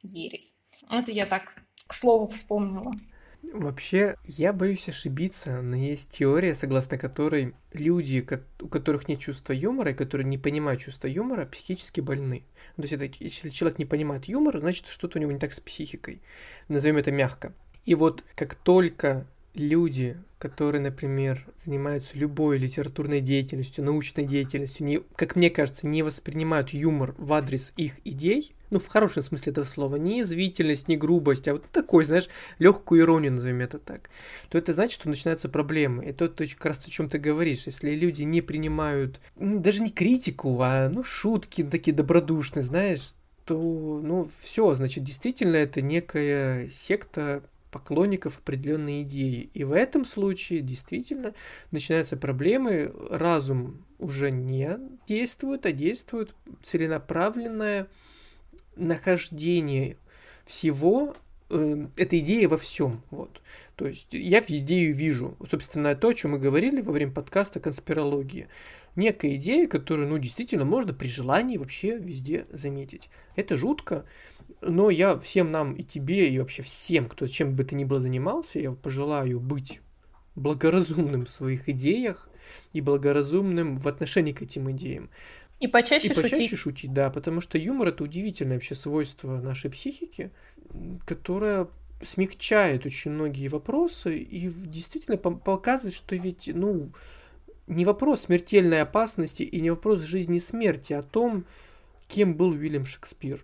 ересь. 0.03 0.55
Это 0.91 1.13
я 1.13 1.27
так 1.27 1.55
к 1.87 1.95
слову 1.95 2.27
вспомнила. 2.27 2.93
Вообще, 3.53 4.17
я 4.25 4.53
боюсь 4.53 4.89
ошибиться, 4.89 5.61
но 5.61 5.77
есть 5.77 6.11
теория, 6.11 6.55
согласно 6.55 6.97
которой 6.97 7.55
люди, 7.73 8.27
у 8.61 8.69
которых 8.69 9.07
нет 9.07 9.21
чувства 9.21 9.53
юмора 9.53 9.91
и 9.91 9.95
которые 9.95 10.27
не 10.27 10.39
понимают 10.39 10.81
чувства 10.81 11.09
юмора, 11.09 11.45
психически 11.45 12.01
больны. 12.01 12.45
То 12.77 12.83
есть, 12.83 12.95
это, 12.95 13.11
если 13.21 13.51
человек 13.51 13.79
не 13.79 13.85
понимает 13.85 14.25
юмора, 14.25 14.61
значит, 14.61 14.87
что-то 14.87 15.19
у 15.19 15.21
него 15.21 15.31
не 15.31 15.39
так 15.39 15.53
с 15.53 15.61
психикой. 15.61 16.23
Назовем 16.69 16.97
это 16.97 17.13
мягко. 17.13 17.53
И 17.85 17.95
вот 17.95 18.25
как 18.35 18.55
только 18.55 19.27
люди, 19.55 20.17
которые, 20.39 20.83
например, 20.83 21.47
занимаются 21.65 22.19
любой 22.19 22.59
литературной 22.59 23.21
деятельностью, 23.21 23.85
научной 23.85 24.25
деятельностью, 24.25 24.85
не, 24.85 25.01
как 25.17 25.37
мне 25.37 25.49
кажется, 25.49 25.87
не 25.87 26.03
воспринимают 26.03 26.71
юмор 26.71 27.15
в 27.17 27.33
адрес 27.33 27.73
их 27.77 27.95
идей, 28.05 28.55
ну, 28.71 28.81
в 28.81 28.89
хорошем 28.89 29.23
смысле 29.23 29.53
этого 29.53 29.65
слова, 29.65 29.97
не 29.97 30.19
язвительность, 30.19 30.89
не 30.89 30.97
грубость, 30.97 31.49
а 31.49 31.55
вот 31.55 31.65
такой, 31.71 32.05
знаешь, 32.05 32.29
легкую 32.59 33.03
иронию, 33.03 33.33
назовем 33.33 33.61
это 33.61 33.79
так, 33.79 34.11
то 34.49 34.59
это 34.59 34.73
значит, 34.73 35.01
что 35.01 35.09
начинаются 35.09 35.49
проблемы. 35.49 36.05
И 36.07 36.13
то, 36.13 36.29
то 36.29 36.47
как 36.47 36.67
раз 36.67 36.81
о 36.85 36.91
чем 36.91 37.09
ты 37.09 37.19
говоришь, 37.19 37.67
если 37.67 37.95
люди 37.95 38.23
не 38.23 38.43
принимают, 38.43 39.21
ну, 39.37 39.61
даже 39.61 39.83
не 39.83 39.91
критику, 39.91 40.61
а, 40.61 40.89
ну, 40.89 41.05
шутки 41.05 41.63
такие 41.63 41.95
добродушные, 41.95 42.65
знаешь, 42.65 43.15
то, 43.45 43.57
ну, 44.03 44.29
все, 44.43 44.75
значит, 44.75 45.05
действительно 45.05 45.57
это 45.57 45.81
некая 45.81 46.69
секта 46.69 47.43
поклонников 47.75 48.39
определенной 48.39 49.03
идеи. 49.03 49.51
И 49.53 49.65
в 49.65 49.73
этом 49.73 50.05
случае 50.05 50.61
действительно 50.61 51.35
начинаются 51.73 52.17
проблемы, 52.17 52.95
разум 53.11 53.85
уже 53.99 54.31
не 54.31 54.79
действует, 55.09 55.67
а 55.67 55.73
действует 55.73 56.37
целенаправленное 56.63 57.89
нахождение 58.77 59.97
всего 60.47 61.17
э, 61.51 61.87
этой 61.97 62.21
идеи 62.21 62.45
во 62.45 62.59
всем. 62.59 63.03
Вот. 63.11 63.41
То 63.75 63.89
есть 63.89 64.07
я 64.13 64.41
в 64.41 64.49
идею 64.49 64.95
вижу, 64.95 65.37
собственно, 65.51 65.97
то, 65.97 66.11
о 66.11 66.15
чем 66.15 66.31
мы 66.31 66.39
говорили 66.39 66.81
во 66.81 66.93
время 66.93 67.11
подкаста 67.11 67.59
«Конспирология». 67.59 68.47
Некая 68.95 69.35
идея, 69.35 69.67
которую, 69.67 70.07
ну, 70.07 70.19
действительно 70.19 70.65
можно 70.65 70.95
при 70.95 71.09
желании 71.09 71.57
вообще 71.57 71.99
везде 71.99 72.47
заметить. 72.53 73.11
Это 73.35 73.57
жутко, 73.57 74.05
но 74.61 74.91
я 74.91 75.19
всем 75.19 75.51
нам, 75.51 75.75
и 75.75 75.83
тебе, 75.83 76.29
и 76.29 76.39
вообще 76.39 76.63
всем, 76.63 77.09
кто 77.09 77.27
чем 77.27 77.55
бы 77.55 77.65
то 77.65 77.75
ни 77.75 77.85
было 77.85 78.01
занимался, 78.01 78.59
я 78.59 78.73
пожелаю 78.73 79.41
быть 79.41 79.81
благоразумным 80.35 81.27
в 81.27 81.31
своих 81.31 81.69
идеях, 81.69 82.29
и 82.73 82.81
благоразумным 82.81 83.77
в 83.77 83.89
отношении 83.89 84.33
к 84.33 84.43
этим 84.43 84.71
идеям. 84.73 85.11
И 85.61 85.69
почаще 85.69 86.09
и 86.09 86.15
шутить. 86.15 86.31
почаще 86.33 86.57
шутить, 86.57 86.93
да, 86.93 87.11
потому 87.11 87.41
что 87.41 87.59
юмор 87.59 87.89
это 87.89 88.05
удивительное 88.05 88.57
вообще 88.57 88.75
свойство 88.75 89.41
нашей 89.41 89.71
психики, 89.71 90.31
которое 91.07 91.69
смягчает 92.03 92.85
очень 92.85 93.13
многие 93.13 93.49
вопросы 93.49 94.19
и 94.19 94.49
действительно 94.49 95.17
показывает, 95.17 95.95
что 95.95 96.17
ведь, 96.17 96.51
ну, 96.53 96.91
не 97.67 97.85
вопрос 97.85 98.23
смертельной 98.23 98.83
опасности 98.83 99.43
и 99.43 99.61
не 99.61 99.71
вопрос 99.71 100.01
жизни 100.01 100.37
и 100.37 100.41
смерти, 100.41 100.93
а 100.93 100.99
о 100.99 101.03
том, 101.03 101.45
кем 102.09 102.35
был 102.35 102.51
Уильям 102.51 102.85
Шекспир 102.85 103.43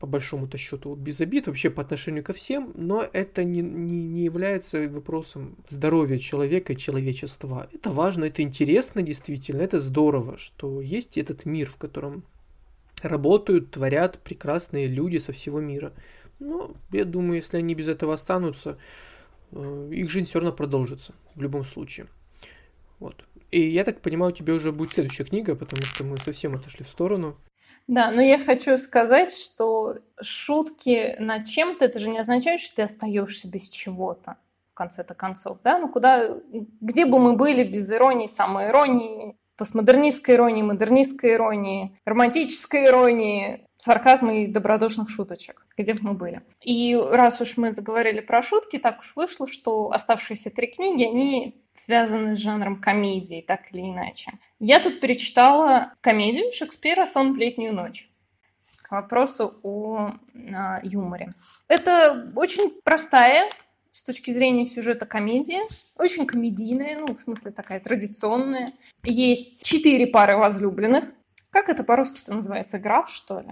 по 0.00 0.06
большому-то 0.06 0.56
счету, 0.56 0.94
без 0.94 1.20
обид 1.20 1.46
вообще 1.46 1.68
по 1.68 1.82
отношению 1.82 2.24
ко 2.24 2.32
всем, 2.32 2.72
но 2.74 3.06
это 3.12 3.44
не, 3.44 3.60
не, 3.60 4.02
не 4.02 4.24
является 4.24 4.88
вопросом 4.88 5.56
здоровья 5.68 6.18
человека 6.18 6.72
и 6.72 6.78
человечества. 6.78 7.68
Это 7.70 7.90
важно, 7.90 8.24
это 8.24 8.40
интересно 8.40 9.02
действительно, 9.02 9.60
это 9.60 9.78
здорово, 9.78 10.38
что 10.38 10.80
есть 10.80 11.18
этот 11.18 11.44
мир, 11.44 11.68
в 11.68 11.76
котором 11.76 12.24
работают, 13.02 13.72
творят 13.72 14.18
прекрасные 14.20 14.86
люди 14.86 15.18
со 15.18 15.32
всего 15.32 15.60
мира. 15.60 15.92
Но 16.38 16.74
я 16.92 17.04
думаю, 17.04 17.36
если 17.36 17.58
они 17.58 17.74
без 17.74 17.86
этого 17.86 18.14
останутся, 18.14 18.78
э, 19.52 19.90
их 19.92 20.10
жизнь 20.10 20.28
все 20.28 20.40
равно 20.40 20.56
продолжится 20.56 21.14
в 21.34 21.42
любом 21.42 21.64
случае. 21.64 22.06
Вот. 23.00 23.22
И 23.50 23.60
я 23.68 23.84
так 23.84 24.00
понимаю, 24.00 24.32
у 24.32 24.34
тебя 24.34 24.54
уже 24.54 24.72
будет 24.72 24.92
следующая 24.92 25.24
книга, 25.24 25.54
потому 25.54 25.82
что 25.82 26.04
мы 26.04 26.16
совсем 26.16 26.54
отошли 26.54 26.86
в 26.86 26.88
сторону. 26.88 27.36
Да, 27.86 28.10
но 28.10 28.20
я 28.20 28.38
хочу 28.38 28.78
сказать, 28.78 29.34
что 29.34 29.98
шутки 30.22 31.16
над 31.18 31.46
чем-то, 31.46 31.84
это 31.84 31.98
же 31.98 32.08
не 32.08 32.18
означает, 32.18 32.60
что 32.60 32.76
ты 32.76 32.82
остаешься 32.82 33.48
без 33.48 33.68
чего-то 33.68 34.36
в 34.72 34.74
конце-то 34.74 35.14
концов, 35.14 35.58
да? 35.64 35.78
Ну 35.78 35.88
куда, 35.88 36.38
где 36.80 37.04
бы 37.04 37.18
мы 37.18 37.34
были 37.34 37.64
без 37.64 37.90
иронии, 37.90 38.28
самоиронии, 38.28 39.36
постмодернистской 39.56 40.36
иронии, 40.36 40.62
модернистской 40.62 41.34
иронии, 41.34 41.98
романтической 42.06 42.86
иронии, 42.86 43.66
сарказма 43.76 44.36
и 44.36 44.46
добродушных 44.46 45.10
шуточек, 45.10 45.66
где 45.76 45.94
бы 45.94 46.00
мы 46.02 46.12
были. 46.14 46.42
И 46.62 46.94
раз 46.94 47.40
уж 47.40 47.56
мы 47.56 47.72
заговорили 47.72 48.20
про 48.20 48.42
шутки, 48.42 48.78
так 48.78 49.00
уж 49.00 49.12
вышло, 49.16 49.46
что 49.46 49.90
оставшиеся 49.90 50.50
три 50.50 50.68
книги, 50.68 51.04
они 51.04 51.62
связаны 51.84 52.36
с 52.36 52.40
жанром 52.40 52.80
комедии, 52.80 53.44
так 53.46 53.72
или 53.72 53.80
иначе. 53.80 54.32
Я 54.58 54.80
тут 54.80 55.00
перечитала 55.00 55.94
комедию 56.00 56.52
Шекспира 56.52 57.06
«Сон 57.06 57.32
в 57.32 57.36
летнюю 57.36 57.74
ночь». 57.74 58.10
К 58.82 58.92
вопросу 58.92 59.58
о, 59.62 60.12
о 60.52 60.80
юморе. 60.82 61.30
Это 61.68 62.30
очень 62.36 62.70
простая 62.82 63.48
с 63.92 64.02
точки 64.02 64.30
зрения 64.30 64.66
сюжета 64.66 65.06
комедия, 65.06 65.62
очень 65.96 66.26
комедийная, 66.26 66.98
ну, 66.98 67.14
в 67.14 67.20
смысле 67.20 67.50
такая 67.52 67.80
традиционная. 67.80 68.72
Есть 69.04 69.64
четыре 69.64 70.06
пары 70.06 70.36
возлюбленных. 70.36 71.04
Как 71.50 71.68
это 71.68 71.82
по-русски-то 71.82 72.34
называется? 72.34 72.78
Граф, 72.78 73.10
что 73.10 73.40
ли? 73.40 73.50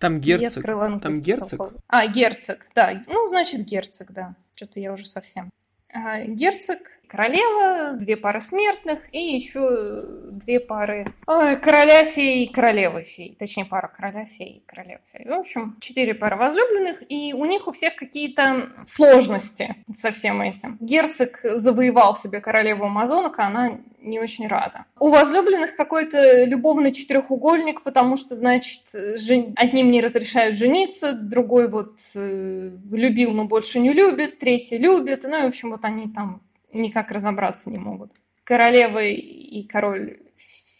Там 0.00 0.20
герцог. 0.20 0.64
Там 0.64 1.20
герцог? 1.20 1.72
А, 1.88 2.06
герцог, 2.06 2.66
да. 2.74 3.04
Ну, 3.06 3.28
значит, 3.28 3.60
герцог, 3.64 4.12
да. 4.12 4.34
Что-то 4.56 4.80
я 4.80 4.92
уже 4.92 5.06
совсем. 5.06 5.50
А, 5.92 6.24
герцог, 6.24 6.78
королева, 7.08 7.92
две 7.92 8.16
пары 8.16 8.40
смертных 8.40 9.00
и 9.12 9.18
еще 9.18 10.04
две 10.30 10.60
пары 10.60 11.06
ой, 11.26 11.56
короля 11.56 12.04
фей 12.04 12.44
и 12.44 12.52
королевы 12.52 13.02
фей. 13.02 13.36
Точнее, 13.38 13.64
пара 13.64 13.88
короля 13.88 14.24
фей 14.24 14.58
и 14.58 14.62
королевы 14.66 15.00
фей. 15.12 15.26
В 15.26 15.32
общем, 15.32 15.76
четыре 15.80 16.14
пары 16.14 16.36
возлюбленных, 16.36 17.02
и 17.08 17.32
у 17.34 17.44
них 17.44 17.68
у 17.68 17.72
всех 17.72 17.96
какие-то 17.96 18.70
сложности 18.86 19.76
со 19.94 20.10
всем 20.10 20.40
этим. 20.42 20.76
Герцог 20.80 21.40
завоевал 21.42 22.14
себе 22.14 22.40
королеву 22.40 22.84
Амазонок, 22.84 23.38
а 23.38 23.46
она 23.46 23.78
не 24.04 24.20
очень 24.20 24.46
рада. 24.46 24.84
У 24.98 25.08
возлюбленных 25.08 25.76
какой-то 25.76 26.44
любовный 26.44 26.92
четырехугольник, 26.92 27.82
потому 27.82 28.16
что, 28.16 28.34
значит, 28.36 28.82
жен... 28.92 29.54
одним 29.56 29.90
не 29.90 30.02
разрешают 30.02 30.56
жениться, 30.56 31.12
другой 31.12 31.68
вот 31.68 31.98
э, 32.14 32.70
любил, 32.90 33.32
но 33.32 33.44
больше 33.46 33.80
не 33.80 33.92
любит, 33.92 34.38
третий 34.38 34.78
любит. 34.78 35.24
Ну, 35.24 35.38
и, 35.38 35.42
в 35.42 35.46
общем, 35.46 35.70
вот 35.70 35.84
они 35.84 36.08
там 36.08 36.42
никак 36.74 37.10
разобраться 37.10 37.70
не 37.70 37.78
могут. 37.78 38.12
Королева 38.44 39.02
и 39.02 39.62
король 39.64 40.18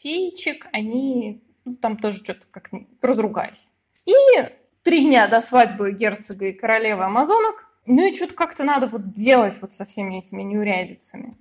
феечек, 0.03 0.67
они 0.73 1.43
ну, 1.65 1.77
там 1.77 1.97
тоже 1.97 2.19
что-то 2.19 2.47
как 2.51 2.71
разругались. 3.01 3.73
И 4.05 4.15
три 4.83 5.07
дня 5.07 5.27
до 5.27 5.41
свадьбы 5.41 5.93
герцога 5.93 6.49
и 6.49 6.53
королевы 6.53 7.05
амазонок, 7.05 7.69
ну 7.87 8.07
и 8.07 8.15
что-то 8.15 8.35
как-то 8.35 8.65
надо 8.65 8.87
вот 8.87 9.15
делать 9.15 9.57
вот 9.61 9.73
со 9.73 9.85
всеми 9.85 10.19
этими 10.19 10.43
неурядицами. 10.43 11.37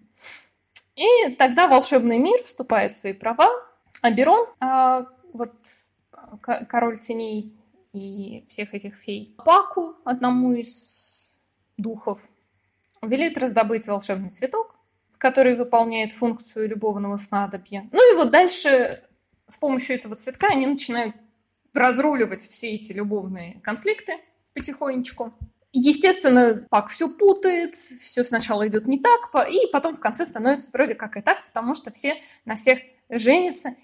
И 0.96 1.34
тогда 1.38 1.68
волшебный 1.68 2.20
мир 2.20 2.42
вступает 2.44 2.94
в 2.94 2.98
свои 2.98 3.14
права, 3.14 3.50
а 4.02 4.12
Берон, 4.12 4.48
а, 4.60 5.08
вот 5.34 5.54
король 6.68 7.00
теней 7.00 7.54
и 7.94 8.46
всех 8.50 8.74
этих 8.74 8.96
фей, 8.96 9.36
Паку, 9.44 9.96
одному 10.04 10.54
из 10.54 11.38
духов, 11.78 12.20
велит 13.08 13.38
раздобыть 13.38 13.88
волшебный 13.88 14.30
цветок, 14.30 14.76
который 15.18 15.56
выполняет 15.56 16.14
функцию 16.14 16.68
любовного 16.68 17.18
снадобья. 17.18 17.88
Ну 17.92 18.14
и 18.14 18.16
вот 18.18 18.32
дальше 18.32 19.04
с 19.48 19.58
помощью 19.58 19.96
этого 19.96 20.16
цветка 20.16 20.48
они 20.48 20.66
начинают 20.66 21.16
разруливать 21.74 22.42
все 22.42 22.72
эти 22.72 22.94
любовные 22.94 23.60
конфликты 23.62 24.18
потихонечку. 24.54 25.34
Естественно, 25.72 26.68
Пак 26.70 26.90
все 26.90 27.10
путает, 27.10 27.76
все 27.76 28.24
сначала 28.24 28.68
идет 28.68 28.88
не 28.88 29.00
так, 29.00 29.34
и 29.50 29.68
потом 29.72 29.96
в 29.96 30.00
конце 30.00 30.26
становится 30.26 30.70
вроде 30.72 30.94
как 30.94 31.18
и 31.18 31.22
так, 31.22 31.46
потому 31.48 31.74
что 31.74 31.92
все 31.92 32.22
на 32.46 32.56
всех 32.56 32.80
женятся 33.10 33.76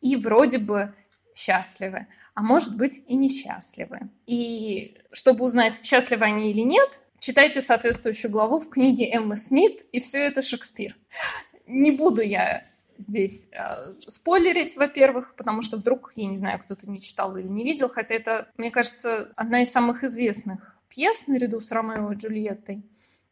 и 0.00 0.16
вроде 0.16 0.58
бы 0.58 0.94
счастливы, 1.34 2.08
а 2.34 2.42
может 2.42 2.76
быть 2.76 3.02
и 3.06 3.16
несчастливы. 3.16 4.10
И 4.26 4.98
чтобы 5.12 5.44
узнать, 5.46 5.82
счастливы 5.82 6.24
они 6.24 6.50
или 6.50 6.60
нет, 6.60 7.02
читайте 7.20 7.62
соответствующую 7.62 8.30
главу 8.30 8.58
в 8.58 8.68
книге 8.68 9.08
Эммы 9.12 9.36
Смит, 9.36 9.86
и 9.92 10.00
все 10.00 10.18
это 10.18 10.42
Шекспир. 10.42 10.96
Не 11.66 11.92
буду 11.92 12.22
я 12.22 12.64
здесь 12.98 13.50
э, 13.52 13.94
спойлерить, 14.08 14.76
во-первых, 14.76 15.34
потому 15.36 15.62
что 15.62 15.76
вдруг, 15.76 16.12
я 16.16 16.26
не 16.26 16.36
знаю, 16.36 16.58
кто-то 16.58 16.90
не 16.90 17.00
читал 17.00 17.36
или 17.36 17.46
не 17.46 17.62
видел, 17.62 17.88
хотя 17.88 18.14
это, 18.14 18.50
мне 18.56 18.70
кажется, 18.70 19.32
одна 19.36 19.62
из 19.62 19.70
самых 19.70 20.02
известных 20.02 20.76
пьес 20.88 21.26
наряду 21.28 21.60
с 21.60 21.70
Ромео 21.70 22.12
и 22.12 22.16
Джульеттой. 22.16 22.82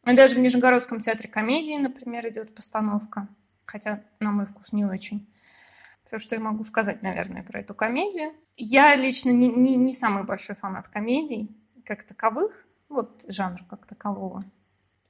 И 0.05 0.15
даже 0.15 0.35
в 0.35 0.39
Нижегородском 0.39 1.01
театре 1.01 1.27
комедии, 1.27 1.77
например, 1.77 2.27
идет 2.29 2.55
постановка, 2.55 3.27
хотя, 3.65 4.03
на 4.19 4.31
мой 4.31 4.45
вкус, 4.45 4.71
не 4.71 4.85
очень. 4.85 5.27
Все, 6.05 6.17
что 6.17 6.35
я 6.35 6.41
могу 6.41 6.63
сказать, 6.63 7.03
наверное, 7.03 7.43
про 7.43 7.59
эту 7.59 7.75
комедию. 7.75 8.33
Я 8.55 8.95
лично 8.95 9.29
не, 9.29 9.47
не, 9.49 9.75
не 9.75 9.93
самый 9.93 10.23
большой 10.23 10.55
фанат 10.55 10.87
комедий 10.87 11.55
как 11.85 12.03
таковых, 12.03 12.67
вот 12.89 13.23
жанр 13.27 13.63
как 13.69 13.85
такового. 13.85 14.41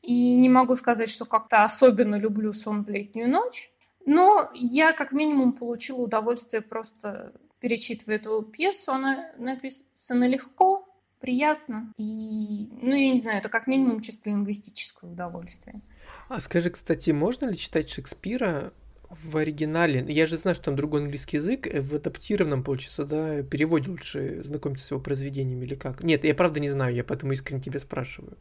И 0.01 0.35
не 0.35 0.49
могу 0.49 0.75
сказать, 0.75 1.09
что 1.09 1.25
как-то 1.25 1.63
особенно 1.63 2.15
люблю 2.15 2.53
сон 2.53 2.83
в 2.83 2.89
летнюю 2.89 3.29
ночь, 3.29 3.71
но 4.05 4.49
я 4.53 4.93
как 4.93 5.11
минимум 5.11 5.53
получила 5.53 6.01
удовольствие 6.01 6.61
просто 6.61 7.33
перечитывая 7.59 8.15
эту 8.15 8.41
пьесу. 8.43 8.91
Она 8.91 9.31
написана 9.37 10.27
легко, 10.27 10.87
приятно. 11.19 11.93
И, 11.97 12.69
ну, 12.81 12.95
я 12.95 13.11
не 13.11 13.19
знаю, 13.19 13.39
это 13.39 13.49
как 13.49 13.67
минимум 13.67 14.01
чисто 14.01 14.29
лингвистическое 14.29 15.11
удовольствие. 15.11 15.81
А 16.29 16.39
скажи, 16.39 16.69
кстати, 16.69 17.11
можно 17.11 17.47
ли 17.47 17.57
читать 17.57 17.89
Шекспира 17.89 18.73
в 19.09 19.37
оригинале? 19.37 20.05
Я 20.07 20.25
же 20.27 20.37
знаю, 20.37 20.55
что 20.55 20.65
там 20.65 20.75
другой 20.75 21.01
английский 21.01 21.37
язык, 21.37 21.67
э, 21.67 21.81
в 21.81 21.95
адаптированном, 21.95 22.63
получится, 22.63 23.05
да, 23.05 23.41
переводе 23.43 23.89
лучше 23.89 24.43
знакомиться 24.43 24.85
с 24.85 24.91
его 24.91 24.99
произведениями 24.99 25.65
или 25.65 25.75
как? 25.75 26.03
Нет, 26.03 26.23
я 26.23 26.35
правда 26.35 26.59
не 26.59 26.69
знаю, 26.69 26.95
я 26.95 27.03
поэтому 27.03 27.33
искренне 27.33 27.61
тебя 27.61 27.79
спрашиваю. 27.79 28.37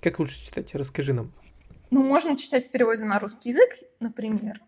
Как 0.00 0.18
лучше 0.18 0.44
читать? 0.44 0.74
Расскажи 0.74 1.12
нам. 1.12 1.32
Ну, 1.90 2.02
можно 2.02 2.36
читать 2.36 2.66
в 2.66 2.70
переводе 2.70 3.04
на 3.04 3.18
русский 3.18 3.50
язык, 3.50 3.70
например. 4.00 4.60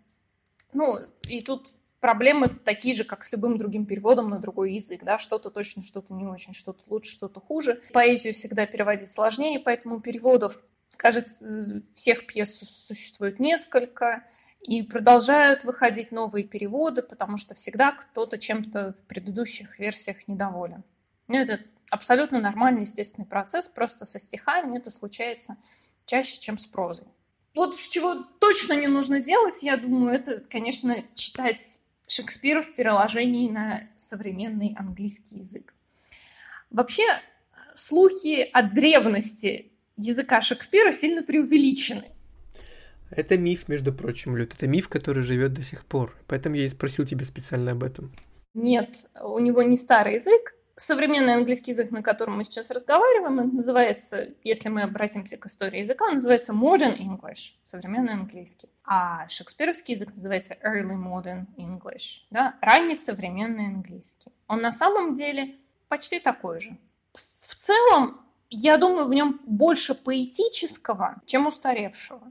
Ну, 0.72 0.98
и 1.28 1.40
тут 1.40 1.68
проблемы 2.00 2.48
такие 2.48 2.94
же, 2.94 3.04
как 3.04 3.24
с 3.24 3.32
любым 3.32 3.58
другим 3.58 3.86
переводом 3.86 4.30
на 4.30 4.38
другой 4.38 4.74
язык, 4.74 5.02
да, 5.04 5.18
что-то 5.18 5.50
точно, 5.50 5.82
что-то 5.82 6.14
не 6.14 6.26
очень, 6.26 6.54
что-то 6.54 6.82
лучше, 6.86 7.12
что-то 7.12 7.40
хуже. 7.40 7.80
Поэзию 7.92 8.34
всегда 8.34 8.66
переводить 8.66 9.10
сложнее, 9.10 9.60
поэтому 9.60 10.00
переводов, 10.00 10.62
кажется, 10.96 11.82
всех 11.92 12.26
пьес 12.26 12.58
существует 12.58 13.40
несколько, 13.40 14.24
и 14.68 14.82
продолжают 14.82 15.64
выходить 15.64 16.12
новые 16.12 16.44
переводы, 16.44 17.00
потому 17.02 17.38
что 17.38 17.54
всегда 17.54 17.92
кто-то 17.92 18.36
чем-то 18.36 18.92
в 18.92 19.02
предыдущих 19.08 19.78
версиях 19.78 20.28
недоволен. 20.28 20.84
Ну, 21.26 21.36
это 21.38 21.60
абсолютно 21.88 22.38
нормальный, 22.38 22.82
естественный 22.82 23.26
процесс, 23.26 23.66
просто 23.66 24.04
со 24.04 24.20
стихами 24.20 24.76
это 24.76 24.90
случается 24.90 25.56
чаще, 26.04 26.38
чем 26.38 26.58
с 26.58 26.66
прозой. 26.66 27.06
Вот 27.54 27.76
чего 27.76 28.14
точно 28.14 28.74
не 28.74 28.88
нужно 28.88 29.20
делать, 29.20 29.62
я 29.62 29.78
думаю, 29.78 30.14
это, 30.14 30.42
конечно, 30.50 30.94
читать 31.14 31.62
Шекспира 32.06 32.60
в 32.60 32.74
переложении 32.74 33.48
на 33.48 33.88
современный 33.96 34.76
английский 34.78 35.38
язык. 35.38 35.74
Вообще, 36.70 37.06
слухи 37.74 38.50
о 38.52 38.62
древности 38.62 39.72
языка 39.96 40.42
Шекспира 40.42 40.92
сильно 40.92 41.22
преувеличены. 41.22 42.04
Это 43.10 43.38
миф, 43.38 43.68
между 43.68 43.92
прочим, 43.92 44.36
Люд. 44.36 44.54
Это 44.54 44.66
миф, 44.66 44.88
который 44.88 45.22
живет 45.22 45.52
до 45.54 45.62
сих 45.62 45.84
пор. 45.84 46.16
Поэтому 46.26 46.56
я 46.56 46.66
и 46.66 46.68
спросил 46.68 47.06
тебя 47.06 47.24
специально 47.24 47.72
об 47.72 47.82
этом. 47.82 48.12
Нет, 48.54 48.90
у 49.20 49.38
него 49.38 49.62
не 49.62 49.76
старый 49.76 50.14
язык. 50.14 50.54
Современный 50.76 51.34
английский 51.34 51.72
язык, 51.72 51.90
на 51.90 52.02
котором 52.02 52.36
мы 52.36 52.44
сейчас 52.44 52.70
разговариваем, 52.70 53.54
называется, 53.54 54.28
если 54.44 54.68
мы 54.68 54.82
обратимся 54.82 55.36
к 55.36 55.46
истории 55.46 55.80
языка, 55.80 56.04
он 56.04 56.14
называется 56.14 56.52
Modern 56.52 56.96
English, 56.96 57.54
современный 57.64 58.12
английский. 58.12 58.68
А 58.84 59.26
шекспировский 59.26 59.94
язык 59.94 60.10
называется 60.10 60.56
Early 60.62 60.94
Modern 60.94 61.46
English, 61.56 62.22
да, 62.30 62.54
ранний 62.60 62.94
современный 62.94 63.66
английский. 63.66 64.30
Он 64.46 64.60
на 64.60 64.70
самом 64.70 65.16
деле 65.16 65.56
почти 65.88 66.20
такой 66.20 66.60
же. 66.60 66.78
В 67.12 67.56
целом, 67.56 68.20
я 68.48 68.78
думаю, 68.78 69.06
в 69.08 69.14
нем 69.14 69.40
больше 69.46 69.96
поэтического, 69.96 71.20
чем 71.26 71.48
устаревшего. 71.48 72.22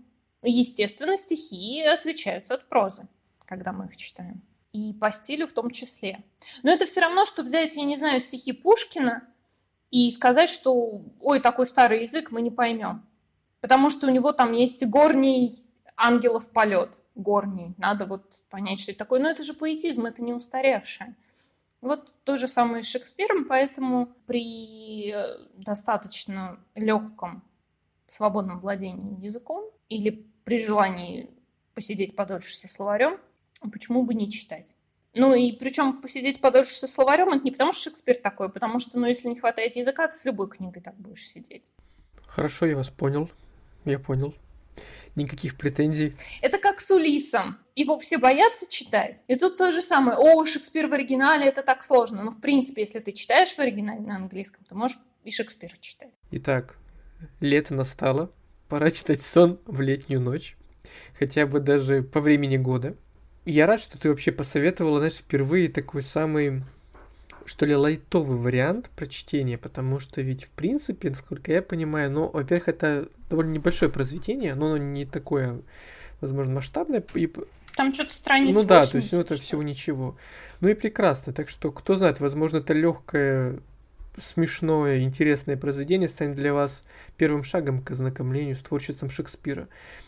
Естественно, 0.44 1.18
стихи 1.18 1.82
отличаются 1.84 2.56
от 2.56 2.70
прозы, 2.70 3.08
когда 3.46 3.72
мы 3.72 3.86
их 3.86 3.98
читаем. 3.98 4.42
И 4.72 4.94
по 4.94 5.12
стилю 5.12 5.48
в 5.48 5.54
том 5.54 5.72
числе. 5.72 6.24
Но 6.64 6.72
это 6.72 6.86
все 6.86 7.02
равно, 7.02 7.26
что 7.26 7.42
взять, 7.42 7.76
я 7.76 7.84
не 7.84 7.98
знаю, 7.98 8.22
стихи 8.22 8.52
Пушкина 8.52 9.28
и 9.90 10.12
сказать, 10.12 10.50
что 10.50 11.02
ой, 11.20 11.40
такой 11.40 11.66
старый 11.66 12.04
язык 12.04 12.32
мы 12.32 12.42
не 12.42 12.52
поймем. 12.52 13.06
Потому 13.62 13.90
что 13.90 14.08
у 14.08 14.12
него 14.12 14.34
там 14.34 14.52
есть 14.52 14.86
горний 14.86 15.52
ангелов 15.96 16.50
полет. 16.52 17.00
Горний. 17.16 17.74
Надо 17.78 18.06
вот 18.06 18.36
понять, 18.50 18.80
что 18.80 18.92
это 18.92 19.00
такое. 19.00 19.20
Но 19.20 19.30
это 19.30 19.42
же 19.42 19.54
поэтизм, 19.54 20.06
это 20.06 20.24
не 20.24 20.34
устаревшее. 20.34 21.16
Вот 21.82 22.12
то 22.24 22.38
же 22.38 22.48
самое 22.48 22.84
с 22.84 22.88
Шекспиром, 22.88 23.46
поэтому 23.46 24.08
при 24.26 25.12
э, 25.12 25.38
достаточно 25.56 26.60
легком 26.76 27.44
свободном 28.08 28.60
владении 28.60 29.24
языком 29.24 29.70
или 29.90 30.26
при 30.44 30.64
желании 30.64 31.30
посидеть 31.74 32.16
подольше 32.16 32.56
со 32.56 32.68
словарем, 32.68 33.20
почему 33.72 34.04
бы 34.04 34.14
не 34.14 34.32
читать? 34.32 34.76
Ну 35.14 35.34
и 35.34 35.52
причем 35.52 36.02
посидеть 36.02 36.42
подольше 36.42 36.74
со 36.74 36.88
словарем, 36.88 37.30
это 37.30 37.44
не 37.44 37.52
потому 37.52 37.74
что 37.74 37.84
Шекспир 37.84 38.18
такой, 38.18 38.50
потому 38.50 38.80
что, 38.80 39.00
ну, 39.00 39.08
если 39.08 39.28
не 39.28 39.40
хватает 39.40 39.76
языка, 39.76 40.08
ты 40.08 40.16
с 40.16 40.26
любой 40.26 40.50
книгой 40.50 40.82
так 40.82 40.96
будешь 40.96 41.28
сидеть. 41.28 41.72
Хорошо, 42.28 42.66
я 42.66 42.76
вас 42.76 42.90
понял. 42.90 43.30
Я 43.86 44.00
понял 44.00 44.36
никаких 45.18 45.58
претензий. 45.58 46.14
Это 46.42 46.60
как 46.60 46.80
с 46.80 46.90
Улисом. 46.92 47.58
Его 47.76 47.98
все 47.98 48.18
боятся 48.18 48.70
читать. 48.72 49.24
И 49.28 49.36
тут 49.36 49.58
то 49.58 49.72
же 49.72 49.82
самое. 49.82 50.18
О, 50.18 50.46
Шекспир 50.46 50.88
в 50.88 50.94
оригинале, 50.94 51.48
это 51.48 51.64
так 51.64 51.84
сложно. 51.84 52.18
Но, 52.18 52.24
ну, 52.26 52.32
в 52.32 52.40
принципе, 52.40 52.82
если 52.82 53.00
ты 53.00 53.12
читаешь 53.12 53.54
в 53.54 53.60
оригинале 53.60 54.02
на 54.02 54.16
английском, 54.16 54.64
то 54.66 54.76
можешь 54.76 55.00
и 55.24 55.32
Шекспира 55.32 55.76
читать. 55.82 56.14
Итак, 56.32 56.78
лето 57.42 57.74
настало. 57.74 58.32
Пора 58.70 58.91
читать 58.91 59.22
сон 59.22 59.59
в 59.65 59.82
летнюю 59.82 60.22
ночь. 60.22 60.57
Хотя 61.20 61.45
бы 61.45 61.59
даже 61.59 62.03
по 62.03 62.22
времени 62.22 62.57
года. 62.57 62.95
Я 63.45 63.65
рад, 63.65 63.80
что 63.80 63.97
ты 63.97 64.09
вообще 64.09 64.32
посоветовала, 64.32 64.99
знаешь, 64.99 65.15
впервые 65.15 65.70
такой 65.70 66.01
самый 66.01 66.63
что 67.47 67.65
ли, 67.65 67.76
лайтовый 67.76 68.38
вариант 68.38 68.89
прочтения, 68.95 69.57
потому 69.57 69.99
что 69.99 70.22
ведь, 70.22 70.43
в 70.43 70.49
принципе, 70.49 71.11
насколько 71.11 71.53
я 71.53 71.61
понимаю, 71.61 72.11
ну, 72.11 72.30
во-первых, 72.30 72.68
это 72.68 73.07
довольно 73.30 73.51
небольшое 73.51 73.89
произведение, 73.89 74.53
но 74.53 74.68
оно 74.68 74.78
не 74.78 75.05
такое, 75.05 75.61
возможно, 76.20 76.55
масштабное. 76.55 77.01
И... 77.13 77.32
Там 77.76 77.93
что-то 77.93 78.13
страниц 78.13 78.53
Ну 78.53 78.63
да, 78.65 78.86
то 78.86 78.97
есть, 78.97 79.13
ну, 79.13 79.22
это 79.22 79.36
всего 79.36 79.63
ничего. 79.63 80.18
Ну 80.59 80.68
и 80.68 80.74
прекрасно, 80.74 81.32
так 81.32 81.47
что, 81.47 81.72
кто 81.72 81.95
знает, 81.95 82.20
возможно, 82.20 82.57
это 82.57 82.74
легкое 82.74 83.59
смешное, 84.18 84.99
интересное 84.99 85.57
произведение 85.57 86.09
станет 86.09 86.36
для 86.36 86.53
вас 86.53 86.84
первым 87.18 87.43
шагом 87.43 87.82
к 87.82 87.91
ознакомлению 87.91 88.55
с 88.55 88.59
творчеством 88.59 89.09
Шекспира. 89.09 89.68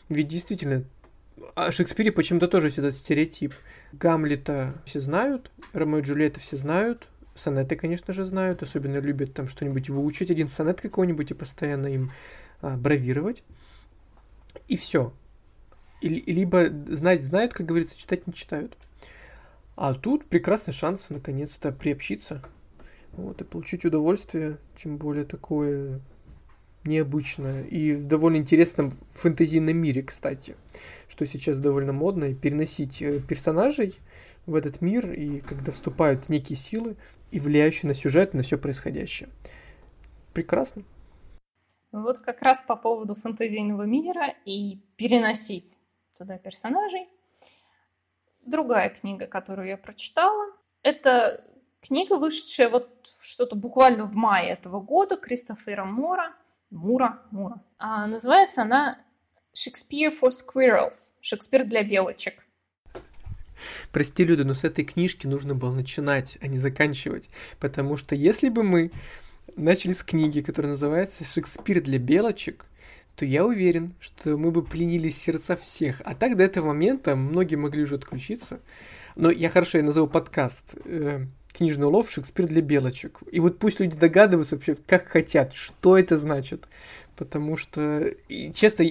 Ведь 0.09 0.27
действительно, 0.27 0.83
о 1.55 1.71
Шекспире 1.71 2.11
почему-то 2.11 2.47
тоже 2.47 2.69
этот 2.69 2.95
стереотип. 2.95 3.53
Гамлета 3.93 4.75
все 4.85 4.99
знают, 4.99 5.51
Ромео 5.73 5.99
и 5.99 6.01
Джульетта 6.01 6.39
все 6.39 6.57
знают, 6.57 7.07
сонеты, 7.35 7.75
конечно 7.75 8.13
же, 8.13 8.25
знают, 8.25 8.63
особенно 8.63 8.97
любят 8.97 9.33
там 9.33 9.47
что-нибудь 9.47 9.89
выучить, 9.89 10.31
один 10.31 10.47
сонет 10.47 10.81
какой-нибудь 10.81 11.31
и 11.31 11.33
постоянно 11.33 11.87
им 11.87 12.11
а, 12.61 12.75
бравировать. 12.75 13.43
И 14.67 14.77
все. 14.77 15.13
И, 16.01 16.09
либо 16.09 16.69
знать 16.87 17.23
знают, 17.23 17.53
как 17.53 17.65
говорится, 17.65 17.97
читать 17.97 18.27
не 18.27 18.33
читают. 18.33 18.77
А 19.75 19.93
тут 19.93 20.25
прекрасный 20.25 20.73
шанс 20.73 21.05
наконец-то 21.09 21.71
приобщиться. 21.71 22.41
Вот, 23.19 23.41
и 23.41 23.43
получить 23.43 23.83
удовольствие, 23.83 24.57
тем 24.81 24.97
более 24.97 25.25
такое 25.25 25.99
необычное. 26.85 27.63
И 27.63 27.93
в 27.93 28.07
довольно 28.07 28.37
интересном 28.37 28.91
фэнтезийном 29.13 29.75
мире, 29.75 30.03
кстати. 30.03 30.55
Что 31.09 31.25
сейчас 31.25 31.57
довольно 31.57 31.91
модно, 31.91 32.25
и 32.25 32.33
переносить 32.33 33.01
э, 33.01 33.19
персонажей 33.19 33.99
в 34.45 34.55
этот 34.55 34.79
мир, 34.79 35.11
и 35.11 35.41
когда 35.41 35.73
вступают 35.73 36.29
некие 36.29 36.55
силы, 36.55 36.95
и 37.31 37.39
влияющие 37.39 37.89
на 37.89 37.93
сюжет, 37.93 38.33
на 38.33 38.41
все 38.41 38.57
происходящее. 38.57 39.29
Прекрасно. 40.33 40.83
Вот 41.91 42.19
как 42.19 42.41
раз 42.41 42.61
по 42.61 42.77
поводу 42.77 43.15
фэнтезийного 43.15 43.83
мира 43.83 44.33
и 44.45 44.77
переносить 44.95 45.77
туда 46.17 46.37
персонажей. 46.37 47.09
Другая 48.45 48.89
книга, 48.89 49.27
которую 49.27 49.67
я 49.67 49.77
прочитала, 49.77 50.53
это 50.83 51.43
книга, 51.81 52.17
вышедшая 52.17 52.69
вот 52.69 52.89
что-то 53.21 53.55
буквально 53.55 54.05
в 54.05 54.15
мае 54.15 54.51
этого 54.51 54.79
года 54.79 55.17
Кристофера 55.17 55.85
Мора. 55.85 56.33
Мура, 56.71 57.21
Мура. 57.31 57.63
А 57.79 58.05
называется 58.05 58.61
она 58.61 58.99
«Shakespeare 59.55 60.13
for 60.19 60.29
Squirrels»– 60.29 61.13
«Шекспир 61.21 61.65
для 61.65 61.83
белочек». 61.83 62.45
Прости, 63.91 64.23
Люда, 64.23 64.43
но 64.43 64.53
с 64.53 64.63
этой 64.63 64.85
книжки 64.85 65.27
нужно 65.27 65.55
было 65.55 65.73
начинать, 65.73 66.37
а 66.41 66.47
не 66.47 66.57
заканчивать. 66.57 67.29
Потому 67.59 67.97
что 67.97 68.15
если 68.15 68.49
бы 68.49 68.63
мы 68.63 68.91
начали 69.55 69.93
с 69.93 70.03
книги, 70.03 70.41
которая 70.41 70.73
называется 70.73 71.23
«Шекспир 71.23 71.81
для 71.81 71.97
белочек», 71.97 72.65
то 73.15 73.25
я 73.25 73.45
уверен, 73.45 73.95
что 73.99 74.37
мы 74.37 74.51
бы 74.51 74.63
пленили 74.63 75.09
сердца 75.09 75.57
всех. 75.57 76.01
А 76.05 76.15
так 76.15 76.37
до 76.37 76.43
этого 76.43 76.67
момента 76.67 77.15
многие 77.15 77.55
могли 77.55 77.83
уже 77.83 77.95
отключиться. 77.95 78.61
Но 79.15 79.29
я 79.29 79.49
хорошо, 79.49 79.79
я 79.79 79.83
назову 79.83 80.07
подкаст 80.07 80.75
э, 80.85 81.25
«Книжный 81.59 81.87
улов. 81.87 82.09
Шекспир 82.09 82.47
для 82.47 82.61
белочек». 82.61 83.19
И 83.29 83.41
вот 83.41 83.59
пусть 83.59 83.81
люди 83.81 83.97
догадываются 83.97 84.55
вообще, 84.55 84.75
как 84.87 85.09
хотят, 85.09 85.53
что 85.53 85.97
это 85.97 86.17
значит. 86.17 86.69
Потому 87.17 87.57
что, 87.57 87.99
и, 88.29 88.53
честно, 88.53 88.85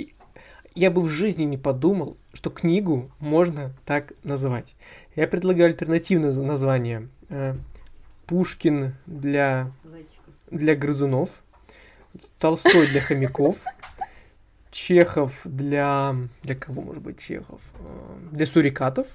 я 0.74 0.90
бы 0.90 1.00
в 1.00 1.08
жизни 1.08 1.44
не 1.44 1.56
подумал, 1.56 2.18
что 2.34 2.50
книгу 2.50 3.10
можно 3.20 3.72
так 3.86 4.12
называть. 4.22 4.76
Я 5.16 5.26
предлагаю 5.26 5.70
альтернативное 5.70 6.34
название. 6.34 7.08
Э, 7.30 7.56
Пушкин 8.26 8.94
для, 9.06 9.72
для 10.50 10.76
грызунов, 10.76 11.30
Толстой 12.38 12.86
для 12.86 13.00
хомяков, 13.00 13.56
Чехов 14.70 15.40
для... 15.44 16.14
Для 16.42 16.54
кого 16.54 16.82
может 16.82 17.02
быть 17.02 17.18
Чехов? 17.22 17.62
Э, 17.80 18.18
для 18.30 18.44
сурикатов, 18.44 19.06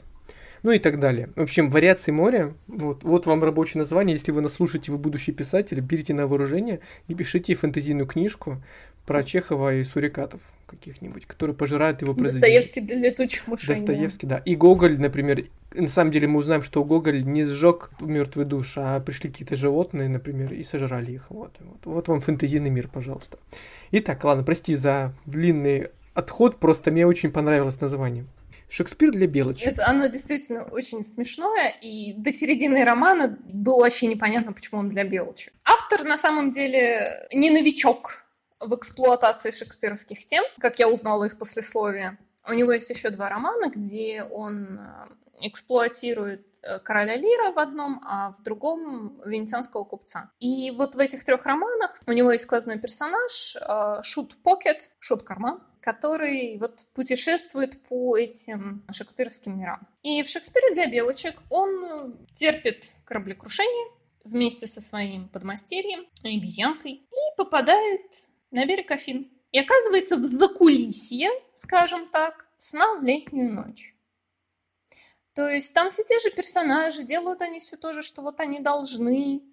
ну 0.63 0.71
и 0.71 0.79
так 0.79 0.99
далее. 0.99 1.29
В 1.35 1.41
общем, 1.41 1.69
вариации 1.69 2.11
моря. 2.11 2.53
Вот, 2.67 3.03
вот 3.03 3.25
вам 3.25 3.43
рабочее 3.43 3.79
название. 3.79 4.15
Если 4.15 4.31
вы 4.31 4.41
нас 4.41 4.53
слушаете, 4.53 4.91
вы 4.91 4.97
будущий 4.97 5.33
писатель, 5.33 5.79
берите 5.81 6.13
на 6.13 6.25
вооружение 6.25 6.79
и 7.07 7.13
пишите 7.13 7.53
фэнтезийную 7.53 8.07
книжку 8.07 8.63
про 9.05 9.23
Чехова 9.23 9.75
и 9.75 9.83
сурикатов 9.83 10.41
каких-нибудь, 10.65 11.25
которые 11.25 11.55
пожирают 11.55 12.01
его 12.01 12.13
произведения. 12.13 12.59
Достоевский 12.59 12.81
для 12.81 13.09
летучих 13.09 13.47
мышей. 13.47 13.67
Достоевский, 13.67 14.25
да. 14.25 14.37
И 14.37 14.55
Гоголь, 14.55 14.99
например, 14.99 15.45
на 15.73 15.89
самом 15.89 16.11
деле 16.11 16.27
мы 16.27 16.39
узнаем, 16.39 16.63
что 16.63 16.83
Гоголь 16.83 17.23
не 17.25 17.43
сжег 17.43 17.91
мертвый 17.99 18.45
душ, 18.45 18.73
а 18.77 18.99
пришли 19.01 19.29
какие-то 19.29 19.55
животные, 19.55 20.07
например, 20.07 20.53
и 20.53 20.63
сожрали 20.63 21.11
их. 21.11 21.25
Вот, 21.29 21.51
вот, 21.59 21.85
вот 21.85 22.07
вам 22.07 22.21
фэнтезийный 22.21 22.69
мир, 22.69 22.87
пожалуйста. 22.87 23.37
Итак, 23.91 24.23
ладно, 24.23 24.43
прости 24.43 24.75
за 24.75 25.13
длинный 25.25 25.89
отход, 26.13 26.57
просто 26.57 26.89
мне 26.89 27.05
очень 27.05 27.31
понравилось 27.31 27.79
название. 27.81 28.25
Шекспир 28.73 29.11
для 29.11 29.27
белочек. 29.27 29.67
Это 29.67 29.87
оно 29.87 30.07
действительно 30.07 30.63
очень 30.63 31.03
смешное, 31.03 31.75
и 31.79 32.13
до 32.13 32.31
середины 32.31 32.83
романа 32.83 33.37
было 33.43 33.81
вообще 33.81 34.07
непонятно, 34.07 34.51
почему 34.51 34.79
он 34.79 34.89
для 34.89 35.03
белочек. 35.03 35.53
Автор 35.63 36.03
на 36.03 36.17
самом 36.17 36.49
деле 36.49 37.27
не 37.31 37.51
новичок 37.51 38.25
в 38.59 38.73
эксплуатации 38.73 39.51
шекспировских 39.51 40.25
тем, 40.25 40.43
как 40.57 40.79
я 40.79 40.89
узнала 40.89 41.25
из 41.25 41.35
послесловия. 41.35 42.17
У 42.47 42.53
него 42.53 42.71
есть 42.71 42.89
еще 42.89 43.11
два 43.11 43.29
романа, 43.29 43.69
где 43.69 44.23
он 44.23 44.79
э, 44.79 45.07
эксплуатирует 45.41 46.43
э, 46.63 46.79
короля 46.79 47.15
Лира 47.15 47.51
в 47.51 47.59
одном, 47.59 48.01
а 48.03 48.31
в 48.31 48.41
другом 48.41 49.21
венецианского 49.23 49.83
купца. 49.83 50.31
И 50.39 50.71
вот 50.71 50.95
в 50.95 50.99
этих 50.99 51.23
трех 51.23 51.45
романах 51.45 51.99
у 52.07 52.11
него 52.11 52.31
есть 52.31 52.45
сквозной 52.45 52.79
персонаж 52.79 53.55
э, 53.55 54.01
Шут 54.01 54.35
Покет, 54.41 54.89
Шут 54.99 55.21
Карман, 55.21 55.61
который 55.83 56.57
вот 56.59 56.85
путешествует 56.93 57.81
по 57.83 58.17
этим 58.17 58.85
шекспировским 58.93 59.59
мирам. 59.59 59.85
И 60.01 60.23
в 60.23 60.29
«Шекспире 60.29 60.73
для 60.73 60.87
белочек» 60.87 61.41
он 61.49 62.17
терпит 62.33 62.93
кораблекрушение 63.03 63.91
вместе 64.23 64.65
со 64.65 64.79
своим 64.79 65.27
подмастерьем, 65.27 66.07
обезьянкой, 66.23 66.91
и 66.91 67.35
попадает 67.35 68.01
на 68.49 68.65
берег 68.65 68.91
Афин. 68.91 69.29
И 69.51 69.59
оказывается 69.59 70.15
в 70.15 70.23
закулисье, 70.23 71.29
скажем 71.53 72.07
так, 72.07 72.47
сна 72.57 72.95
в 72.95 73.03
летнюю 73.03 73.53
ночь. 73.53 73.93
То 75.33 75.49
есть 75.49 75.73
там 75.73 75.91
все 75.91 76.03
те 76.03 76.17
же 76.21 76.31
персонажи, 76.31 77.03
делают 77.03 77.41
они 77.41 77.59
все 77.59 77.75
то 77.75 77.91
же, 77.91 78.03
что 78.03 78.21
вот 78.21 78.39
они 78.39 78.61
должны. 78.61 79.43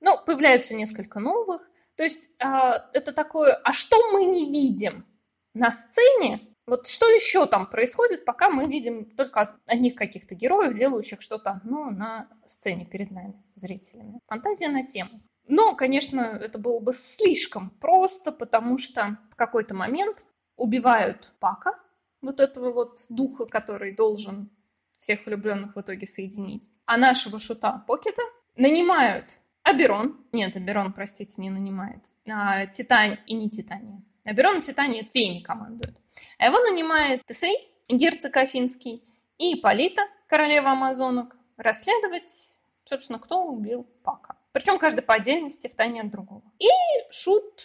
Но 0.00 0.22
появляются 0.22 0.74
несколько 0.74 1.18
новых. 1.18 1.66
То 1.96 2.02
есть 2.02 2.28
а, 2.40 2.90
это 2.92 3.12
такое, 3.12 3.54
а 3.54 3.72
что 3.72 4.10
мы 4.10 4.26
не 4.26 4.50
видим 4.50 5.06
на 5.54 5.70
сцене? 5.70 6.40
Вот 6.66 6.86
что 6.86 7.06
еще 7.08 7.46
там 7.46 7.68
происходит, 7.68 8.24
пока 8.24 8.48
мы 8.48 8.66
видим 8.66 9.04
только 9.16 9.58
одних 9.66 9.96
каких-то 9.96 10.34
героев, 10.34 10.74
делающих 10.74 11.20
что-то 11.20 11.50
одно 11.50 11.90
на 11.90 12.28
сцене 12.46 12.86
перед 12.86 13.10
нами, 13.10 13.34
зрителями. 13.54 14.20
Фантазия 14.28 14.68
на 14.68 14.86
тему. 14.86 15.20
Но, 15.48 15.74
конечно, 15.74 16.20
это 16.20 16.58
было 16.58 16.78
бы 16.78 16.92
слишком 16.92 17.70
просто, 17.80 18.30
потому 18.30 18.78
что 18.78 19.18
в 19.32 19.36
какой-то 19.36 19.74
момент 19.74 20.24
убивают 20.56 21.32
Пака, 21.40 21.78
вот 22.20 22.38
этого 22.38 22.72
вот 22.72 23.04
духа, 23.08 23.46
который 23.46 23.92
должен 23.92 24.50
всех 24.98 25.26
влюбленных 25.26 25.74
в 25.74 25.80
итоге 25.80 26.06
соединить. 26.06 26.70
А 26.86 26.96
нашего 26.96 27.40
шута 27.40 27.84
Покета 27.88 28.22
нанимают 28.56 29.40
Аберон. 29.64 30.24
Нет, 30.32 30.54
Аберон, 30.54 30.92
простите, 30.92 31.34
не 31.38 31.50
нанимает. 31.50 32.04
А, 32.30 32.66
Титань 32.66 33.18
и 33.26 33.34
не 33.34 33.50
Титания. 33.50 34.00
Аберон 34.24 34.58
и 34.58 34.62
Титания 34.62 35.08
Фей 35.12 35.28
не 35.28 35.42
командуют. 35.42 35.98
А 36.38 36.46
его 36.46 36.58
нанимает 36.58 37.24
Тесей, 37.26 37.56
герцог 37.88 38.36
Афинский, 38.36 39.02
и 39.38 39.56
Полита, 39.56 40.02
королева 40.28 40.70
амазонок, 40.70 41.36
расследовать, 41.56 42.54
собственно, 42.84 43.18
кто 43.18 43.44
убил 43.44 43.84
Пака. 44.04 44.36
Причем 44.52 44.78
каждый 44.78 45.02
по 45.02 45.14
отдельности 45.14 45.66
в 45.66 45.74
тайне 45.74 46.02
от 46.02 46.10
другого. 46.10 46.42
И 46.58 46.68
Шут 47.10 47.64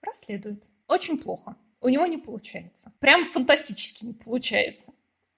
расследует. 0.00 0.64
Очень 0.88 1.18
плохо. 1.18 1.56
У 1.80 1.88
него 1.88 2.06
не 2.06 2.18
получается. 2.18 2.92
Прям 3.00 3.30
фантастически 3.32 4.04
не 4.06 4.14
получается. 4.14 4.92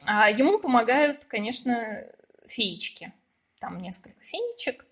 А 0.05 0.31
ему 0.31 0.59
помогают, 0.59 1.25
конечно, 1.25 2.07
феечки. 2.47 3.13
Там 3.59 3.79
несколько 3.79 4.21
феечек. 4.21 4.85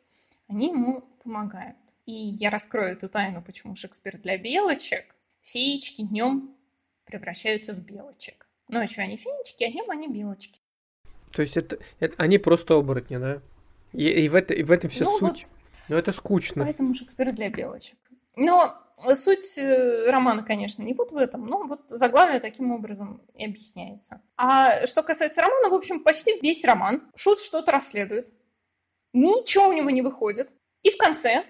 Они 0.48 0.68
ему 0.68 1.02
помогают. 1.22 1.76
И 2.06 2.12
я 2.12 2.50
раскрою 2.50 2.94
эту 2.94 3.08
тайну, 3.08 3.42
почему 3.42 3.76
Шекспир 3.76 4.18
для 4.18 4.38
белочек. 4.38 5.14
Феечки 5.42 6.02
днем 6.02 6.56
превращаются 7.04 7.74
в 7.74 7.78
белочек. 7.78 8.46
Ночью 8.68 9.02
они 9.04 9.16
феечки, 9.16 9.64
а 9.64 9.70
днем 9.70 9.90
они 9.90 10.08
белочки. 10.08 10.60
То 11.32 11.42
есть 11.42 11.56
это, 11.56 11.78
это 12.00 12.14
они 12.18 12.38
просто 12.38 12.74
оборотни, 12.74 13.16
да? 13.16 13.40
И, 13.92 14.08
и, 14.08 14.28
в, 14.28 14.34
это, 14.34 14.54
и 14.54 14.62
в 14.62 14.70
этом 14.70 14.88
вся 14.90 15.04
ну, 15.04 15.18
суть. 15.18 15.42
Вот, 15.42 15.56
Но 15.88 15.98
это 15.98 16.12
скучно. 16.12 16.64
Поэтому 16.64 16.94
Шекспир 16.94 17.32
для 17.32 17.50
белочек. 17.50 17.98
Но 18.36 18.74
суть 19.14 19.58
э, 19.58 20.10
романа, 20.10 20.42
конечно, 20.42 20.82
не 20.82 20.94
вот 20.94 21.12
в 21.12 21.16
этом, 21.16 21.46
но 21.46 21.64
вот 21.66 21.82
заглавие 21.88 22.40
таким 22.40 22.72
образом 22.72 23.20
и 23.34 23.44
объясняется. 23.44 24.22
А 24.36 24.86
что 24.86 25.02
касается 25.02 25.42
романа, 25.42 25.68
в 25.68 25.74
общем, 25.74 26.02
почти 26.02 26.38
весь 26.40 26.64
роман 26.64 27.10
Шут 27.14 27.40
что-то 27.40 27.72
расследует. 27.72 28.32
Ничего 29.12 29.68
у 29.68 29.72
него 29.72 29.90
не 29.90 30.00
выходит. 30.00 30.50
И 30.82 30.90
в 30.90 30.96
конце 30.96 31.44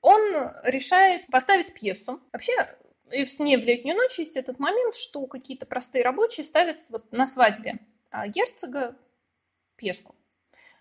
он 0.00 0.20
решает 0.64 1.26
поставить 1.26 1.74
пьесу. 1.74 2.20
Вообще, 2.32 2.52
и 3.12 3.24
в 3.24 3.30
сне 3.30 3.58
в 3.58 3.62
летнюю 3.64 3.96
ночь 3.96 4.18
есть 4.18 4.36
этот 4.36 4.58
момент, 4.58 4.94
что 4.96 5.26
какие-то 5.26 5.66
простые 5.66 6.04
рабочие 6.04 6.44
ставят 6.44 6.78
вот 6.90 7.12
на 7.12 7.26
свадьбе 7.26 7.78
а 8.12 8.28
герцога 8.28 8.96
пьеску. 9.76 10.14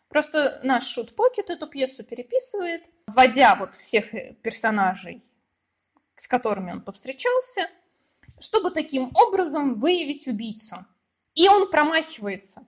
Просто 0.10 0.60
наш 0.64 0.86
Шут 0.86 1.16
Покет 1.16 1.50
эту 1.50 1.68
пьесу 1.68 2.04
переписывает, 2.04 2.84
вводя 3.08 3.56
вот 3.56 3.76
всех 3.76 4.12
персонажей, 4.42 5.24
с 6.18 6.28
которыми 6.28 6.74
он 6.74 6.82
повстречался, 6.82 7.70
чтобы 8.40 8.72
таким 8.72 9.10
образом 9.16 9.80
выявить 9.80 10.28
убийцу. 10.28 10.86
И 11.34 11.48
он 11.48 11.72
промахивается. 11.72 12.68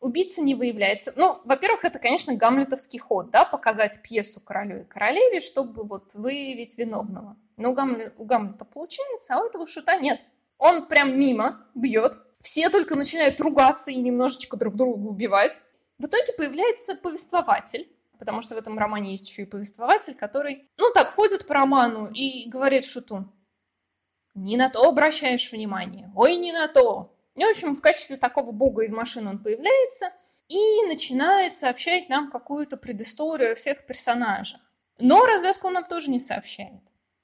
Убийца 0.00 0.42
не 0.42 0.54
выявляется. 0.54 1.12
Ну, 1.16 1.38
во-первых, 1.44 1.84
это, 1.84 1.98
конечно, 1.98 2.34
гамлетовский 2.34 2.98
ход, 2.98 3.30
да, 3.30 3.44
показать 3.44 4.02
пьесу 4.02 4.40
королю 4.40 4.82
и 4.82 4.84
королеве, 4.84 5.40
чтобы 5.40 5.84
вот 5.84 6.14
выявить 6.14 6.76
виновного. 6.76 7.36
Но 7.56 7.70
у, 7.70 7.74
Гамле, 7.74 8.12
у 8.18 8.24
Гамлета 8.24 8.64
получается, 8.64 9.34
а 9.34 9.40
у 9.40 9.46
этого 9.46 9.66
шута 9.66 9.96
нет. 9.96 10.20
Он 10.58 10.86
прям 10.86 11.18
мимо 11.18 11.66
бьет, 11.74 12.18
все 12.46 12.70
только 12.70 12.94
начинают 12.94 13.40
ругаться 13.40 13.90
и 13.90 13.96
немножечко 13.96 14.56
друг 14.56 14.76
друга 14.76 15.06
убивать. 15.06 15.60
В 15.98 16.06
итоге 16.06 16.32
появляется 16.32 16.94
повествователь, 16.94 17.88
потому 18.18 18.40
что 18.40 18.54
в 18.54 18.58
этом 18.58 18.78
романе 18.78 19.12
есть 19.12 19.28
еще 19.28 19.42
и 19.42 19.46
повествователь, 19.46 20.14
который, 20.14 20.70
ну 20.76 20.92
так, 20.92 21.10
ходит 21.10 21.46
по 21.46 21.54
роману 21.54 22.08
и 22.12 22.48
говорит 22.48 22.84
шуту. 22.84 23.32
Не 24.34 24.56
на 24.56 24.68
то 24.68 24.86
обращаешь 24.86 25.50
внимание, 25.50 26.12
ой, 26.14 26.36
не 26.36 26.52
на 26.52 26.68
то. 26.68 27.15
И, 27.36 27.44
в 27.44 27.48
общем, 27.48 27.76
в 27.76 27.80
качестве 27.80 28.16
такого 28.16 28.50
бога 28.50 28.82
из 28.82 28.90
машины 28.90 29.30
он 29.30 29.38
появляется 29.42 30.10
и 30.48 30.84
начинает 30.86 31.56
сообщать 31.56 32.08
нам 32.08 32.30
какую-то 32.30 32.76
предысторию 32.76 33.52
о 33.52 33.54
всех 33.56 33.86
персонажах. 33.86 34.60
Но 34.98 35.26
развязку 35.26 35.66
он 35.68 35.74
нам 35.74 35.84
тоже 35.84 36.10
не 36.10 36.18
сообщает. 36.18 36.80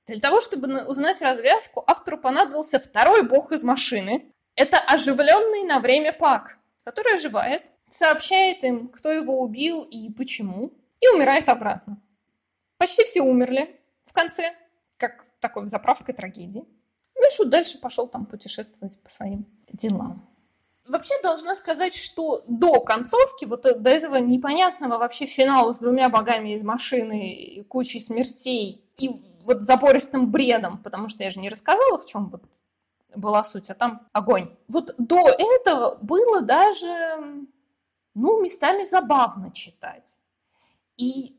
Для 0.07 0.21
того, 0.21 0.41
чтобы 0.41 0.85
узнать 0.85 1.23
развязку, 1.23 1.83
автору 1.87 2.19
понадобился 2.19 2.79
второй 2.79 3.23
бог 3.23 3.53
из 3.53 3.63
машины. 3.63 4.33
Это 4.55 4.79
оживленный 4.79 5.63
на 5.63 5.81
время 5.81 6.13
Пак, 6.13 6.59
который 6.85 7.15
оживает, 7.15 7.63
сообщает 7.89 8.65
им, 8.65 8.89
кто 8.89 9.11
его 9.11 9.41
убил 9.41 9.85
и 9.85 10.13
почему, 10.13 10.73
и 11.01 11.09
умирает 11.09 11.49
обратно. 11.49 12.03
Почти 12.77 13.05
все 13.05 13.23
умерли 13.23 13.81
в 14.05 14.13
конце, 14.13 14.55
как 14.99 15.25
в 15.25 15.41
такой 15.41 15.67
заправской 15.67 16.15
трагедии. 16.15 16.67
Мишу 17.23 17.45
дальше 17.45 17.79
пошел 17.79 18.09
там 18.09 18.27
путешествовать 18.27 18.99
по 19.01 19.11
своим 19.11 19.47
делам. 19.73 20.29
Вообще 20.87 21.15
должна 21.23 21.55
сказать, 21.55 21.95
что 21.95 22.43
до 22.49 22.81
концовки, 22.81 23.45
вот 23.45 23.63
до 23.63 23.91
этого 23.91 24.17
непонятного 24.17 24.99
вообще 24.99 25.27
финала 25.27 25.73
с 25.73 25.79
двумя 25.79 26.09
богами 26.09 26.55
из 26.55 26.63
машины, 26.63 27.65
кучей 27.69 28.01
смертей 28.01 28.85
и 28.99 29.11
вот 29.45 29.63
забористым 29.63 30.31
бредом, 30.31 30.79
потому 30.79 31.09
что 31.09 31.23
я 31.23 31.31
же 31.31 31.39
не 31.39 31.49
рассказала, 31.49 31.99
в 31.99 32.07
чем 32.07 32.31
вот 32.31 32.43
была 33.15 33.45
суть, 33.45 33.71
а 33.71 33.75
там 33.75 34.09
огонь. 34.13 34.57
Вот 34.69 34.95
до 34.99 35.29
этого 35.29 35.99
было 36.03 36.41
даже, 36.41 37.47
ну, 38.15 38.43
местами 38.43 38.85
забавно 38.85 39.53
читать. 39.53 40.21
И 40.97 41.39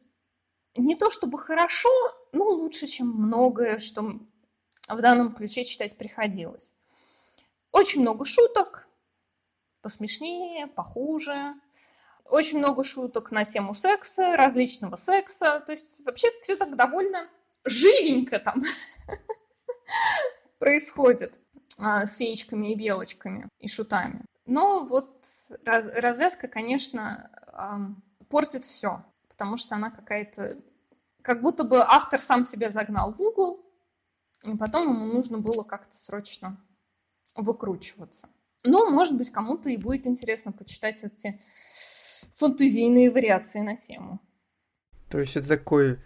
не 0.76 0.96
то 0.96 1.10
чтобы 1.10 1.38
хорошо, 1.38 1.90
но 2.32 2.46
лучше, 2.46 2.88
чем 2.88 3.08
многое, 3.08 3.80
что 3.80 4.20
в 4.88 5.02
данном 5.02 5.32
ключе 5.34 5.66
читать 5.66 5.98
приходилось. 5.98 6.76
Очень 7.72 8.02
много 8.02 8.26
шуток, 8.26 8.88
посмешнее, 9.82 10.68
похуже. 10.68 11.54
Очень 12.26 12.60
много 12.60 12.84
шуток 12.84 13.32
на 13.32 13.46
тему 13.46 13.74
секса, 13.74 14.38
различного 14.38 14.96
секса. 14.96 15.62
То 15.66 15.72
есть 15.74 16.06
вообще 16.06 16.30
все 16.42 16.56
так 16.56 16.76
довольно 16.76 17.28
живенько 17.66 18.40
там 18.40 18.64
происходит 20.60 21.40
а, 21.80 22.06
с 22.06 22.16
феечками 22.16 22.72
и 22.72 22.76
белочками 22.76 23.50
и 23.60 23.68
шутами. 23.68 24.26
Но 24.46 24.86
вот 24.86 25.26
раз, 25.66 25.86
развязка, 25.88 26.48
конечно, 26.48 27.30
портит 28.30 28.66
все 28.66 29.04
потому 29.34 29.58
что 29.58 29.76
она 29.76 29.90
какая-то... 29.90 30.58
Как 31.22 31.42
будто 31.42 31.64
бы 31.64 31.80
автор 31.80 32.22
сам 32.22 32.46
себя 32.46 32.70
загнал 32.70 33.14
в 33.14 33.22
угол, 33.22 33.62
и 34.44 34.56
потом 34.58 34.89
ему 34.89 35.06
нужно 35.06 35.39
было 35.39 35.64
как-то 35.64 35.96
срочно 35.98 36.58
выкручиваться. 37.36 38.28
Но, 38.64 38.89
может 38.89 39.18
быть, 39.18 39.30
кому-то 39.30 39.70
и 39.70 39.78
будет 39.78 40.08
интересно 40.08 40.52
почитать 40.52 41.04
эти 41.04 41.39
фантазийные 42.38 43.12
вариации 43.12 43.60
на 43.60 43.76
тему. 43.76 44.20
То 45.10 45.20
есть 45.20 45.36
это 45.36 45.48
такой... 45.48 46.00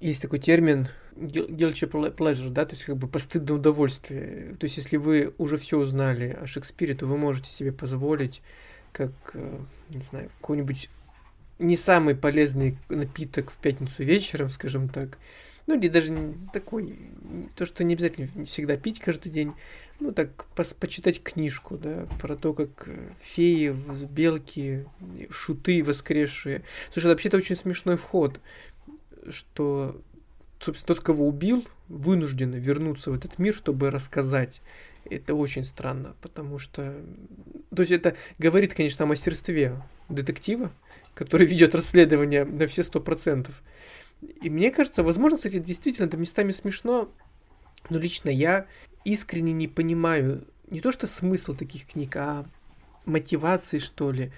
Есть 0.00 0.22
такой 0.22 0.38
термин 0.38 0.88
guilty 1.14 2.16
pleasure, 2.16 2.48
да, 2.48 2.64
то 2.64 2.74
есть 2.74 2.84
как 2.84 2.96
бы 2.96 3.06
постыдное 3.06 3.56
удовольствие. 3.56 4.56
То 4.58 4.64
есть 4.64 4.78
если 4.78 4.96
вы 4.96 5.34
уже 5.36 5.58
все 5.58 5.78
узнали 5.78 6.30
о 6.40 6.46
Шекспире, 6.46 6.94
то 6.94 7.04
вы 7.06 7.18
можете 7.18 7.50
себе 7.50 7.70
позволить 7.70 8.40
как, 8.92 9.12
э, 9.34 9.58
не 9.90 10.02
знаю, 10.02 10.30
какой-нибудь 10.40 10.88
не 11.58 11.76
самый 11.76 12.14
полезный 12.14 12.78
напиток 12.88 13.50
в 13.50 13.56
пятницу 13.56 14.02
вечером, 14.02 14.48
скажем 14.48 14.88
так. 14.88 15.18
Ну, 15.70 15.76
или 15.76 15.86
даже 15.86 16.34
такой, 16.52 16.98
то, 17.54 17.64
что 17.64 17.84
не 17.84 17.94
обязательно 17.94 18.44
всегда 18.44 18.74
пить 18.76 18.98
каждый 18.98 19.30
день. 19.30 19.52
Ну, 20.00 20.10
так, 20.10 20.46
пос, 20.56 20.74
почитать 20.74 21.22
книжку, 21.22 21.78
да, 21.78 22.08
про 22.20 22.34
то, 22.34 22.54
как 22.54 22.88
э, 22.88 23.10
феи, 23.22 23.72
белки, 24.10 24.84
шуты 25.30 25.84
воскресшие. 25.84 26.64
Слушай, 26.92 27.06
вообще 27.06 27.28
это 27.28 27.36
очень 27.36 27.54
смешной 27.54 27.96
вход, 27.96 28.40
что, 29.28 30.02
собственно, 30.58 30.96
тот, 30.96 31.04
кого 31.04 31.28
убил, 31.28 31.64
вынужден 31.86 32.50
вернуться 32.50 33.12
в 33.12 33.14
этот 33.14 33.38
мир, 33.38 33.54
чтобы 33.54 33.92
рассказать. 33.92 34.62
Это 35.08 35.36
очень 35.36 35.62
странно, 35.62 36.16
потому 36.20 36.58
что... 36.58 37.00
То 37.72 37.82
есть 37.82 37.92
это 37.92 38.16
говорит, 38.40 38.74
конечно, 38.74 39.04
о 39.04 39.08
мастерстве 39.08 39.80
детектива, 40.08 40.72
который 41.14 41.46
ведет 41.46 41.76
расследование 41.76 42.44
на 42.44 42.66
все 42.66 42.82
сто 42.82 42.98
процентов. 42.98 43.62
И 44.22 44.50
мне 44.50 44.70
кажется, 44.70 45.02
возможно, 45.02 45.38
кстати, 45.38 45.58
действительно, 45.58 46.06
это 46.06 46.16
местами 46.16 46.52
смешно, 46.52 47.10
но 47.88 47.98
лично 47.98 48.30
я 48.30 48.66
искренне 49.04 49.52
не 49.52 49.68
понимаю 49.68 50.46
не 50.70 50.80
то 50.80 50.92
что 50.92 51.06
смысл 51.06 51.54
таких 51.54 51.86
книг, 51.86 52.16
а 52.16 52.46
мотивации, 53.04 53.78
что 53.78 54.12
ли. 54.12 54.30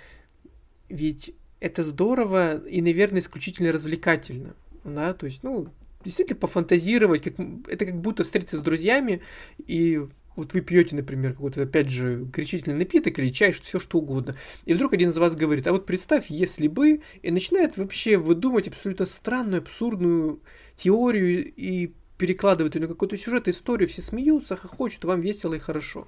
Ведь 0.89 1.35
это 1.61 1.85
здорово 1.85 2.59
и, 2.59 2.81
наверное, 2.81 3.21
исключительно 3.21 3.73
развлекательно. 3.73 4.55
Да, 4.85 5.15
то 5.15 5.27
есть, 5.27 5.43
ну, 5.43 5.69
действительно 6.05 6.41
пофантазировать, 6.41 7.23
как, 7.23 7.35
это 7.69 7.87
как 7.87 8.01
будто 8.01 8.25
встретиться 8.25 8.57
с 8.57 8.63
друзьями 8.63 9.23
и 9.59 10.07
вот 10.37 10.55
вы 10.55 10.61
пьете, 10.61 10.97
например, 10.97 11.33
какой-то, 11.35 11.63
опять 11.63 11.89
же, 11.89 12.25
горячительный 12.33 12.77
напиток 12.77 13.19
или 13.19 13.31
чай, 13.31 13.53
все 13.53 13.79
что 13.79 13.99
угодно. 13.99 14.37
И 14.65 14.75
вдруг 14.75 14.93
один 14.93 15.11
из 15.11 15.19
вас 15.19 15.37
говорит, 15.37 15.67
а 15.67 15.73
вот 15.73 15.87
представь, 15.87 16.27
если 16.29 16.69
бы, 16.69 17.03
и 17.23 17.31
начинает 17.31 17.77
вообще 17.77 18.17
выдумать 18.17 18.69
абсолютно 18.69 19.05
странную, 19.05 19.63
абсурдную 19.63 20.41
теорию 20.75 21.53
и 21.55 21.93
перекладывает 22.17 22.75
ее 22.75 22.83
на 22.83 22.89
какой-то 22.89 23.17
сюжет, 23.17 23.49
историю, 23.49 23.89
все 23.89 24.01
смеются, 24.01 24.57
хохочут, 24.57 25.05
вам 25.05 25.21
весело 25.21 25.55
и 25.55 25.59
хорошо. 25.59 26.07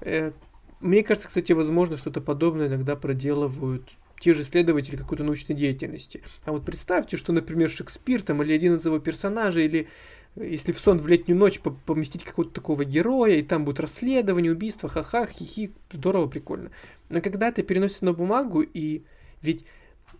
Э, 0.00 0.32
мне 0.80 1.02
кажется, 1.02 1.28
кстати, 1.28 1.52
возможно, 1.52 1.96
что-то 1.96 2.20
подобное 2.20 2.68
иногда 2.68 2.96
проделывают 2.96 3.88
те 4.20 4.32
же 4.32 4.42
исследователи 4.42 4.96
какой-то 4.96 5.24
научной 5.24 5.54
деятельности. 5.54 6.22
А 6.44 6.52
вот 6.52 6.64
представьте, 6.64 7.16
что, 7.16 7.32
например, 7.32 7.68
Шекспир 7.68 8.22
там, 8.22 8.42
или 8.42 8.54
один 8.54 8.76
из 8.76 8.86
его 8.86 8.98
персонажей, 8.98 9.66
или 9.66 9.88
если 10.36 10.72
в 10.72 10.78
сон 10.78 10.98
в 10.98 11.06
летнюю 11.06 11.38
ночь 11.38 11.60
поместить 11.60 12.24
какого-то 12.24 12.52
такого 12.52 12.84
героя, 12.84 13.36
и 13.36 13.42
там 13.42 13.64
будет 13.64 13.80
расследование, 13.80 14.52
убийство, 14.52 14.88
ха-ха, 14.88 15.26
хихи, 15.26 15.72
здорово, 15.92 16.26
прикольно. 16.26 16.70
Но 17.08 17.20
когда 17.20 17.52
ты 17.52 17.62
переносишь 17.62 18.00
на 18.00 18.12
бумагу, 18.12 18.62
и 18.62 19.02
ведь 19.42 19.64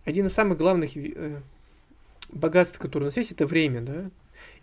один 0.05 0.27
из 0.27 0.33
самых 0.33 0.57
главных 0.57 0.95
э, 0.95 1.41
богатств, 2.31 2.79
которые 2.79 3.07
у 3.07 3.09
нас 3.09 3.17
есть, 3.17 3.31
это 3.31 3.45
время, 3.45 3.81
да? 3.81 4.09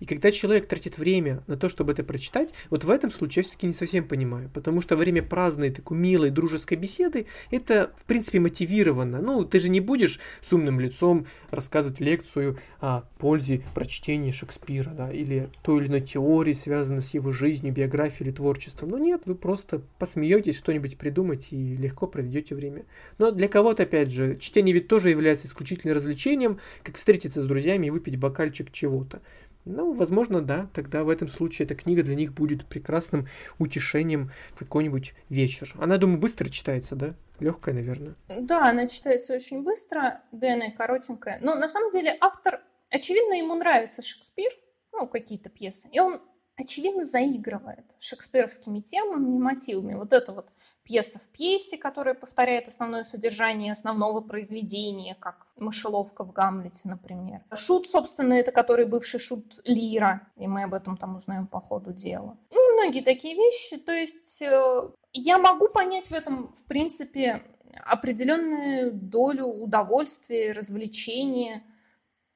И 0.02 0.04
когда 0.04 0.32
человек 0.32 0.66
тратит 0.66 0.98
время 0.98 1.44
на 1.46 1.56
то, 1.56 1.68
чтобы 1.68 1.92
это 1.92 2.02
прочитать, 2.02 2.52
вот 2.70 2.82
в 2.82 2.90
этом 2.90 3.12
случае 3.12 3.42
я 3.42 3.44
все-таки 3.44 3.68
не 3.68 3.72
совсем 3.72 4.02
понимаю, 4.02 4.50
потому 4.52 4.80
что 4.80 4.96
время 4.96 5.22
праздной, 5.22 5.70
такой 5.70 5.96
милой, 5.96 6.30
дружеской 6.30 6.76
беседы, 6.76 7.26
это, 7.52 7.92
в 7.96 8.04
принципе, 8.06 8.40
мотивировано. 8.40 9.22
Ну, 9.22 9.44
ты 9.44 9.60
же 9.60 9.68
не 9.68 9.78
будешь 9.78 10.18
с 10.42 10.52
умным 10.52 10.80
лицом 10.80 11.28
рассказывать 11.52 12.00
лекцию 12.00 12.58
о 12.80 13.02
пользе 13.18 13.62
прочтения 13.76 14.32
Шекспира, 14.32 14.90
да, 14.90 15.12
или 15.12 15.50
той 15.62 15.82
или 15.82 15.86
иной 15.86 16.00
теории, 16.00 16.54
связанной 16.54 17.02
с 17.02 17.14
его 17.14 17.30
жизнью, 17.30 17.72
биографией 17.72 18.26
или 18.26 18.34
творчеством. 18.34 18.88
Ну 18.88 18.98
нет, 18.98 19.22
вы 19.26 19.36
просто 19.36 19.82
посмеетесь, 20.00 20.58
что-нибудь 20.58 20.98
придумать 20.98 21.46
и 21.52 21.76
легко 21.76 22.08
проведете 22.08 22.56
время. 22.56 22.86
Но 23.18 23.30
для 23.30 23.46
кого-то, 23.46 23.84
опять 23.84 24.10
же, 24.10 24.36
чтение 24.40 24.74
ведь 24.74 24.88
тоже 24.88 25.10
является 25.10 25.46
исключительным 25.46 25.94
развлечением, 25.94 26.58
как 26.82 26.96
встретиться 26.96 27.40
с 27.40 27.46
друзьями 27.46 27.86
и 27.86 27.90
выпить 27.90 28.16
бокальчик 28.16 28.72
чего-то. 28.72 29.22
Ну, 29.64 29.92
возможно, 29.92 30.42
да, 30.42 30.68
тогда 30.74 31.04
в 31.04 31.08
этом 31.08 31.28
случае 31.28 31.66
эта 31.66 31.74
книга 31.74 32.02
для 32.02 32.16
них 32.16 32.32
будет 32.32 32.66
прекрасным 32.66 33.28
утешением 33.58 34.32
в 34.54 34.58
какой-нибудь 34.58 35.14
вечер. 35.28 35.72
Она, 35.78 35.98
думаю, 35.98 36.18
быстро 36.18 36.48
читается, 36.48 36.96
да? 36.96 37.14
Легкая, 37.38 37.74
наверное. 37.74 38.14
Да, 38.40 38.68
она 38.68 38.88
читается 38.88 39.34
очень 39.34 39.62
быстро, 39.62 40.22
длинная, 40.32 40.72
коротенькая. 40.72 41.38
Но 41.40 41.54
на 41.54 41.68
самом 41.68 41.90
деле 41.92 42.16
автор, 42.20 42.60
очевидно, 42.90 43.34
ему 43.34 43.54
нравится 43.54 44.02
Шекспир, 44.02 44.50
ну, 44.92 45.06
какие-то 45.06 45.48
пьесы, 45.48 45.88
и 45.92 46.00
он 46.00 46.20
очевидно 46.56 47.04
заигрывает 47.04 47.84
шекспировскими 47.98 48.80
темами 48.80 49.36
и 49.36 49.38
мотивами. 49.38 49.94
Вот 49.94 50.12
это 50.12 50.32
вот 50.32 50.48
пьеса 50.84 51.18
в 51.18 51.28
пьесе, 51.28 51.76
которая 51.76 52.14
повторяет 52.14 52.68
основное 52.68 53.04
содержание 53.04 53.72
основного 53.72 54.20
произведения, 54.20 55.14
как 55.18 55.46
«Мышеловка» 55.56 56.24
в 56.24 56.32
«Гамлете», 56.32 56.80
например. 56.84 57.42
Шут, 57.54 57.90
собственно, 57.90 58.34
это 58.34 58.52
который 58.52 58.86
бывший 58.86 59.20
шут 59.20 59.60
Лира, 59.64 60.28
и 60.36 60.46
мы 60.46 60.64
об 60.64 60.74
этом 60.74 60.96
там 60.96 61.16
узнаем 61.16 61.46
по 61.46 61.60
ходу 61.60 61.92
дела. 61.92 62.36
Ну, 62.50 62.72
многие 62.74 63.02
такие 63.02 63.34
вещи. 63.36 63.76
То 63.76 63.92
есть 63.92 64.42
э, 64.42 64.90
я 65.12 65.38
могу 65.38 65.68
понять 65.68 66.06
в 66.06 66.12
этом, 66.12 66.52
в 66.52 66.64
принципе, 66.64 67.42
определенную 67.84 68.92
долю 68.92 69.46
удовольствия, 69.46 70.52
развлечения 70.52 71.62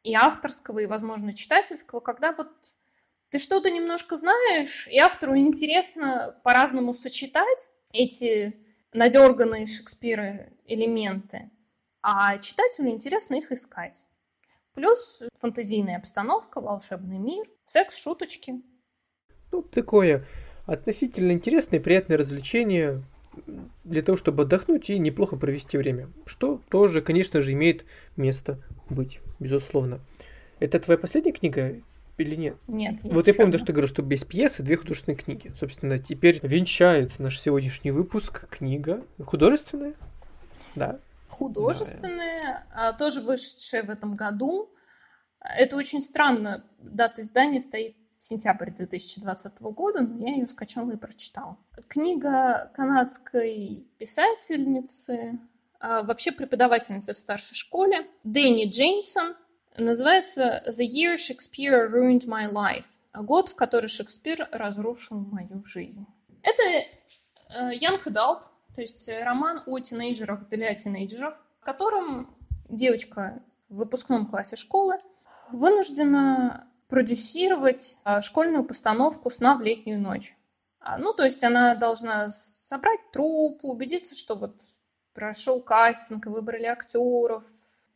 и 0.03 0.15
авторского, 0.15 0.79
и, 0.81 0.87
возможно, 0.87 1.33
читательского, 1.33 2.01
когда 2.01 2.33
вот 2.33 2.49
ты 3.31 3.39
что-то 3.39 3.71
немножко 3.71 4.17
знаешь, 4.17 4.89
и 4.89 4.99
автору 4.99 5.37
интересно 5.37 6.39
по-разному 6.45 6.95
сочетать 6.95 7.71
эти 7.97 8.57
надерганные 8.93 9.67
Шекспира 9.67 10.49
элементы, 10.67 11.51
а 12.03 12.39
читателю 12.39 12.91
интересно 12.91 13.37
их 13.37 13.53
искать. 13.53 14.07
Плюс 14.75 15.23
фантазийная 15.39 15.97
обстановка, 15.97 16.61
волшебный 16.61 17.19
мир, 17.19 17.47
секс, 17.67 17.97
шуточки. 18.01 18.63
Ну, 19.51 19.63
такое 19.63 20.27
относительно 20.67 21.33
интересное 21.33 21.81
приятное 21.81 22.19
развлечение 22.19 23.03
для 23.85 24.03
того, 24.03 24.19
чтобы 24.19 24.43
отдохнуть 24.43 24.91
и 24.91 24.99
неплохо 24.99 25.37
провести 25.37 25.79
время. 25.79 26.09
Что 26.27 26.61
тоже, 26.69 27.01
конечно 27.01 27.41
же, 27.41 27.53
имеет 27.53 27.85
место 28.17 28.63
быть, 28.89 29.21
безусловно. 29.39 30.01
Это 30.59 30.81
твоя 30.81 30.99
последняя 30.99 31.33
книга 31.33 31.81
или 32.19 32.35
нет? 32.35 32.57
Нет. 32.67 33.01
Вот 33.05 33.27
я 33.27 33.35
помню, 33.35 33.51
одна. 33.51 33.59
что 33.59 33.67
ты 33.67 33.73
говорил, 33.73 33.89
что 33.89 34.03
без 34.03 34.25
пьесы 34.25 34.63
две 34.63 34.77
художественные 34.77 35.19
книги. 35.19 35.53
Собственно, 35.59 35.99
теперь 35.99 36.41
венчает 36.43 37.19
наш 37.19 37.41
сегодняшний 37.41 37.91
выпуск 37.91 38.49
книга 38.49 39.05
художественная, 39.25 39.95
да? 40.75 40.99
Художественная, 41.29 42.67
да. 42.75 42.93
тоже 42.93 43.21
вышедшая 43.21 43.83
в 43.83 43.91
этом 43.91 44.15
году. 44.15 44.71
Это 45.41 45.77
очень 45.77 46.03
странно. 46.03 46.65
Дата 46.79 47.23
издания 47.23 47.61
стоит 47.61 47.97
сентябрь 48.19 48.71
2020 48.71 49.61
года, 49.61 50.01
но 50.01 50.27
я 50.27 50.35
ее 50.35 50.49
скачала 50.49 50.91
и 50.93 50.97
прочитала. 50.97 51.59
Книга 51.89 52.71
канадской 52.75 53.87
писательницы, 53.99 55.39
а, 55.79 56.03
вообще 56.03 56.33
преподавательницы 56.33 57.15
в 57.15 57.19
старшей 57.19 57.55
школе, 57.55 58.07
Дэнни 58.25 58.69
Джейнсон, 58.71 59.37
Называется 59.79 60.65
«The 60.67 60.87
Year 60.87 61.17
Shakespeare 61.17 61.91
Ruined 61.91 62.25
My 62.25 62.51
Life» 62.51 62.87
год, 63.13 63.51
в 63.51 63.55
который 63.57 63.89
Шекспир 63.89 64.49
разрушил 64.53 65.19
мою 65.19 65.63
жизнь. 65.65 66.07
Это 66.43 66.63
э, 66.63 67.75
Young 67.75 68.03
Adult, 68.05 68.43
то 68.75 68.81
есть 68.81 69.09
роман 69.23 69.63
о 69.67 69.79
тинейджерах 69.79 70.49
для 70.49 70.75
тинейджеров, 70.75 71.35
в 71.61 71.65
котором 71.65 72.35
девочка 72.69 73.43
в 73.69 73.77
выпускном 73.77 74.27
классе 74.27 74.57
школы 74.57 74.99
вынуждена 75.53 76.69
продюсировать 76.89 77.99
э, 78.05 78.23
школьную 78.23 78.65
постановку 78.65 79.31
«Сна 79.31 79.57
в 79.57 79.61
летнюю 79.61 80.01
ночь». 80.01 80.35
А, 80.79 80.99
ну, 80.99 81.13
то 81.13 81.25
есть 81.25 81.43
она 81.43 81.75
должна 81.75 82.31
собрать 82.31 83.01
труппу, 83.13 83.69
убедиться, 83.69 84.15
что 84.15 84.37
вот 84.37 84.63
прошел 85.13 85.61
кастинг, 85.61 86.27
выбрали 86.27 86.65
актеров, 86.65 87.45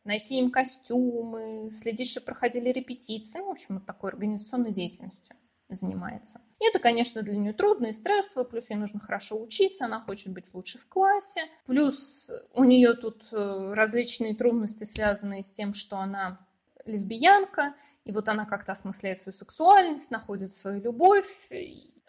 найти 0.03 0.39
им 0.39 0.51
костюмы, 0.51 1.69
следить, 1.71 2.09
чтобы 2.09 2.25
проходили 2.25 2.69
репетиции. 2.69 3.39
Ну, 3.39 3.47
в 3.47 3.51
общем, 3.51 3.75
вот 3.75 3.85
такой 3.85 4.11
организационной 4.11 4.71
деятельностью 4.71 5.35
занимается. 5.69 6.41
И 6.59 6.67
это, 6.67 6.79
конечно, 6.79 7.21
для 7.23 7.37
нее 7.37 7.53
трудно 7.53 7.87
и 7.87 7.93
стрессово, 7.93 8.43
плюс 8.43 8.69
ей 8.69 8.75
нужно 8.75 8.99
хорошо 8.99 9.41
учиться, 9.41 9.85
она 9.85 10.01
хочет 10.01 10.33
быть 10.33 10.53
лучше 10.53 10.77
в 10.77 10.87
классе, 10.87 11.41
плюс 11.65 12.31
у 12.53 12.63
нее 12.63 12.93
тут 12.93 13.27
э, 13.31 13.73
различные 13.73 14.35
трудности, 14.35 14.83
связанные 14.83 15.43
с 15.43 15.51
тем, 15.51 15.73
что 15.73 15.97
она 15.97 16.45
лесбиянка, 16.85 17.75
и 18.03 18.11
вот 18.11 18.27
она 18.27 18.45
как-то 18.45 18.73
осмысляет 18.73 19.19
свою 19.19 19.33
сексуальность, 19.33 20.11
находит 20.11 20.53
свою 20.53 20.81
любовь, 20.81 21.49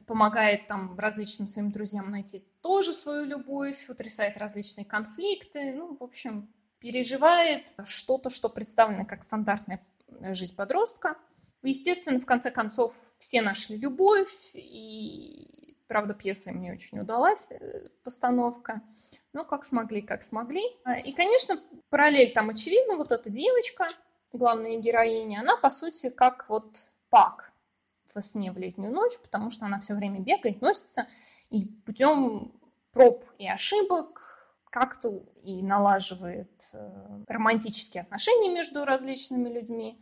помогает 0.07 0.66
там 0.66 0.99
различным 0.99 1.47
своим 1.47 1.70
друзьям 1.70 2.11
найти 2.11 2.45
тоже 2.62 2.93
свою 2.93 3.24
любовь, 3.24 3.88
утрясает 3.88 4.36
различные 4.36 4.84
конфликты, 4.84 5.72
ну, 5.74 5.97
в 5.99 6.03
общем, 6.03 6.53
переживает 6.83 7.68
что-то, 7.87 8.28
что 8.28 8.49
представлено 8.49 9.07
как 9.07 9.22
стандартная 9.22 9.80
жизнь 10.35 10.55
подростка. 10.57 11.16
Естественно, 11.62 12.18
в 12.18 12.26
конце 12.26 12.51
концов, 12.51 12.93
все 13.18 13.41
нашли 13.41 13.76
любовь, 13.76 14.51
и, 14.53 15.76
правда, 15.87 16.12
пьеса 16.12 16.51
мне 16.51 16.72
очень 16.72 16.99
удалась, 16.99 17.53
э, 17.53 17.87
постановка. 18.03 18.83
Ну, 19.33 19.45
как 19.45 19.64
смогли, 19.64 20.03
как 20.03 20.24
смогли. 20.24 20.62
И, 21.05 21.12
конечно, 21.12 21.59
параллель 21.89 22.33
там 22.33 22.51
очевидна. 22.51 22.97
Вот 22.97 23.12
эта 23.12 23.30
девочка, 23.30 23.87
главная 24.33 24.76
героиня, 24.76 25.41
она, 25.41 25.57
по 25.57 25.70
сути, 25.70 26.11
как 26.11 26.49
вот 26.49 26.76
Пак 27.09 27.53
во 28.14 28.22
сне 28.22 28.53
в 28.53 28.59
летнюю 28.59 28.93
ночь, 28.93 29.18
потому 29.22 29.51
что 29.51 29.66
она 29.66 29.78
все 29.80 29.95
время 29.95 30.20
бегает, 30.20 30.61
носится, 30.61 31.07
и 31.49 31.64
путем 31.64 32.53
проб 32.93 33.24
и 33.39 33.49
ошибок 33.49 34.32
как-то 34.73 35.23
и 35.43 35.62
налаживает 35.62 36.51
э, 36.73 37.23
романтические 37.29 38.03
отношения 38.03 38.51
между 38.51 38.87
различными 38.87 39.51
людьми 39.51 40.01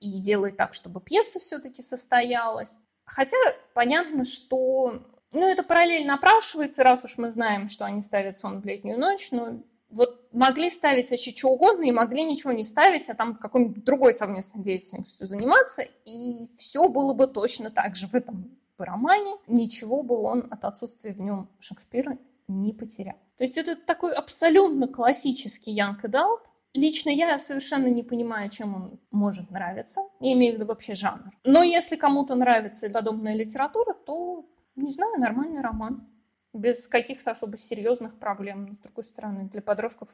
и 0.00 0.20
делает 0.20 0.58
так, 0.58 0.74
чтобы 0.74 1.00
пьеса 1.00 1.40
все-таки 1.40 1.82
состоялась. 1.82 2.78
Хотя 3.06 3.38
понятно, 3.72 4.24
что 4.24 5.02
ну, 5.32 5.48
это 5.48 5.62
параллельно 5.62 6.14
напрашивается, 6.14 6.84
раз 6.84 7.04
уж 7.04 7.16
мы 7.16 7.30
знаем, 7.30 7.70
что 7.70 7.86
они 7.86 8.02
ставят 8.02 8.36
сон 8.36 8.60
в 8.60 8.66
летнюю 8.66 8.98
ночь, 8.98 9.30
но 9.30 9.62
вот 9.88 10.28
могли 10.30 10.70
ставить 10.70 11.10
вообще 11.10 11.34
что 11.34 11.48
угодно 11.48 11.84
и 11.84 11.92
могли 11.92 12.24
ничего 12.24 12.52
не 12.52 12.64
ставить, 12.64 13.08
а 13.08 13.14
там 13.14 13.36
какой-нибудь 13.36 13.82
другой 13.82 14.12
совместной 14.12 14.62
деятельностью 14.62 15.26
заниматься, 15.26 15.86
и 16.04 16.48
все 16.58 16.86
было 16.88 17.14
бы 17.14 17.26
точно 17.26 17.70
так 17.70 17.96
же 17.96 18.08
в 18.08 18.14
этом 18.14 18.58
романе, 18.76 19.32
ничего 19.46 20.02
бы 20.02 20.16
он 20.16 20.48
от 20.50 20.64
отсутствия 20.66 21.14
в 21.14 21.20
нем 21.20 21.48
Шекспира 21.60 22.18
не 22.48 22.74
потерял. 22.74 23.16
То 23.38 23.44
есть 23.44 23.56
это 23.56 23.76
такой 23.76 24.12
абсолютно 24.12 24.86
классический 24.88 25.78
Young 25.78 26.00
Adult. 26.02 26.40
Лично 26.74 27.10
я 27.10 27.38
совершенно 27.38 27.88
не 27.88 28.02
понимаю, 28.02 28.50
чем 28.50 28.74
он 28.74 29.00
может 29.10 29.50
нравиться. 29.50 30.00
Я 30.20 30.32
имею 30.32 30.54
в 30.54 30.56
виду 30.56 30.66
вообще 30.66 30.94
жанр. 30.94 31.30
Но 31.44 31.62
если 31.62 31.96
кому-то 31.96 32.34
нравится 32.34 32.88
подобная 32.88 33.34
литература, 33.34 33.94
то, 33.94 34.46
не 34.76 34.90
знаю, 34.90 35.18
нормальный 35.18 35.60
роман. 35.60 36.08
Без 36.54 36.86
каких-то 36.86 37.30
особо 37.30 37.58
серьезных 37.58 38.18
проблем. 38.18 38.66
Но, 38.66 38.74
с 38.74 38.78
другой 38.78 39.04
стороны, 39.04 39.48
для 39.48 39.62
подростков 39.62 40.08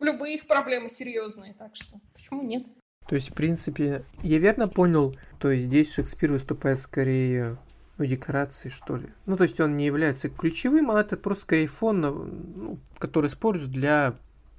любые 0.00 0.36
их 0.36 0.46
проблемы 0.46 0.88
серьезные, 0.88 1.54
так 1.54 1.74
что 1.74 1.98
почему 2.12 2.42
нет? 2.42 2.66
То 3.08 3.16
есть, 3.16 3.30
в 3.30 3.34
принципе, 3.34 4.04
я 4.22 4.38
верно 4.38 4.68
понял, 4.68 5.16
то 5.38 5.50
есть 5.50 5.66
здесь 5.66 5.92
Шекспир 5.92 6.32
выступает 6.32 6.78
скорее 6.78 7.58
ну, 7.98 8.06
декорации, 8.06 8.68
что 8.68 8.96
ли. 8.96 9.08
Ну, 9.26 9.36
то 9.36 9.44
есть 9.44 9.60
он 9.60 9.76
не 9.76 9.86
является 9.86 10.28
ключевым, 10.28 10.90
а 10.90 11.00
это 11.00 11.16
просто 11.16 11.42
скорее 11.42 11.66
фон, 11.66 12.00
ну, 12.00 12.78
который 12.98 13.28
используют 13.28 13.72
для 13.72 14.14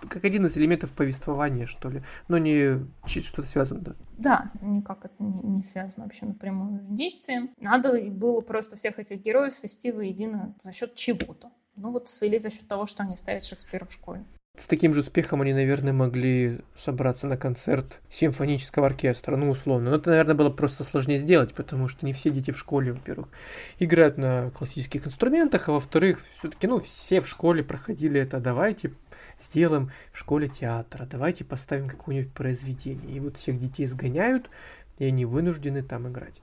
как 0.09 0.25
один 0.25 0.45
из 0.45 0.57
элементов 0.57 0.91
повествования, 0.91 1.65
что 1.65 1.89
ли, 1.89 2.03
но 2.27 2.37
не 2.37 2.85
что-то 3.05 3.47
связано, 3.47 3.81
да. 3.81 3.95
Да, 4.17 4.51
никак 4.61 5.05
это 5.05 5.15
не, 5.19 5.41
не 5.41 5.63
связано 5.63 6.03
вообще 6.03 6.25
напрямую 6.25 6.83
с 6.85 6.89
действием. 6.89 7.51
Надо 7.59 7.99
было 8.11 8.41
просто 8.41 8.75
всех 8.75 8.99
этих 8.99 9.21
героев 9.21 9.53
свести 9.53 9.91
воедино 9.91 10.53
за 10.61 10.73
счет 10.73 10.95
чего-то. 10.95 11.51
Ну 11.75 11.91
вот 11.91 12.07
свели 12.07 12.37
за 12.37 12.49
счет 12.49 12.67
того, 12.67 12.85
что 12.85 13.03
они 13.03 13.17
ставят 13.17 13.43
Шекспира 13.43 13.85
в 13.85 13.91
школе. 13.91 14.23
С 14.57 14.67
таким 14.67 14.93
же 14.93 15.01
успехом 15.01 15.41
они, 15.41 15.53
наверное, 15.53 15.91
могли 15.91 16.59
собраться 16.77 17.27
на 17.27 17.35
концерт 17.35 17.99
симфонического 18.09 18.87
оркестра, 18.87 19.35
ну, 19.35 19.49
условно. 19.49 19.89
Но 19.89 19.97
это, 19.97 20.11
наверное, 20.11 20.35
было 20.35 20.49
просто 20.49 20.85
сложнее 20.85 21.17
сделать, 21.17 21.53
потому 21.53 21.89
что 21.89 22.05
не 22.05 22.13
все 22.13 22.29
дети 22.29 22.51
в 22.51 22.57
школе, 22.57 22.93
во-первых, 22.93 23.27
играют 23.79 24.17
на 24.17 24.51
классических 24.51 25.07
инструментах, 25.07 25.67
а 25.67 25.73
во-вторых, 25.73 26.21
все-таки, 26.21 26.67
ну, 26.67 26.79
все 26.79 27.19
в 27.19 27.27
школе 27.27 27.63
проходили 27.63 28.21
это. 28.21 28.39
Давайте 28.39 28.93
сделаем 29.41 29.91
в 30.13 30.19
школе 30.19 30.47
театра, 30.47 31.05
давайте 31.05 31.43
поставим 31.43 31.89
какое-нибудь 31.89 32.31
произведение. 32.31 33.17
И 33.17 33.19
вот 33.19 33.35
всех 33.35 33.59
детей 33.59 33.85
сгоняют, 33.87 34.49
и 34.99 35.05
они 35.05 35.25
вынуждены 35.25 35.83
там 35.83 36.07
играть. 36.07 36.41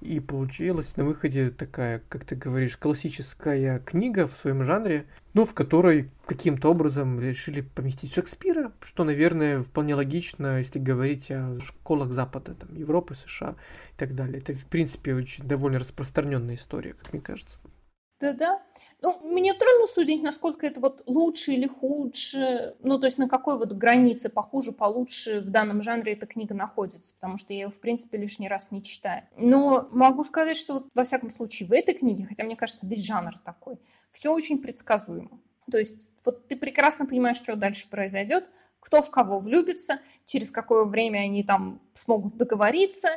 И 0.00 0.20
получилась 0.20 0.96
на 0.96 1.04
выходе 1.04 1.50
такая, 1.50 2.02
как 2.08 2.24
ты 2.24 2.34
говоришь, 2.34 2.76
классическая 2.76 3.78
книга 3.80 4.26
в 4.26 4.32
своем 4.32 4.62
жанре, 4.62 5.06
ну, 5.32 5.44
в 5.44 5.54
которой 5.54 6.10
каким-то 6.26 6.70
образом 6.70 7.18
решили 7.20 7.62
поместить 7.62 8.12
Шекспира, 8.12 8.72
что, 8.82 9.04
наверное, 9.04 9.62
вполне 9.62 9.94
логично, 9.94 10.58
если 10.58 10.78
говорить 10.78 11.30
о 11.30 11.58
школах 11.60 12.12
Запада, 12.12 12.54
там, 12.54 12.74
Европы, 12.74 13.14
США 13.14 13.56
и 13.94 13.98
так 13.98 14.14
далее. 14.14 14.38
Это, 14.38 14.54
в 14.54 14.66
принципе, 14.66 15.14
очень 15.14 15.44
довольно 15.44 15.78
распространенная 15.78 16.56
история, 16.56 16.92
как 16.92 17.12
мне 17.12 17.22
кажется. 17.22 17.58
Да-да. 18.18 18.62
Ну, 19.02 19.20
мне 19.24 19.52
трудно 19.52 19.86
судить, 19.86 20.22
насколько 20.22 20.66
это 20.66 20.80
вот 20.80 21.02
лучше 21.06 21.52
или 21.52 21.66
хуже, 21.66 22.74
ну, 22.80 22.98
то 22.98 23.06
есть 23.06 23.18
на 23.18 23.28
какой 23.28 23.58
вот 23.58 23.72
границе 23.72 24.30
похуже, 24.30 24.72
получше 24.72 25.40
в 25.40 25.50
данном 25.50 25.82
жанре 25.82 26.14
эта 26.14 26.26
книга 26.26 26.54
находится, 26.54 27.12
потому 27.14 27.36
что 27.36 27.52
я 27.52 27.60
ее, 27.60 27.68
в 27.68 27.78
принципе, 27.78 28.16
лишний 28.16 28.48
раз 28.48 28.70
не 28.70 28.82
читаю. 28.82 29.24
Но 29.36 29.86
могу 29.90 30.24
сказать, 30.24 30.56
что 30.56 30.74
вот, 30.74 30.88
во 30.94 31.04
всяком 31.04 31.30
случае 31.30 31.68
в 31.68 31.72
этой 31.72 31.94
книге, 31.94 32.24
хотя 32.24 32.44
мне 32.44 32.56
кажется, 32.56 32.86
весь 32.86 33.04
жанр 33.04 33.38
такой, 33.44 33.78
все 34.12 34.32
очень 34.32 34.62
предсказуемо. 34.62 35.38
То 35.70 35.78
есть 35.78 36.10
вот 36.24 36.48
ты 36.48 36.56
прекрасно 36.56 37.04
понимаешь, 37.04 37.36
что 37.36 37.54
дальше 37.54 37.90
произойдет, 37.90 38.48
кто 38.80 39.02
в 39.02 39.10
кого 39.10 39.40
влюбится, 39.40 40.00
через 40.24 40.50
какое 40.50 40.84
время 40.84 41.18
они 41.18 41.42
там 41.42 41.82
смогут 41.92 42.36
договориться 42.36 43.08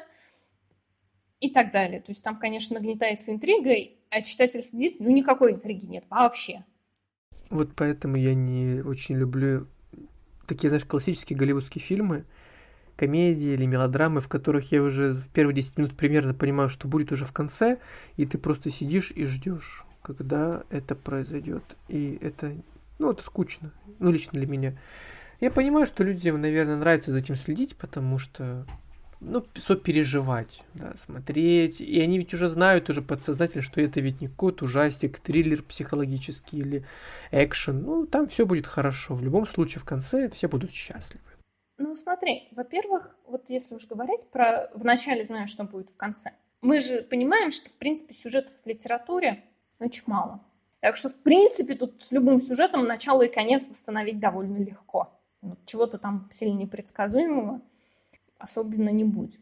и 1.39 1.49
так 1.49 1.71
далее. 1.71 2.01
То 2.01 2.11
есть 2.11 2.23
там, 2.23 2.37
конечно, 2.37 2.75
нагнетается 2.75 3.31
интрига, 3.31 3.71
а 4.09 4.21
читатель 4.21 4.61
сидит, 4.61 4.99
ну 4.99 5.09
никакой 5.09 5.53
интриги 5.53 5.85
нет 5.85 6.05
вообще. 6.09 6.63
Вот 7.49 7.71
поэтому 7.75 8.15
я 8.15 8.33
не 8.35 8.81
очень 8.81 9.15
люблю 9.15 9.67
такие, 10.47 10.69
знаешь, 10.69 10.85
классические 10.85 11.37
голливудские 11.37 11.81
фильмы, 11.81 12.25
комедии 12.95 13.51
или 13.51 13.65
мелодрамы, 13.65 14.19
в 14.19 14.27
которых 14.27 14.71
я 14.71 14.83
уже 14.83 15.13
в 15.13 15.29
первые 15.29 15.55
10 15.55 15.77
минут 15.77 15.95
примерно 15.95 16.33
понимаю, 16.33 16.69
что 16.69 16.87
будет 16.87 17.11
уже 17.11 17.25
в 17.25 17.31
конце, 17.31 17.79
и 18.17 18.25
ты 18.25 18.37
просто 18.37 18.69
сидишь 18.71 19.11
и 19.11 19.25
ждешь, 19.25 19.85
когда 20.01 20.63
это 20.69 20.95
произойдет. 20.95 21.63
И 21.87 22.17
это, 22.21 22.55
ну, 22.97 23.11
это 23.11 23.23
скучно, 23.23 23.71
ну, 23.99 24.11
лично 24.11 24.33
для 24.33 24.47
меня. 24.47 24.77
Я 25.39 25.49
понимаю, 25.49 25.85
что 25.85 26.03
людям, 26.03 26.41
наверное, 26.41 26.75
нравится 26.75 27.11
за 27.11 27.19
этим 27.19 27.35
следить, 27.37 27.77
потому 27.77 28.19
что 28.19 28.65
ну, 29.21 29.45
сопереживать, 29.55 30.63
да, 30.73 30.95
смотреть. 30.95 31.81
И 31.81 31.99
они 32.01 32.17
ведь 32.17 32.33
уже 32.33 32.47
знают 32.47 32.89
уже 32.89 33.01
подсознательно, 33.01 33.61
что 33.61 33.81
это 33.81 33.99
ведь 33.99 34.21
не 34.21 34.27
какой-то 34.27 34.65
ужастик, 34.65 35.19
триллер 35.19 35.61
психологический 35.61 36.59
или 36.59 36.85
экшен. 37.31 37.81
Ну, 37.81 38.05
там 38.05 38.27
все 38.27 38.45
будет 38.45 38.65
хорошо. 38.65 39.15
В 39.15 39.23
любом 39.23 39.45
случае, 39.45 39.81
в 39.81 39.85
конце 39.85 40.29
все 40.29 40.47
будут 40.47 40.71
счастливы. 40.71 41.23
Ну, 41.77 41.95
смотри, 41.95 42.47
во-первых, 42.51 43.15
вот 43.25 43.49
если 43.49 43.75
уж 43.75 43.87
говорить 43.87 44.27
про 44.31 44.69
в 44.73 44.85
начале 44.85 45.23
знаю, 45.23 45.47
что 45.47 45.63
будет 45.63 45.89
в 45.89 45.97
конце. 45.97 46.31
Мы 46.61 46.81
же 46.81 47.03
понимаем, 47.03 47.51
что, 47.51 47.69
в 47.69 47.73
принципе, 47.73 48.13
сюжетов 48.13 48.53
в 48.63 48.67
литературе 48.67 49.43
очень 49.79 50.03
мало. 50.07 50.41
Так 50.81 50.95
что, 50.95 51.09
в 51.09 51.17
принципе, 51.23 51.75
тут 51.75 52.01
с 52.01 52.11
любым 52.11 52.41
сюжетом 52.41 52.85
начало 52.85 53.23
и 53.23 53.31
конец 53.31 53.67
восстановить 53.69 54.19
довольно 54.19 54.57
легко. 54.57 55.19
Вот 55.41 55.59
чего-то 55.65 55.97
там 55.97 56.29
сильно 56.31 56.57
непредсказуемого– 56.57 57.61
особенно 58.39 58.89
не 58.89 59.03
будет. 59.03 59.41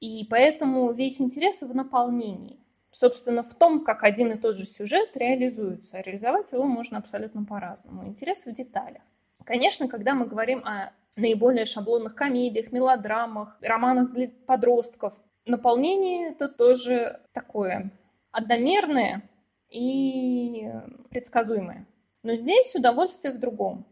И 0.00 0.26
поэтому 0.28 0.92
весь 0.92 1.20
интерес 1.20 1.62
в 1.62 1.74
наполнении. 1.74 2.58
Собственно, 2.90 3.42
в 3.42 3.54
том, 3.54 3.84
как 3.84 4.02
один 4.02 4.32
и 4.32 4.38
тот 4.38 4.56
же 4.56 4.66
сюжет 4.66 5.16
реализуется. 5.16 6.00
Реализовать 6.00 6.50
его 6.52 6.64
можно 6.64 6.98
абсолютно 6.98 7.44
по-разному. 7.44 8.06
Интерес 8.06 8.46
в 8.46 8.52
деталях. 8.52 9.02
Конечно, 9.44 9.88
когда 9.88 10.14
мы 10.14 10.26
говорим 10.26 10.64
о 10.64 10.92
наиболее 11.16 11.66
шаблонных 11.66 12.14
комедиях, 12.14 12.72
мелодрамах, 12.72 13.58
романах 13.60 14.12
для 14.12 14.28
подростков, 14.46 15.14
наполнение 15.44 16.30
это 16.30 16.48
тоже 16.48 17.20
такое 17.32 17.92
одномерное 18.32 19.22
и 19.68 20.70
предсказуемое. 21.10 21.86
Но 22.22 22.34
здесь 22.34 22.74
удовольствие 22.74 23.32
в 23.32 23.38
другом. 23.38 23.86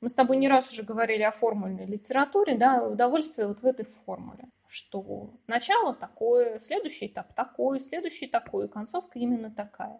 Мы 0.00 0.08
с 0.08 0.14
тобой 0.14 0.36
не 0.36 0.48
раз 0.48 0.70
уже 0.70 0.84
говорили 0.84 1.22
о 1.22 1.32
формульной 1.32 1.86
литературе, 1.86 2.56
да, 2.56 2.86
удовольствие 2.86 3.48
вот 3.48 3.62
в 3.62 3.66
этой 3.66 3.84
формуле, 3.84 4.44
что 4.64 5.30
начало 5.48 5.92
такое, 5.92 6.60
следующий 6.60 7.06
этап 7.06 7.34
такой, 7.34 7.80
следующий 7.80 8.28
такой, 8.28 8.68
концовка 8.68 9.18
именно 9.18 9.50
такая. 9.50 9.98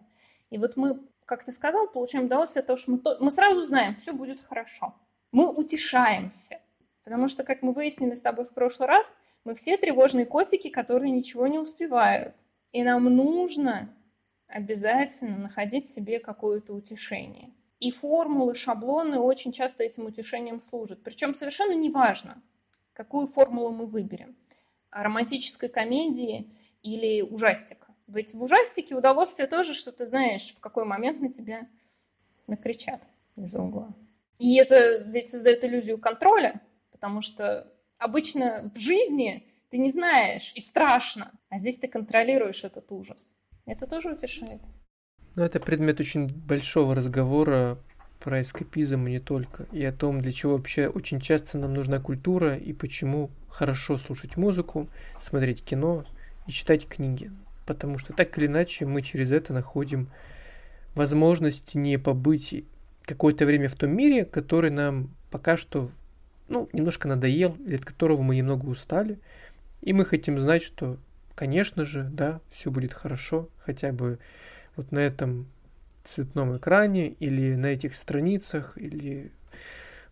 И 0.51 0.57
вот 0.57 0.77
мы, 0.77 1.01
как 1.25 1.43
ты 1.43 1.51
сказал, 1.51 1.87
получаем 1.87 2.25
удовольствие 2.25 2.61
от 2.61 2.67
того, 2.67 2.77
что 2.77 2.91
мы, 2.91 2.99
то, 2.99 3.17
мы 3.19 3.29
сразу 3.29 3.61
знаем, 3.61 3.95
все 3.95 4.13
будет 4.13 4.39
хорошо. 4.39 4.95
Мы 5.33 5.51
утешаемся, 5.51 6.61
потому 7.03 7.27
что, 7.27 7.43
как 7.43 7.61
мы 7.61 7.73
выяснили 7.73 8.15
с 8.15 8.21
тобой 8.21 8.45
в 8.45 8.53
прошлый 8.53 8.87
раз, 8.87 9.13
мы 9.43 9.53
все 9.53 9.75
тревожные 9.75 10.25
котики, 10.25 10.69
которые 10.69 11.11
ничего 11.11 11.47
не 11.47 11.59
успевают. 11.59 12.35
И 12.71 12.83
нам 12.83 13.03
нужно 13.03 13.89
обязательно 14.47 15.37
находить 15.37 15.89
себе 15.89 16.19
какое-то 16.19 16.73
утешение. 16.73 17.51
И 17.79 17.91
формулы, 17.91 18.55
шаблоны 18.55 19.19
очень 19.19 19.51
часто 19.51 19.83
этим 19.83 20.05
утешением 20.05 20.59
служат. 20.59 21.01
Причем 21.03 21.33
совершенно 21.33 21.73
неважно, 21.73 22.41
какую 22.93 23.27
формулу 23.27 23.71
мы 23.71 23.85
выберем. 23.85 24.35
Романтической 24.91 25.69
комедии 25.69 26.51
или 26.83 27.21
ужастика. 27.21 27.87
Ведь 28.07 28.33
в 28.33 28.41
ужастике 28.41 28.95
удовольствие 28.95 29.47
тоже, 29.47 29.73
что 29.73 29.91
ты 29.91 30.05
знаешь, 30.05 30.53
в 30.53 30.59
какой 30.59 30.83
момент 30.83 31.21
на 31.21 31.31
тебя 31.31 31.67
накричат 32.47 33.07
из-за 33.35 33.61
угла. 33.61 33.93
И 34.39 34.55
это 34.55 35.03
ведь 35.03 35.29
создает 35.29 35.63
иллюзию 35.63 35.99
контроля, 35.99 36.61
потому 36.91 37.21
что 37.21 37.71
обычно 37.97 38.71
в 38.73 38.79
жизни 38.79 39.47
ты 39.69 39.77
не 39.77 39.91
знаешь 39.91 40.51
и 40.55 40.61
страшно, 40.61 41.31
а 41.49 41.59
здесь 41.59 41.77
ты 41.77 41.87
контролируешь 41.87 42.63
этот 42.63 42.91
ужас. 42.91 43.37
Это 43.65 43.85
тоже 43.85 44.13
утешает. 44.13 44.61
Ну, 45.35 45.43
это 45.43 45.59
предмет 45.59 45.99
очень 45.99 46.27
большого 46.27 46.95
разговора 46.95 47.77
про 48.19 48.41
эскапизм 48.41 49.07
и 49.07 49.11
не 49.11 49.19
только, 49.19 49.65
и 49.71 49.83
о 49.85 49.93
том, 49.93 50.21
для 50.21 50.33
чего 50.33 50.57
вообще 50.57 50.87
очень 50.87 51.21
часто 51.21 51.57
нам 51.57 51.73
нужна 51.73 51.99
культура 51.99 52.55
и 52.55 52.73
почему 52.73 53.29
хорошо 53.49 53.97
слушать 53.97 54.35
музыку, 54.35 54.89
смотреть 55.21 55.63
кино 55.63 56.05
и 56.47 56.51
читать 56.51 56.87
книги. 56.87 57.31
Потому 57.65 57.97
что 57.97 58.13
так 58.13 58.37
или 58.37 58.47
иначе 58.47 58.85
мы 58.85 59.01
через 59.01 59.31
это 59.31 59.53
находим 59.53 60.09
возможность 60.95 61.75
не 61.75 61.97
побыть 61.97 62.65
какое-то 63.03 63.45
время 63.45 63.69
в 63.69 63.75
том 63.75 63.91
мире, 63.91 64.25
который 64.25 64.71
нам 64.71 65.09
пока 65.31 65.55
что 65.55 65.89
ну, 66.49 66.67
немножко 66.73 67.07
надоел, 67.07 67.55
или 67.65 67.75
от 67.75 67.85
которого 67.85 68.21
мы 68.21 68.35
немного 68.35 68.65
устали. 68.65 69.19
И 69.81 69.93
мы 69.93 70.03
хотим 70.03 70.39
знать, 70.39 70.63
что, 70.63 70.97
конечно 71.35 71.85
же, 71.85 72.03
да, 72.03 72.41
все 72.51 72.71
будет 72.71 72.93
хорошо, 72.93 73.49
хотя 73.59 73.91
бы 73.91 74.19
вот 74.75 74.91
на 74.91 74.99
этом 74.99 75.47
цветном 76.03 76.57
экране 76.57 77.09
или 77.09 77.55
на 77.55 77.67
этих 77.67 77.95
страницах 77.95 78.77
или 78.77 79.31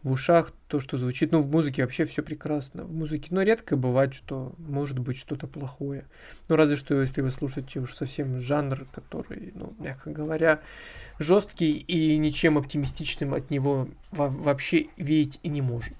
в 0.03 0.11
ушах 0.11 0.53
то, 0.67 0.79
что 0.79 0.97
звучит. 0.97 1.31
Ну, 1.31 1.41
в 1.41 1.49
музыке 1.49 1.81
вообще 1.81 2.05
все 2.05 2.23
прекрасно. 2.23 2.83
В 2.83 2.93
музыке, 2.93 3.27
но 3.31 3.37
ну, 3.37 3.45
редко 3.45 3.75
бывает, 3.75 4.13
что 4.13 4.53
может 4.57 4.99
быть 4.99 5.17
что-то 5.17 5.47
плохое. 5.47 6.05
Ну, 6.47 6.55
разве 6.55 6.75
что, 6.75 6.99
если 7.01 7.21
вы 7.21 7.31
слушаете 7.31 7.79
уж 7.79 7.93
совсем 7.93 8.39
жанр, 8.39 8.85
который, 8.93 9.51
ну, 9.55 9.73
мягко 9.79 10.11
говоря, 10.11 10.61
жесткий 11.19 11.73
и 11.73 12.17
ничем 12.17 12.57
оптимистичным 12.57 13.33
от 13.33 13.49
него 13.49 13.89
вообще 14.11 14.87
веять 14.97 15.39
и 15.43 15.49
не 15.49 15.61
может. 15.61 15.95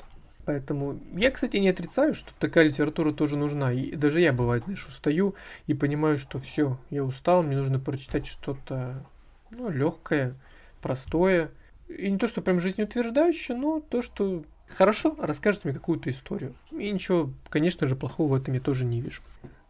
Поэтому 0.48 0.98
я, 1.14 1.30
кстати, 1.30 1.58
не 1.58 1.68
отрицаю, 1.68 2.14
что 2.14 2.32
такая 2.39 2.64
литература 2.70 3.12
тоже 3.12 3.36
нужна. 3.36 3.74
И 3.74 3.98
даже 3.98 4.22
я, 4.22 4.32
бывает, 4.32 4.64
знаешь, 4.64 4.88
устаю 4.88 5.36
и 5.66 5.74
понимаю, 5.74 6.18
что 6.20 6.39
все, 6.39 6.80
я 6.89 7.04
устал, 7.04 7.43
мне 7.43 7.58
нужно 7.58 7.80
прочитать 7.80 8.28
что-то 8.28 9.06
ну, 9.52 9.70
легкое, 9.70 10.36
простое. 10.82 11.52
И 11.89 12.10
не 12.10 12.18
то, 12.18 12.30
что 12.30 12.41
прям 12.41 12.62
жизнеутверждающее, 12.62 13.58
но 13.58 13.82
то, 13.82 14.02
что 14.02 14.45
хорошо 14.70 15.18
расскажет 15.20 15.66
мне 15.66 15.74
какую-то 15.74 16.10
историю. 16.12 16.56
И 16.72 16.89
ничего, 16.91 17.30
конечно 17.50 17.86
же, 17.86 17.98
плохого 17.98 18.30
в 18.32 18.41
этом 18.41 18.54
я 18.54 18.62
тоже 18.62 18.86
не 18.86 19.02
вижу. 19.02 19.22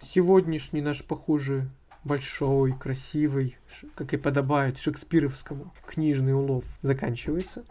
Сегодняшний 0.04 0.82
наш, 0.82 1.04
похоже, 1.04 1.72
большой, 2.04 2.74
красивый, 2.74 3.58
как 3.96 4.14
и 4.14 4.18
подобает 4.18 4.78
шекспировскому, 4.78 5.74
книжный 5.88 6.36
улов 6.36 6.66
заканчивается. 6.84 7.66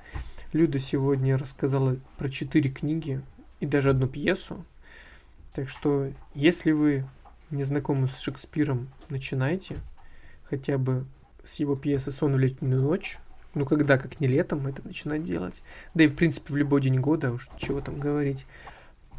Люда 0.56 0.78
сегодня 0.78 1.36
рассказала 1.36 1.98
про 2.16 2.30
четыре 2.30 2.70
книги 2.70 3.20
и 3.60 3.66
даже 3.66 3.90
одну 3.90 4.06
пьесу. 4.06 4.64
Так 5.52 5.68
что, 5.68 6.10
если 6.34 6.72
вы 6.72 7.04
не 7.50 7.62
знакомы 7.62 8.08
с 8.08 8.18
Шекспиром, 8.20 8.88
начинайте 9.10 9.76
хотя 10.44 10.78
бы 10.78 11.04
с 11.44 11.56
его 11.56 11.76
пьесы 11.76 12.10
«Сон 12.10 12.32
в 12.32 12.38
летнюю 12.38 12.80
ночь». 12.80 13.18
Ну, 13.52 13.66
когда, 13.66 13.98
как 13.98 14.18
не 14.18 14.28
летом, 14.28 14.66
это 14.66 14.80
начинать 14.82 15.26
делать. 15.26 15.56
Да 15.92 16.04
и, 16.04 16.08
в 16.08 16.14
принципе, 16.14 16.54
в 16.54 16.56
любой 16.56 16.80
день 16.80 17.00
года, 17.00 17.32
уж 17.32 17.50
чего 17.58 17.82
там 17.82 18.00
говорить. 18.00 18.46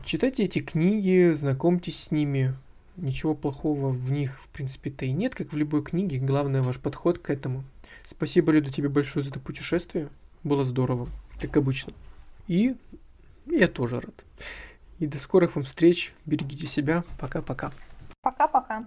Читайте 0.06 0.44
эти 0.44 0.58
книги, 0.58 1.34
знакомьтесь 1.34 2.06
с 2.06 2.10
ними. 2.10 2.56
Ничего 2.96 3.36
плохого 3.36 3.90
в 3.90 4.12
них, 4.12 4.42
в 4.42 4.50
принципе-то 4.50 5.06
и 5.06 5.12
нет, 5.12 5.36
как 5.36 5.54
в 5.54 5.56
любой 5.56 5.84
книге. 5.84 6.18
Главное, 6.18 6.64
ваш 6.64 6.80
подход 6.80 7.20
к 7.20 7.30
этому. 7.30 7.64
Спасибо, 8.08 8.52
Люда, 8.52 8.74
тебе 8.74 8.90
большое 8.90 9.24
за 9.24 9.30
это 9.30 9.40
путешествие. 9.40 10.10
Было 10.44 10.64
здорово 10.64 11.08
как 11.40 11.58
обычно. 11.58 11.94
И 12.48 12.76
я 13.46 13.68
тоже 13.68 14.00
рад. 14.00 14.24
И 15.00 15.08
до 15.08 15.20
скорых 15.20 15.56
вам 15.56 15.66
встреч. 15.66 16.14
Берегите 16.26 16.68
себя. 16.68 17.04
Пока-пока. 17.20 17.72
Пока-пока. 18.22 18.86